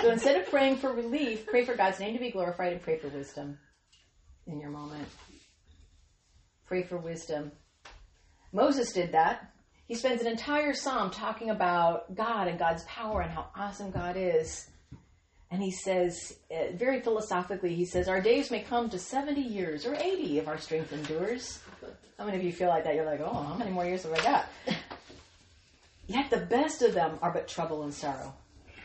So 0.00 0.10
instead 0.10 0.40
of 0.40 0.48
praying 0.50 0.76
for 0.76 0.92
relief, 0.92 1.46
pray 1.46 1.64
for 1.64 1.74
God's 1.74 2.00
name 2.00 2.14
to 2.14 2.20
be 2.20 2.30
glorified 2.30 2.72
and 2.72 2.82
pray 2.82 2.98
for 2.98 3.08
wisdom 3.08 3.58
in 4.46 4.60
your 4.60 4.70
moment. 4.70 5.08
Pray 6.66 6.82
for 6.82 6.96
wisdom. 6.96 7.52
Moses 8.52 8.92
did 8.92 9.12
that. 9.12 9.52
He 9.86 9.94
spends 9.94 10.20
an 10.20 10.26
entire 10.26 10.74
psalm 10.74 11.10
talking 11.10 11.50
about 11.50 12.14
God 12.14 12.48
and 12.48 12.58
God's 12.58 12.82
power 12.84 13.20
and 13.20 13.30
how 13.30 13.46
awesome 13.54 13.90
God 13.92 14.16
is. 14.16 14.68
And 15.50 15.62
he 15.62 15.70
says, 15.70 16.36
uh, 16.50 16.72
very 16.74 17.00
philosophically, 17.00 17.74
he 17.74 17.84
says, 17.84 18.08
Our 18.08 18.20
days 18.20 18.50
may 18.50 18.62
come 18.62 18.90
to 18.90 18.98
70 18.98 19.40
years 19.40 19.86
or 19.86 19.94
80 19.94 20.38
if 20.38 20.48
our 20.48 20.58
strength 20.58 20.92
endures. 20.92 21.60
How 22.18 22.24
many 22.24 22.38
of 22.38 22.42
you 22.42 22.52
feel 22.52 22.68
like 22.68 22.84
that? 22.84 22.94
You're 22.94 23.04
like, 23.04 23.20
oh, 23.20 23.32
how 23.32 23.54
many 23.54 23.70
more 23.70 23.84
years 23.84 24.02
have 24.04 24.12
I 24.12 24.22
got? 24.22 24.46
Yet 26.06 26.30
the 26.30 26.38
best 26.38 26.82
of 26.82 26.94
them 26.94 27.18
are 27.22 27.32
but 27.32 27.48
trouble 27.48 27.82
and 27.82 27.92
sorrow. 27.92 28.34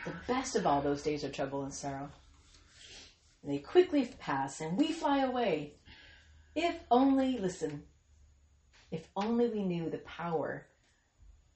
The 0.04 0.12
best 0.26 0.56
of 0.56 0.66
all 0.66 0.80
those 0.80 1.02
days 1.02 1.22
are 1.24 1.30
trouble 1.30 1.62
and 1.62 1.72
sorrow. 1.72 2.10
They 3.44 3.58
quickly 3.58 4.06
pass 4.18 4.60
and 4.60 4.76
we 4.76 4.92
fly 4.92 5.20
away. 5.20 5.74
If 6.54 6.78
only, 6.90 7.38
listen, 7.38 7.84
if 8.90 9.08
only 9.16 9.48
we 9.48 9.62
knew 9.62 9.88
the 9.88 9.98
power 9.98 10.66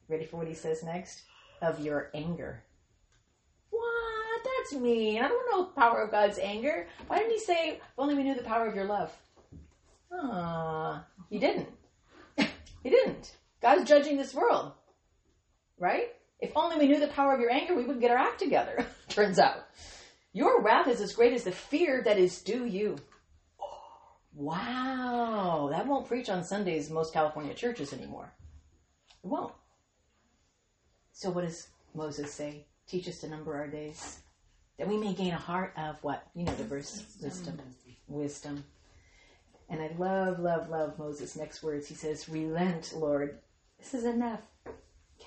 Ready 0.09 0.25
for 0.25 0.37
what 0.37 0.47
he 0.49 0.55
says 0.55 0.83
next? 0.83 1.23
Of 1.61 1.81
your 1.81 2.11
anger. 2.15 2.63
What? 3.71 4.45
That's 4.45 4.81
mean. 4.81 5.21
I 5.23 5.29
don't 5.29 5.51
know 5.51 5.65
the 5.65 5.81
power 5.81 6.03
of 6.03 6.13
God's 6.13 6.39
anger. 6.39 6.87
Why 7.09 7.19
didn't 7.19 7.33
he 7.33 7.41
say, 7.41 7.69
if 7.71 7.81
only 7.99 8.15
we 8.15 8.23
knew 8.23 8.35
the 8.35 8.43
power 8.43 8.67
of 8.67 8.77
your 8.77 8.85
love? 8.85 9.13
Ah, 10.13 11.05
he 11.29 11.39
didn't. 11.39 11.69
he 12.37 12.91
didn't. 12.91 13.35
God's 13.61 13.89
judging 13.89 14.17
this 14.17 14.35
world. 14.35 14.73
Right? 15.79 16.09
If 16.41 16.53
only 16.57 16.77
we 16.77 16.87
knew 16.87 17.01
the 17.01 17.09
power 17.09 17.33
of 17.35 17.41
your 17.41 17.51
anger, 17.51 17.75
we 17.75 17.85
would 17.85 18.01
get 18.01 18.11
our 18.11 18.17
act 18.17 18.39
together. 18.39 18.87
Turns 19.09 19.39
out. 19.39 19.67
Your 20.33 20.61
wrath 20.61 20.89
is 20.89 21.01
as 21.01 21.15
great 21.15 21.33
as 21.33 21.45
the 21.45 21.53
fear 21.53 22.03
that 22.03 22.19
is 22.19 22.43
due 22.43 22.67
you. 22.67 22.97
Wow. 24.35 25.69
That 25.71 25.87
won't 25.87 26.07
preach 26.07 26.29
on 26.29 26.45
Sundays 26.45 26.91
most 26.91 27.13
California 27.13 27.55
churches 27.55 27.93
anymore. 27.93 28.31
It 29.25 29.29
won't. 29.29 29.55
So 31.13 31.31
what 31.31 31.45
does 31.45 31.69
Moses 31.95 32.33
say? 32.33 32.67
Teach 32.87 33.09
us 33.09 33.21
to 33.21 33.29
number 33.29 33.57
our 33.57 33.67
days, 33.67 34.21
that 34.79 34.87
we 34.87 34.97
may 34.97 35.15
gain 35.15 35.33
a 35.33 35.39
heart 35.39 35.73
of 35.77 35.97
what? 36.03 36.25
You 36.35 36.45
know 36.45 36.55
the 36.55 36.65
verse, 36.65 37.03
wisdom. 37.21 37.59
Wisdom. 38.07 38.63
And 39.69 39.81
I 39.81 39.91
love, 39.99 40.39
love, 40.39 40.69
love 40.69 40.99
Moses' 40.99 41.35
next 41.35 41.63
words. 41.63 41.89
He 41.89 41.95
says, 41.95 42.29
Relent, 42.29 42.93
Lord. 42.95 43.39
This 43.79 43.95
is 43.95 44.05
enough. 44.05 44.43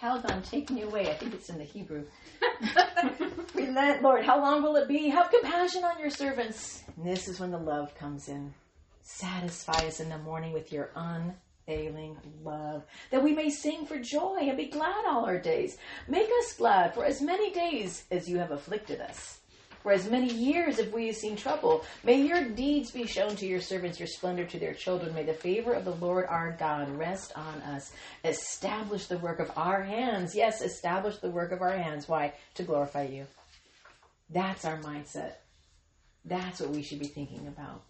Calgon, 0.02 0.50
take 0.50 0.70
me 0.70 0.84
away. 0.84 1.10
I 1.10 1.14
think 1.16 1.34
it's 1.34 1.50
in 1.50 1.58
the 1.58 1.64
Hebrew. 1.66 2.06
Relent, 3.54 4.02
Lord. 4.02 4.26
How 4.26 4.40
long 4.40 4.64
will 4.64 4.78
it 4.78 4.88
be? 4.88 5.10
Have 5.10 5.30
compassion 5.30 5.84
on 5.84 6.00
your 6.00 6.10
servants. 6.10 6.84
And 6.96 7.06
this 7.06 7.28
is 7.28 7.40
when 7.40 7.52
the 7.52 7.58
love 7.58 7.94
comes 7.96 8.30
in. 8.30 8.54
Satisfy 9.02 9.88
us 9.88 10.00
in 10.00 10.10
the 10.10 10.18
morning 10.18 10.54
with 10.54 10.72
your 10.72 10.92
unfailing 10.96 12.18
love, 12.44 12.86
that 13.12 13.24
we 13.24 13.34
may 13.34 13.50
sing 13.50 13.86
for 13.86 14.00
joy 14.00 14.38
and 14.42 14.56
be 14.56 14.68
glad 14.68 15.06
all 15.06 15.26
our 15.26 15.40
days. 15.40 15.78
Make 16.08 16.30
us 16.40 16.54
glad 16.54 16.94
for 16.94 17.04
as 17.04 17.22
many 17.22 17.52
days 17.52 18.06
as 18.10 18.30
you 18.30 18.38
have 18.38 18.52
afflicted 18.52 19.02
us. 19.02 19.40
For 19.82 19.94
as 19.94 20.10
many 20.10 20.32
years 20.32 20.78
have 20.78 20.92
we 20.92 21.12
seen 21.14 21.36
trouble. 21.36 21.86
May 22.04 22.22
your 22.22 22.44
deeds 22.50 22.92
be 22.92 23.06
shown 23.06 23.36
to 23.38 23.46
your 23.46 23.62
servants, 23.62 24.00
your 24.00 24.08
splendor 24.08 24.46
to 24.46 24.60
their 24.60 24.74
children. 24.74 25.16
May 25.16 25.24
the 25.24 25.34
favor 25.34 25.74
of 25.74 25.86
the 25.86 25.96
Lord 25.96 26.26
our 26.28 26.52
God 26.60 26.90
rest 26.90 27.32
on 27.36 27.62
us. 27.62 27.92
Establish 28.26 29.08
the 29.08 29.18
work 29.20 29.40
of 29.40 29.52
our 29.56 29.82
hands. 29.82 30.36
Yes, 30.36 30.62
establish 30.62 31.18
the 31.18 31.30
work 31.30 31.52
of 31.52 31.62
our 31.62 31.78
hands. 31.78 32.10
Why? 32.10 32.34
To 32.56 32.64
glorify 32.64 33.04
you. 33.04 33.26
That's 34.30 34.66
our 34.66 34.80
mindset. 34.80 35.36
That's 36.26 36.60
what 36.60 36.72
we 36.72 36.84
should 36.84 37.00
be 37.00 37.08
thinking 37.08 37.48
about. 37.48 37.84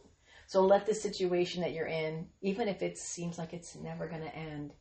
So 0.47 0.61
let 0.61 0.85
the 0.85 0.95
situation 0.95 1.61
that 1.61 1.73
you're 1.73 1.87
in, 1.87 2.27
even 2.41 2.67
if 2.67 2.81
it 2.81 2.97
seems 2.97 3.37
like 3.37 3.53
it's 3.53 3.75
never 3.75 4.07
going 4.07 4.21
to 4.23 4.35
end, 4.35 4.73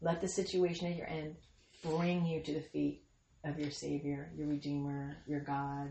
let 0.00 0.20
the 0.20 0.28
situation 0.28 0.88
that 0.88 0.96
you're 0.96 1.06
in 1.06 1.36
bring 1.84 2.24
you 2.24 2.40
to 2.40 2.54
the 2.54 2.60
feet 2.60 3.04
of 3.44 3.58
your 3.58 3.70
Savior, 3.70 4.30
your 4.36 4.48
Redeemer, 4.48 5.16
your 5.26 5.40
God. 5.40 5.90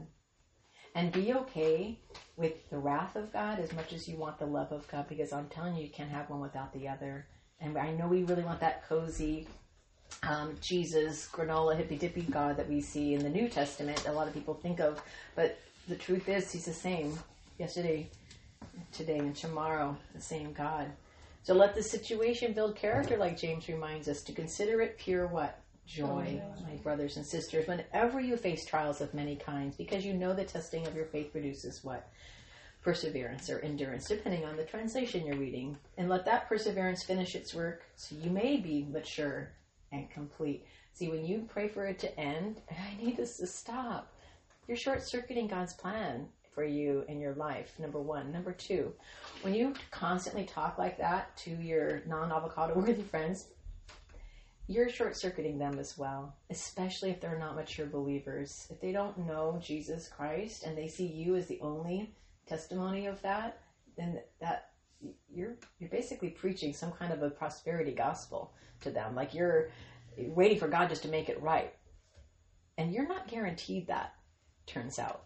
And 0.93 1.11
be 1.11 1.33
okay 1.33 1.97
with 2.35 2.69
the 2.69 2.77
wrath 2.77 3.15
of 3.15 3.31
God 3.31 3.59
as 3.59 3.71
much 3.73 3.93
as 3.93 4.07
you 4.07 4.17
want 4.17 4.39
the 4.39 4.45
love 4.45 4.71
of 4.71 4.87
God, 4.89 5.07
because 5.07 5.31
I'm 5.31 5.47
telling 5.47 5.75
you, 5.75 5.83
you 5.83 5.89
can't 5.89 6.09
have 6.09 6.29
one 6.29 6.41
without 6.41 6.73
the 6.73 6.87
other. 6.87 7.25
And 7.59 7.77
I 7.77 7.91
know 7.91 8.07
we 8.07 8.23
really 8.23 8.43
want 8.43 8.59
that 8.59 8.87
cozy 8.87 9.47
um, 10.23 10.55
Jesus, 10.61 11.27
granola, 11.31 11.75
hippy 11.75 11.97
dippy 11.97 12.21
God 12.21 12.57
that 12.57 12.69
we 12.69 12.81
see 12.81 13.13
in 13.13 13.23
the 13.23 13.29
New 13.29 13.47
Testament. 13.47 14.05
A 14.07 14.11
lot 14.11 14.27
of 14.27 14.33
people 14.33 14.53
think 14.53 14.79
of, 14.79 15.01
but 15.35 15.59
the 15.87 15.95
truth 15.95 16.29
is, 16.29 16.51
He's 16.51 16.65
the 16.65 16.73
same 16.73 17.17
yesterday, 17.57 18.09
today 18.91 19.17
and 19.19 19.35
tomorrow, 19.35 19.97
the 20.13 20.21
same 20.21 20.53
God. 20.53 20.91
So 21.43 21.55
let 21.55 21.73
the 21.73 21.81
situation 21.81 22.53
build 22.53 22.75
character, 22.75 23.17
like 23.17 23.39
James 23.39 23.67
reminds 23.67 24.07
us, 24.07 24.21
to 24.23 24.33
consider 24.33 24.81
it 24.81 24.99
pure 24.99 25.25
what? 25.25 25.59
Joy, 25.93 26.41
oh, 26.41 26.63
my 26.63 26.75
brothers 26.77 27.17
and 27.17 27.25
sisters, 27.25 27.67
whenever 27.67 28.21
you 28.21 28.37
face 28.37 28.65
trials 28.65 29.01
of 29.01 29.13
many 29.13 29.35
kinds, 29.35 29.75
because 29.75 30.05
you 30.05 30.13
know 30.13 30.33
the 30.33 30.45
testing 30.45 30.87
of 30.87 30.95
your 30.95 31.03
faith 31.05 31.33
produces 31.33 31.83
what? 31.83 32.09
Perseverance 32.81 33.49
or 33.49 33.59
endurance, 33.59 34.07
depending 34.07 34.45
on 34.45 34.55
the 34.55 34.63
translation 34.63 35.25
you're 35.25 35.35
reading. 35.35 35.77
And 35.97 36.07
let 36.07 36.23
that 36.25 36.47
perseverance 36.47 37.03
finish 37.03 37.35
its 37.35 37.53
work 37.53 37.83
so 37.97 38.15
you 38.15 38.29
may 38.29 38.55
be 38.55 38.87
mature 38.89 39.51
and 39.91 40.09
complete. 40.09 40.65
See, 40.93 41.09
when 41.09 41.25
you 41.25 41.45
pray 41.51 41.67
for 41.67 41.85
it 41.85 41.99
to 41.99 42.19
end, 42.19 42.61
I 42.71 43.03
need 43.03 43.17
this 43.17 43.35
to 43.37 43.47
stop, 43.47 44.13
you're 44.69 44.77
short 44.77 45.03
circuiting 45.03 45.47
God's 45.47 45.73
plan 45.73 46.27
for 46.55 46.63
you 46.63 47.03
in 47.09 47.19
your 47.19 47.33
life, 47.33 47.73
number 47.79 47.99
one. 47.99 48.31
Number 48.31 48.53
two, 48.53 48.93
when 49.41 49.53
you 49.53 49.73
constantly 49.89 50.45
talk 50.45 50.77
like 50.77 50.97
that 50.99 51.35
to 51.37 51.51
your 51.51 52.03
non 52.07 52.31
avocado 52.31 52.75
worthy 52.75 53.03
friends, 53.03 53.47
you're 54.67 54.89
short 54.89 55.17
circuiting 55.17 55.57
them 55.57 55.79
as 55.79 55.97
well, 55.97 56.35
especially 56.49 57.09
if 57.09 57.19
they're 57.19 57.39
not 57.39 57.55
mature 57.55 57.85
believers. 57.85 58.67
If 58.69 58.79
they 58.79 58.91
don't 58.91 59.27
know 59.27 59.59
Jesus 59.61 60.07
Christ 60.07 60.63
and 60.63 60.77
they 60.77 60.87
see 60.87 61.07
you 61.07 61.35
as 61.35 61.47
the 61.47 61.59
only 61.61 62.13
testimony 62.47 63.07
of 63.07 63.21
that, 63.21 63.59
then 63.97 64.21
that 64.39 64.69
you're 65.33 65.55
you're 65.79 65.89
basically 65.89 66.29
preaching 66.29 66.73
some 66.73 66.91
kind 66.91 67.11
of 67.11 67.23
a 67.23 67.29
prosperity 67.29 67.91
gospel 67.91 68.53
to 68.81 68.91
them. 68.91 69.15
Like 69.15 69.33
you're 69.33 69.71
waiting 70.17 70.59
for 70.59 70.67
God 70.67 70.89
just 70.89 71.03
to 71.03 71.09
make 71.09 71.29
it 71.29 71.41
right. 71.41 71.73
And 72.77 72.93
you're 72.93 73.07
not 73.07 73.27
guaranteed 73.27 73.87
that, 73.87 74.15
turns 74.65 74.99
out. 74.99 75.25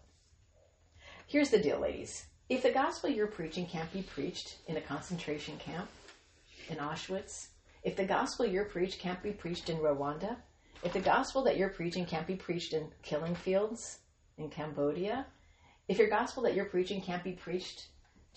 Here's 1.26 1.50
the 1.50 1.58
deal, 1.58 1.80
ladies. 1.80 2.26
If 2.48 2.62
the 2.62 2.70
gospel 2.70 3.10
you're 3.10 3.26
preaching 3.26 3.66
can't 3.66 3.92
be 3.92 4.02
preached 4.02 4.56
in 4.68 4.76
a 4.76 4.80
concentration 4.80 5.56
camp 5.58 5.88
in 6.68 6.76
Auschwitz, 6.76 7.48
if 7.86 7.94
the 7.94 8.04
gospel 8.04 8.44
you're 8.44 8.64
preached 8.64 8.98
can't 8.98 9.22
be 9.22 9.30
preached 9.30 9.70
in 9.70 9.76
Rwanda, 9.76 10.36
if 10.82 10.92
the 10.92 10.98
gospel 10.98 11.44
that 11.44 11.56
you're 11.56 11.68
preaching 11.68 12.04
can't 12.04 12.26
be 12.26 12.34
preached 12.34 12.72
in 12.72 12.88
killing 13.04 13.36
fields 13.36 13.98
in 14.38 14.50
Cambodia, 14.50 15.24
if 15.86 15.96
your 15.96 16.08
gospel 16.08 16.42
that 16.42 16.54
you're 16.54 16.64
preaching 16.64 17.00
can't 17.00 17.22
be 17.22 17.30
preached 17.30 17.86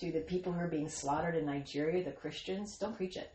to 0.02 0.12
the 0.12 0.20
people 0.20 0.54
who 0.54 0.60
are 0.60 0.68
being 0.68 0.88
slaughtered 0.88 1.36
in 1.36 1.48
Nigeria, 1.48 2.04
the 2.04 2.12
Christians, 2.12 2.78
don't 2.78 2.96
preach 2.96 3.18
it. 3.18 3.34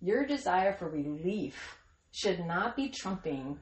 Your 0.00 0.24
desire 0.24 0.72
for 0.72 0.88
relief 0.88 1.76
should 2.12 2.46
not 2.46 2.76
be 2.76 2.88
trumping 2.88 3.58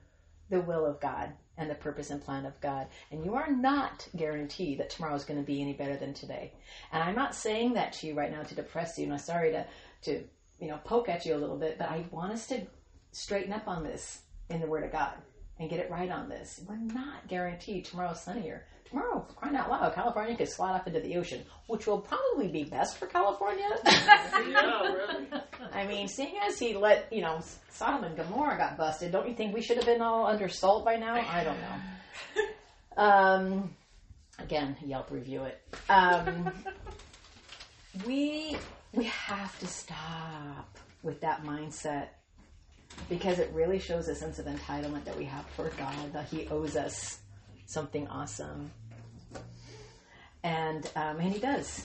the 0.51 0.61
will 0.61 0.85
of 0.85 1.01
God 1.01 1.33
and 1.57 1.71
the 1.71 1.75
purpose 1.75 2.11
and 2.11 2.23
plan 2.23 2.45
of 2.45 2.61
God. 2.61 2.89
And 3.11 3.25
you 3.25 3.35
are 3.35 3.51
not 3.51 4.07
guaranteed 4.17 4.79
that 4.79 4.91
tomorrow 4.91 5.15
is 5.15 5.25
going 5.25 5.41
to 5.41 5.47
be 5.47 5.63
any 5.63 5.73
better 5.73 5.97
than 5.97 6.13
today. 6.13 6.53
And 6.93 7.03
I'm 7.03 7.15
not 7.15 7.35
saying 7.35 7.75
that 7.75 7.95
to 7.95 8.07
you 8.07 8.15
right 8.15 8.31
now 8.31 8.43
to 8.43 8.55
depress 8.55 8.99
you. 8.99 9.05
And 9.05 9.15
I'm 9.15 9.19
sorry 9.19 9.53
to, 9.53 9.67
to, 10.03 10.25
you 10.59 10.69
know, 10.69 10.79
poke 10.85 11.09
at 11.09 11.27
you 11.27 11.35
a 11.35 11.39
little 11.39 11.59
bit, 11.59 11.79
but 11.79 11.89
I 11.89 12.05
want 12.11 12.33
us 12.33 12.47
to 12.49 12.67
straighten 13.13 13.53
up 13.53 13.69
on 13.69 13.85
this 13.85 14.21
in 14.51 14.61
the 14.61 14.67
Word 14.67 14.85
of 14.85 14.93
God 14.93 15.15
and 15.59 15.71
get 15.71 15.79
it 15.79 15.91
right 15.91 16.11
on 16.11 16.29
this. 16.29 16.61
We're 16.69 16.77
not 16.77 17.29
guaranteed 17.29 17.85
tomorrow's 17.85 18.23
sunnier. 18.23 18.67
Tomorrow, 18.91 19.27
crying 19.37 19.57
out 19.57 19.71
loud, 19.71 19.95
California 19.95 20.37
could 20.37 20.49
slide 20.49 20.75
off 20.75 20.87
into 20.87 21.01
the 21.01 21.17
ocean, 21.17 21.43
which 21.67 21.87
will 21.87 22.01
probably 22.01 22.49
be 22.49 22.65
best 22.65 22.99
for 22.99 23.07
California. 23.07 23.67
yeah, 23.87 24.83
really. 24.83 25.27
I 25.73 25.87
mean, 25.87 26.07
seeing 26.07 26.35
as 26.47 26.59
he 26.59 26.75
let, 26.75 27.13
you 27.13 27.23
know, 27.23 27.41
Sodom 27.71 28.05
and 28.05 28.17
Gomorrah 28.17 28.57
got 28.57 28.77
busted, 28.77 29.11
don't 29.11 29.29
you 29.29 29.35
think 29.35 29.55
we 29.55 29.63
should 29.63 29.79
have 29.79 29.87
been 29.87 30.03
all 30.03 30.27
under 30.27 30.49
salt 30.49 30.85
by 30.85 30.97
now? 30.97 31.15
I 31.15 31.45
don't 31.45 31.59
know. 31.61 33.03
Um, 33.03 33.75
again, 34.39 34.77
Yelp 34.85 35.11
review 35.11 35.45
it. 35.45 35.61
Um, 35.89 36.53
we 38.07 38.57
we 38.95 39.05
have 39.05 39.59
to 39.61 39.67
stop 39.67 40.79
with 41.03 41.21
that 41.21 41.45
mindset 41.45 42.09
because 43.09 43.39
it 43.39 43.51
really 43.53 43.79
shows 43.79 44.09
a 44.09 44.15
sense 44.15 44.39
of 44.39 44.47
entitlement 44.47 45.05
that 45.05 45.17
we 45.17 45.25
have 45.25 45.47
for 45.57 45.69
God 45.71 46.13
that 46.13 46.27
He 46.27 46.49
owes 46.49 46.77
us 46.77 47.19
something 47.67 48.07
awesome, 48.09 48.71
and 50.43 50.89
um, 50.95 51.19
and 51.19 51.33
He 51.33 51.41
does, 51.41 51.85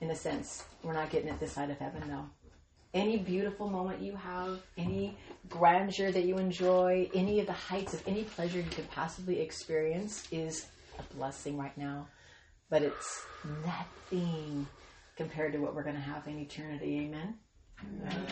in 0.00 0.10
a 0.10 0.14
sense. 0.14 0.64
We're 0.82 0.92
not 0.92 1.10
getting 1.10 1.28
it 1.28 1.40
this 1.40 1.52
side 1.52 1.70
of 1.70 1.78
heaven, 1.78 2.02
though 2.08 2.26
any 2.94 3.18
beautiful 3.18 3.68
moment 3.68 4.00
you 4.00 4.14
have, 4.14 4.60
any 4.78 5.16
grandeur 5.48 6.12
that 6.12 6.24
you 6.24 6.38
enjoy, 6.38 7.10
any 7.12 7.40
of 7.40 7.46
the 7.46 7.52
heights 7.52 7.92
of 7.92 8.02
any 8.06 8.22
pleasure 8.22 8.58
you 8.58 8.70
could 8.70 8.88
possibly 8.90 9.40
experience 9.40 10.26
is 10.30 10.66
a 10.98 11.14
blessing 11.14 11.58
right 11.58 11.76
now. 11.76 12.06
But 12.70 12.82
it's 12.82 13.24
nothing 13.66 14.66
compared 15.16 15.52
to 15.52 15.58
what 15.58 15.74
we're 15.74 15.82
going 15.82 15.96
to 15.96 16.00
have 16.00 16.26
in 16.26 16.38
eternity. 16.38 16.98
Amen? 17.06 17.34
Amen. 17.82 18.26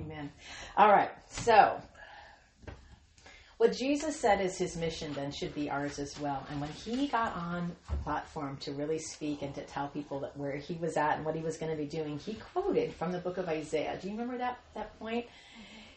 Amen. 0.00 0.32
All 0.76 0.88
right. 0.88 1.10
So, 1.28 1.80
what 3.56 3.72
Jesus 3.72 4.18
said 4.18 4.40
is 4.40 4.58
his 4.58 4.76
mission 4.76 5.12
then 5.12 5.30
should 5.30 5.54
be 5.54 5.70
ours 5.70 5.98
as 5.98 6.18
well. 6.18 6.44
And 6.50 6.60
when 6.60 6.70
he 6.70 7.06
got 7.06 7.34
on 7.36 7.74
the 7.90 7.96
platform 7.98 8.56
to 8.58 8.72
really 8.72 8.98
speak 8.98 9.42
and 9.42 9.54
to 9.54 9.62
tell 9.62 9.88
people 9.88 10.20
that 10.20 10.36
where 10.36 10.56
he 10.56 10.74
was 10.74 10.96
at 10.96 11.16
and 11.16 11.24
what 11.24 11.36
he 11.36 11.42
was 11.42 11.56
going 11.56 11.70
to 11.70 11.78
be 11.78 11.86
doing, 11.86 12.18
he 12.18 12.34
quoted 12.34 12.92
from 12.94 13.12
the 13.12 13.18
book 13.18 13.38
of 13.38 13.48
Isaiah. 13.48 13.98
Do 14.00 14.08
you 14.08 14.14
remember 14.14 14.38
that 14.38 14.58
that 14.74 14.98
point? 14.98 15.26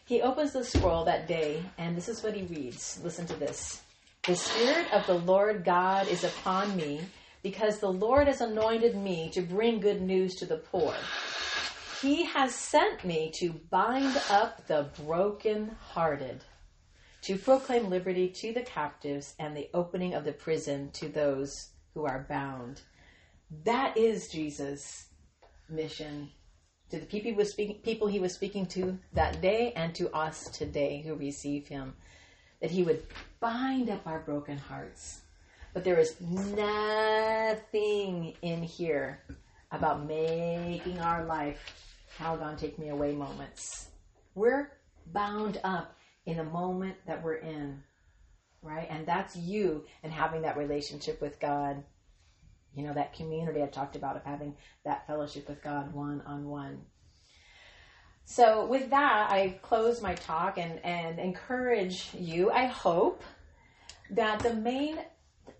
He 0.04 0.22
opens 0.22 0.52
the 0.52 0.64
scroll 0.64 1.04
that 1.04 1.28
day, 1.28 1.62
and 1.76 1.94
this 1.94 2.08
is 2.08 2.22
what 2.22 2.34
he 2.34 2.42
reads. 2.44 2.98
Listen 3.04 3.26
to 3.26 3.36
this. 3.36 3.82
The 4.22 4.36
Spirit 4.36 4.90
of 4.92 5.06
the 5.06 5.18
Lord 5.18 5.64
God 5.64 6.08
is 6.08 6.24
upon 6.24 6.74
me, 6.76 7.00
because 7.48 7.78
the 7.78 7.90
Lord 7.90 8.26
has 8.26 8.42
anointed 8.42 8.94
me 8.94 9.30
to 9.30 9.40
bring 9.40 9.80
good 9.80 10.02
news 10.02 10.34
to 10.34 10.44
the 10.44 10.58
poor. 10.58 10.94
He 12.02 12.24
has 12.24 12.54
sent 12.54 13.06
me 13.06 13.32
to 13.36 13.54
bind 13.70 14.20
up 14.28 14.66
the 14.66 14.90
brokenhearted 15.06 16.44
to 17.22 17.38
proclaim 17.38 17.88
liberty 17.88 18.28
to 18.28 18.52
the 18.52 18.60
captives 18.60 19.34
and 19.38 19.56
the 19.56 19.70
opening 19.72 20.12
of 20.12 20.26
the 20.26 20.32
prison 20.32 20.90
to 20.92 21.08
those 21.08 21.70
who 21.94 22.04
are 22.04 22.26
bound. 22.28 22.82
That 23.64 23.96
is 23.96 24.28
Jesus' 24.28 25.06
mission 25.70 26.28
to 26.90 27.00
the 27.00 27.06
people 27.06 27.30
he 27.30 27.36
was 27.36 27.50
speaking, 27.50 27.76
people 27.76 28.08
he 28.08 28.20
was 28.20 28.34
speaking 28.34 28.66
to 28.66 28.98
that 29.14 29.40
day 29.40 29.72
and 29.74 29.94
to 29.94 30.14
us 30.14 30.50
today 30.50 31.00
who 31.00 31.14
receive 31.14 31.66
him. 31.66 31.94
That 32.60 32.72
he 32.72 32.82
would 32.82 33.04
bind 33.40 33.88
up 33.88 34.06
our 34.06 34.18
broken 34.18 34.58
hearts. 34.58 35.22
But 35.74 35.84
there 35.84 35.98
is 35.98 36.20
nothing 36.20 37.64
in 38.42 38.62
here 38.62 39.20
about 39.70 40.06
making 40.06 40.98
our 40.98 41.24
life 41.24 41.88
God 42.18 42.58
take 42.58 42.78
me 42.78 42.88
away 42.88 43.12
moments. 43.12 43.88
We're 44.34 44.70
bound 45.06 45.60
up 45.62 45.94
in 46.26 46.36
the 46.36 46.44
moment 46.44 46.96
that 47.06 47.22
we're 47.22 47.36
in, 47.36 47.82
right? 48.62 48.86
And 48.90 49.06
that's 49.06 49.36
you 49.36 49.84
and 50.02 50.12
having 50.12 50.42
that 50.42 50.56
relationship 50.56 51.20
with 51.20 51.38
God. 51.38 51.82
You 52.74 52.86
know, 52.86 52.92
that 52.94 53.14
community 53.14 53.62
I 53.62 53.66
talked 53.66 53.96
about 53.96 54.16
of 54.16 54.24
having 54.24 54.54
that 54.84 55.06
fellowship 55.06 55.48
with 55.48 55.62
God 55.62 55.92
one 55.92 56.22
on 56.26 56.46
one. 56.46 56.82
So, 58.24 58.66
with 58.66 58.90
that, 58.90 59.30
I 59.30 59.58
close 59.62 60.02
my 60.02 60.14
talk 60.14 60.58
and, 60.58 60.84
and 60.84 61.18
encourage 61.18 62.10
you, 62.14 62.50
I 62.50 62.66
hope, 62.66 63.22
that 64.10 64.40
the 64.40 64.52
main 64.52 64.98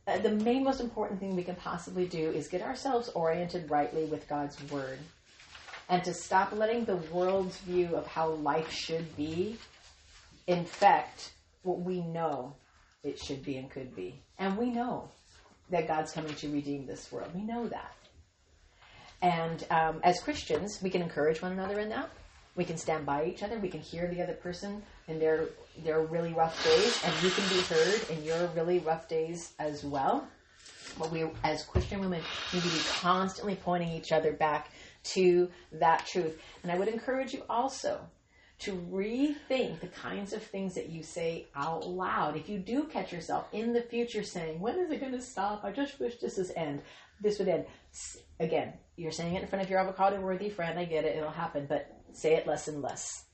uh, 0.06 0.18
the 0.18 0.30
main 0.30 0.64
most 0.64 0.80
important 0.80 1.20
thing 1.20 1.36
we 1.36 1.42
can 1.42 1.56
possibly 1.56 2.06
do 2.06 2.30
is 2.30 2.48
get 2.48 2.62
ourselves 2.62 3.08
oriented 3.10 3.70
rightly 3.70 4.04
with 4.04 4.28
God's 4.28 4.56
word 4.70 4.98
and 5.88 6.04
to 6.04 6.12
stop 6.12 6.52
letting 6.52 6.84
the 6.84 6.96
world's 6.96 7.58
view 7.58 7.96
of 7.96 8.06
how 8.06 8.30
life 8.30 8.70
should 8.70 9.16
be 9.16 9.56
infect 10.46 11.32
what 11.62 11.80
we 11.80 12.00
know 12.00 12.54
it 13.02 13.18
should 13.18 13.44
be 13.44 13.56
and 13.56 13.70
could 13.70 13.94
be. 13.94 14.20
And 14.38 14.56
we 14.56 14.70
know 14.70 15.08
that 15.70 15.86
God's 15.86 16.12
coming 16.12 16.34
to 16.34 16.48
redeem 16.48 16.86
this 16.86 17.10
world. 17.12 17.30
We 17.34 17.42
know 17.42 17.66
that. 17.68 17.94
And 19.20 19.66
um, 19.70 20.00
as 20.02 20.20
Christians, 20.20 20.78
we 20.82 20.90
can 20.90 21.02
encourage 21.02 21.42
one 21.42 21.52
another 21.52 21.78
in 21.80 21.88
that. 21.90 22.10
We 22.56 22.64
can 22.64 22.76
stand 22.76 23.06
by 23.06 23.26
each 23.26 23.42
other. 23.42 23.58
We 23.58 23.68
can 23.68 23.80
hear 23.80 24.08
the 24.08 24.22
other 24.22 24.34
person 24.34 24.82
in 25.08 25.18
their 25.18 25.48
their 25.84 26.02
really 26.02 26.32
rough 26.32 26.62
days, 26.64 27.02
and 27.04 27.22
you 27.22 27.30
can 27.30 27.48
be 27.48 27.60
heard 27.62 28.10
in 28.10 28.24
your 28.24 28.46
really 28.48 28.78
rough 28.80 29.08
days 29.08 29.52
as 29.58 29.84
well. 29.84 30.26
But 30.98 31.12
we, 31.12 31.24
as 31.44 31.64
Christian 31.64 32.00
women, 32.00 32.20
need 32.52 32.62
to 32.62 32.68
be 32.68 32.80
constantly 33.00 33.54
pointing 33.54 33.90
each 33.90 34.12
other 34.12 34.32
back 34.32 34.70
to 35.14 35.48
that 35.72 36.06
truth. 36.06 36.40
And 36.62 36.72
I 36.72 36.78
would 36.78 36.88
encourage 36.88 37.32
you 37.32 37.42
also 37.48 38.00
to 38.60 38.72
rethink 38.90 39.80
the 39.80 39.86
kinds 39.86 40.32
of 40.32 40.42
things 40.42 40.74
that 40.74 40.88
you 40.88 41.02
say 41.02 41.46
out 41.54 41.86
loud. 41.86 42.36
If 42.36 42.48
you 42.48 42.58
do 42.58 42.84
catch 42.84 43.12
yourself 43.12 43.46
in 43.52 43.72
the 43.72 43.82
future 43.82 44.24
saying, 44.24 44.60
When 44.60 44.78
is 44.78 44.90
it 44.90 45.00
going 45.00 45.12
to 45.12 45.22
stop? 45.22 45.64
I 45.64 45.70
just 45.70 46.00
wish 46.00 46.16
this 46.18 46.36
would 46.36 46.50
end. 46.56 46.82
This 47.20 47.38
would 47.38 47.48
end. 47.48 47.66
Again, 48.40 48.72
you're 48.96 49.12
saying 49.12 49.34
it 49.34 49.42
in 49.42 49.48
front 49.48 49.64
of 49.64 49.70
your 49.70 49.78
avocado 49.78 50.20
worthy 50.20 50.50
friend. 50.50 50.78
I 50.78 50.84
get 50.84 51.04
it. 51.04 51.16
It'll 51.16 51.30
happen. 51.30 51.66
But 51.68 51.86
say 52.12 52.34
it 52.34 52.46
less 52.46 52.66
and 52.68 52.82
less. 52.82 53.27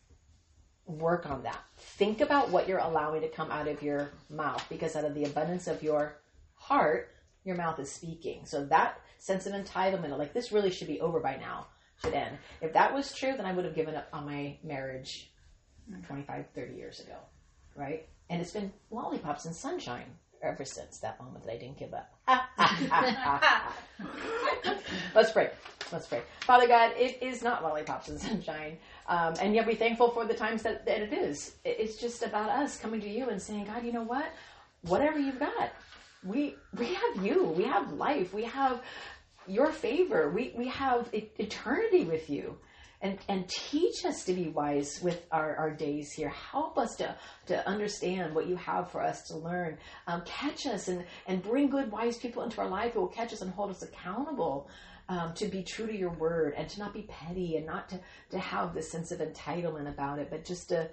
Work 0.86 1.26
on 1.26 1.42
that. 1.44 1.62
Think 1.78 2.20
about 2.20 2.50
what 2.50 2.68
you're 2.68 2.78
allowing 2.78 3.22
to 3.22 3.28
come 3.28 3.50
out 3.50 3.68
of 3.68 3.82
your 3.82 4.10
mouth 4.28 4.64
because 4.68 4.96
out 4.96 5.04
of 5.04 5.14
the 5.14 5.24
abundance 5.24 5.66
of 5.66 5.82
your 5.82 6.18
heart, 6.54 7.10
your 7.44 7.56
mouth 7.56 7.78
is 7.78 7.90
speaking. 7.90 8.44
So 8.44 8.64
that 8.66 9.00
sense 9.18 9.46
of 9.46 9.52
entitlement, 9.52 10.18
like 10.18 10.34
this 10.34 10.52
really 10.52 10.70
should 10.70 10.88
be 10.88 11.00
over 11.00 11.20
by 11.20 11.36
now, 11.36 11.68
should 12.02 12.14
end. 12.14 12.36
If 12.60 12.72
that 12.74 12.92
was 12.92 13.14
true, 13.14 13.34
then 13.36 13.46
I 13.46 13.52
would 13.52 13.64
have 13.64 13.74
given 13.74 13.94
up 13.94 14.08
on 14.12 14.26
my 14.26 14.58
marriage 14.62 15.30
25, 16.06 16.46
30 16.54 16.74
years 16.74 17.00
ago, 17.00 17.16
right? 17.76 18.06
And 18.28 18.40
it's 18.40 18.52
been 18.52 18.72
lollipops 18.90 19.44
and 19.44 19.54
sunshine 19.54 20.10
ever 20.44 20.64
since 20.64 20.98
that 20.98 21.20
moment 21.22 21.44
that 21.44 21.52
I 21.52 21.56
didn't 21.56 21.78
give 21.78 21.94
up. 21.94 22.10
Let's 25.14 25.32
pray. 25.32 25.50
Let's 25.92 26.06
pray. 26.06 26.22
Father 26.40 26.66
God, 26.66 26.92
it 26.96 27.22
is 27.22 27.42
not 27.42 27.62
lollipops 27.62 28.08
and 28.08 28.20
sunshine. 28.20 28.78
Um, 29.06 29.34
and 29.40 29.54
yet 29.54 29.66
be 29.66 29.74
thankful 29.74 30.10
for 30.10 30.24
the 30.24 30.34
times 30.34 30.62
that, 30.62 30.86
that 30.86 31.00
it 31.00 31.12
is. 31.12 31.56
It's 31.64 31.96
just 31.96 32.22
about 32.22 32.50
us 32.50 32.78
coming 32.78 33.00
to 33.00 33.08
you 33.08 33.28
and 33.28 33.40
saying, 33.40 33.66
God, 33.66 33.84
you 33.84 33.92
know 33.92 34.02
what? 34.02 34.26
Whatever 34.82 35.18
you've 35.18 35.38
got, 35.38 35.72
we 36.24 36.56
we 36.76 36.94
have 36.94 37.24
you. 37.24 37.44
We 37.44 37.64
have 37.64 37.92
life. 37.92 38.32
We 38.32 38.44
have 38.44 38.82
your 39.46 39.72
favor. 39.72 40.30
We 40.30 40.54
we 40.56 40.68
have 40.68 41.08
eternity 41.12 42.04
with 42.04 42.30
you. 42.30 42.56
And, 43.04 43.18
and 43.28 43.46
teach 43.46 44.06
us 44.06 44.24
to 44.24 44.32
be 44.32 44.48
wise 44.48 44.98
with 45.02 45.26
our, 45.30 45.54
our 45.56 45.70
days 45.70 46.10
here. 46.10 46.30
Help 46.30 46.78
us 46.78 46.96
to, 46.96 47.14
to 47.48 47.68
understand 47.68 48.34
what 48.34 48.46
you 48.46 48.56
have 48.56 48.90
for 48.90 49.02
us 49.02 49.24
to 49.28 49.36
learn. 49.36 49.76
Um, 50.06 50.22
catch 50.24 50.66
us 50.66 50.88
and, 50.88 51.04
and 51.26 51.42
bring 51.42 51.68
good, 51.68 51.92
wise 51.92 52.16
people 52.16 52.44
into 52.44 52.62
our 52.62 52.68
life 52.68 52.94
who 52.94 53.00
will 53.00 53.08
catch 53.08 53.34
us 53.34 53.42
and 53.42 53.50
hold 53.50 53.70
us 53.70 53.82
accountable 53.82 54.70
um, 55.10 55.34
to 55.34 55.48
be 55.48 55.62
true 55.62 55.86
to 55.86 55.94
your 55.94 56.14
word 56.14 56.54
and 56.56 56.66
to 56.70 56.78
not 56.80 56.94
be 56.94 57.02
petty 57.02 57.56
and 57.56 57.66
not 57.66 57.90
to, 57.90 58.00
to 58.30 58.38
have 58.38 58.72
this 58.72 58.90
sense 58.90 59.12
of 59.12 59.20
entitlement 59.20 59.86
about 59.86 60.18
it, 60.18 60.28
but 60.30 60.44
just 60.44 60.70
to 60.70 60.88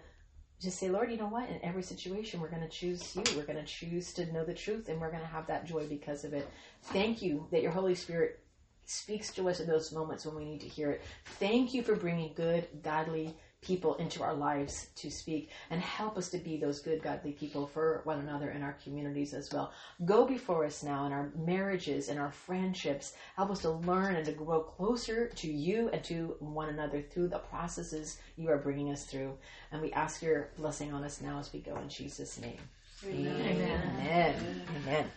just 0.61 0.77
say, 0.77 0.89
Lord, 0.89 1.09
you 1.09 1.17
know 1.17 1.27
what? 1.27 1.49
In 1.49 1.59
every 1.63 1.81
situation, 1.81 2.39
we're 2.39 2.49
going 2.49 2.61
to 2.61 2.69
choose 2.69 3.15
you. 3.15 3.23
We're 3.35 3.45
going 3.45 3.57
to 3.57 3.65
choose 3.65 4.13
to 4.13 4.31
know 4.31 4.45
the 4.45 4.53
truth, 4.53 4.89
and 4.89 5.01
we're 5.01 5.09
going 5.09 5.23
to 5.23 5.27
have 5.27 5.47
that 5.47 5.65
joy 5.65 5.87
because 5.87 6.23
of 6.23 6.33
it. 6.33 6.47
Thank 6.83 7.23
you 7.23 7.47
that 7.51 7.63
your 7.63 7.71
Holy 7.71 7.95
Spirit 7.95 8.40
speaks 8.85 9.31
to 9.33 9.49
us 9.49 9.59
in 9.59 9.67
those 9.67 9.91
moments 9.91 10.25
when 10.25 10.35
we 10.35 10.45
need 10.45 10.61
to 10.61 10.67
hear 10.67 10.91
it. 10.91 11.01
Thank 11.39 11.73
you 11.73 11.83
for 11.83 11.95
bringing 11.95 12.33
good, 12.33 12.67
godly 12.83 13.35
people 13.61 13.93
into 13.95 14.23
our 14.23 14.33
lives 14.33 14.87
to 14.95 15.11
speak 15.11 15.51
and 15.69 15.79
help 15.79 16.17
us 16.17 16.29
to 16.29 16.39
be 16.39 16.57
those 16.57 16.81
good, 16.81 17.01
godly 17.01 17.31
people 17.31 17.67
for 17.67 18.01
one 18.05 18.19
another 18.19 18.49
in 18.49 18.63
our 18.63 18.75
communities 18.83 19.33
as 19.33 19.51
well. 19.53 19.71
Go 20.03 20.25
before 20.25 20.65
us 20.65 20.81
now 20.81 21.05
in 21.05 21.11
our 21.11 21.31
marriages 21.37 22.09
and 22.09 22.19
our 22.19 22.31
friendships. 22.31 23.13
Help 23.35 23.51
us 23.51 23.61
to 23.61 23.69
learn 23.69 24.15
and 24.15 24.25
to 24.25 24.31
grow 24.31 24.61
closer 24.61 25.27
to 25.27 25.51
you 25.51 25.89
and 25.89 26.03
to 26.05 26.35
one 26.39 26.69
another 26.69 27.01
through 27.01 27.27
the 27.27 27.37
processes 27.37 28.17
you 28.35 28.49
are 28.49 28.57
bringing 28.57 28.91
us 28.91 29.05
through. 29.05 29.37
And 29.71 29.81
we 29.81 29.91
ask 29.93 30.23
your 30.23 30.49
blessing 30.57 30.91
on 30.91 31.03
us 31.03 31.21
now 31.21 31.39
as 31.39 31.53
we 31.53 31.59
go 31.59 31.75
in 31.77 31.87
Jesus' 31.87 32.39
name. 32.39 32.59
Amen. 33.05 33.91
Amen. 33.99 34.63
Amen. 34.83 35.11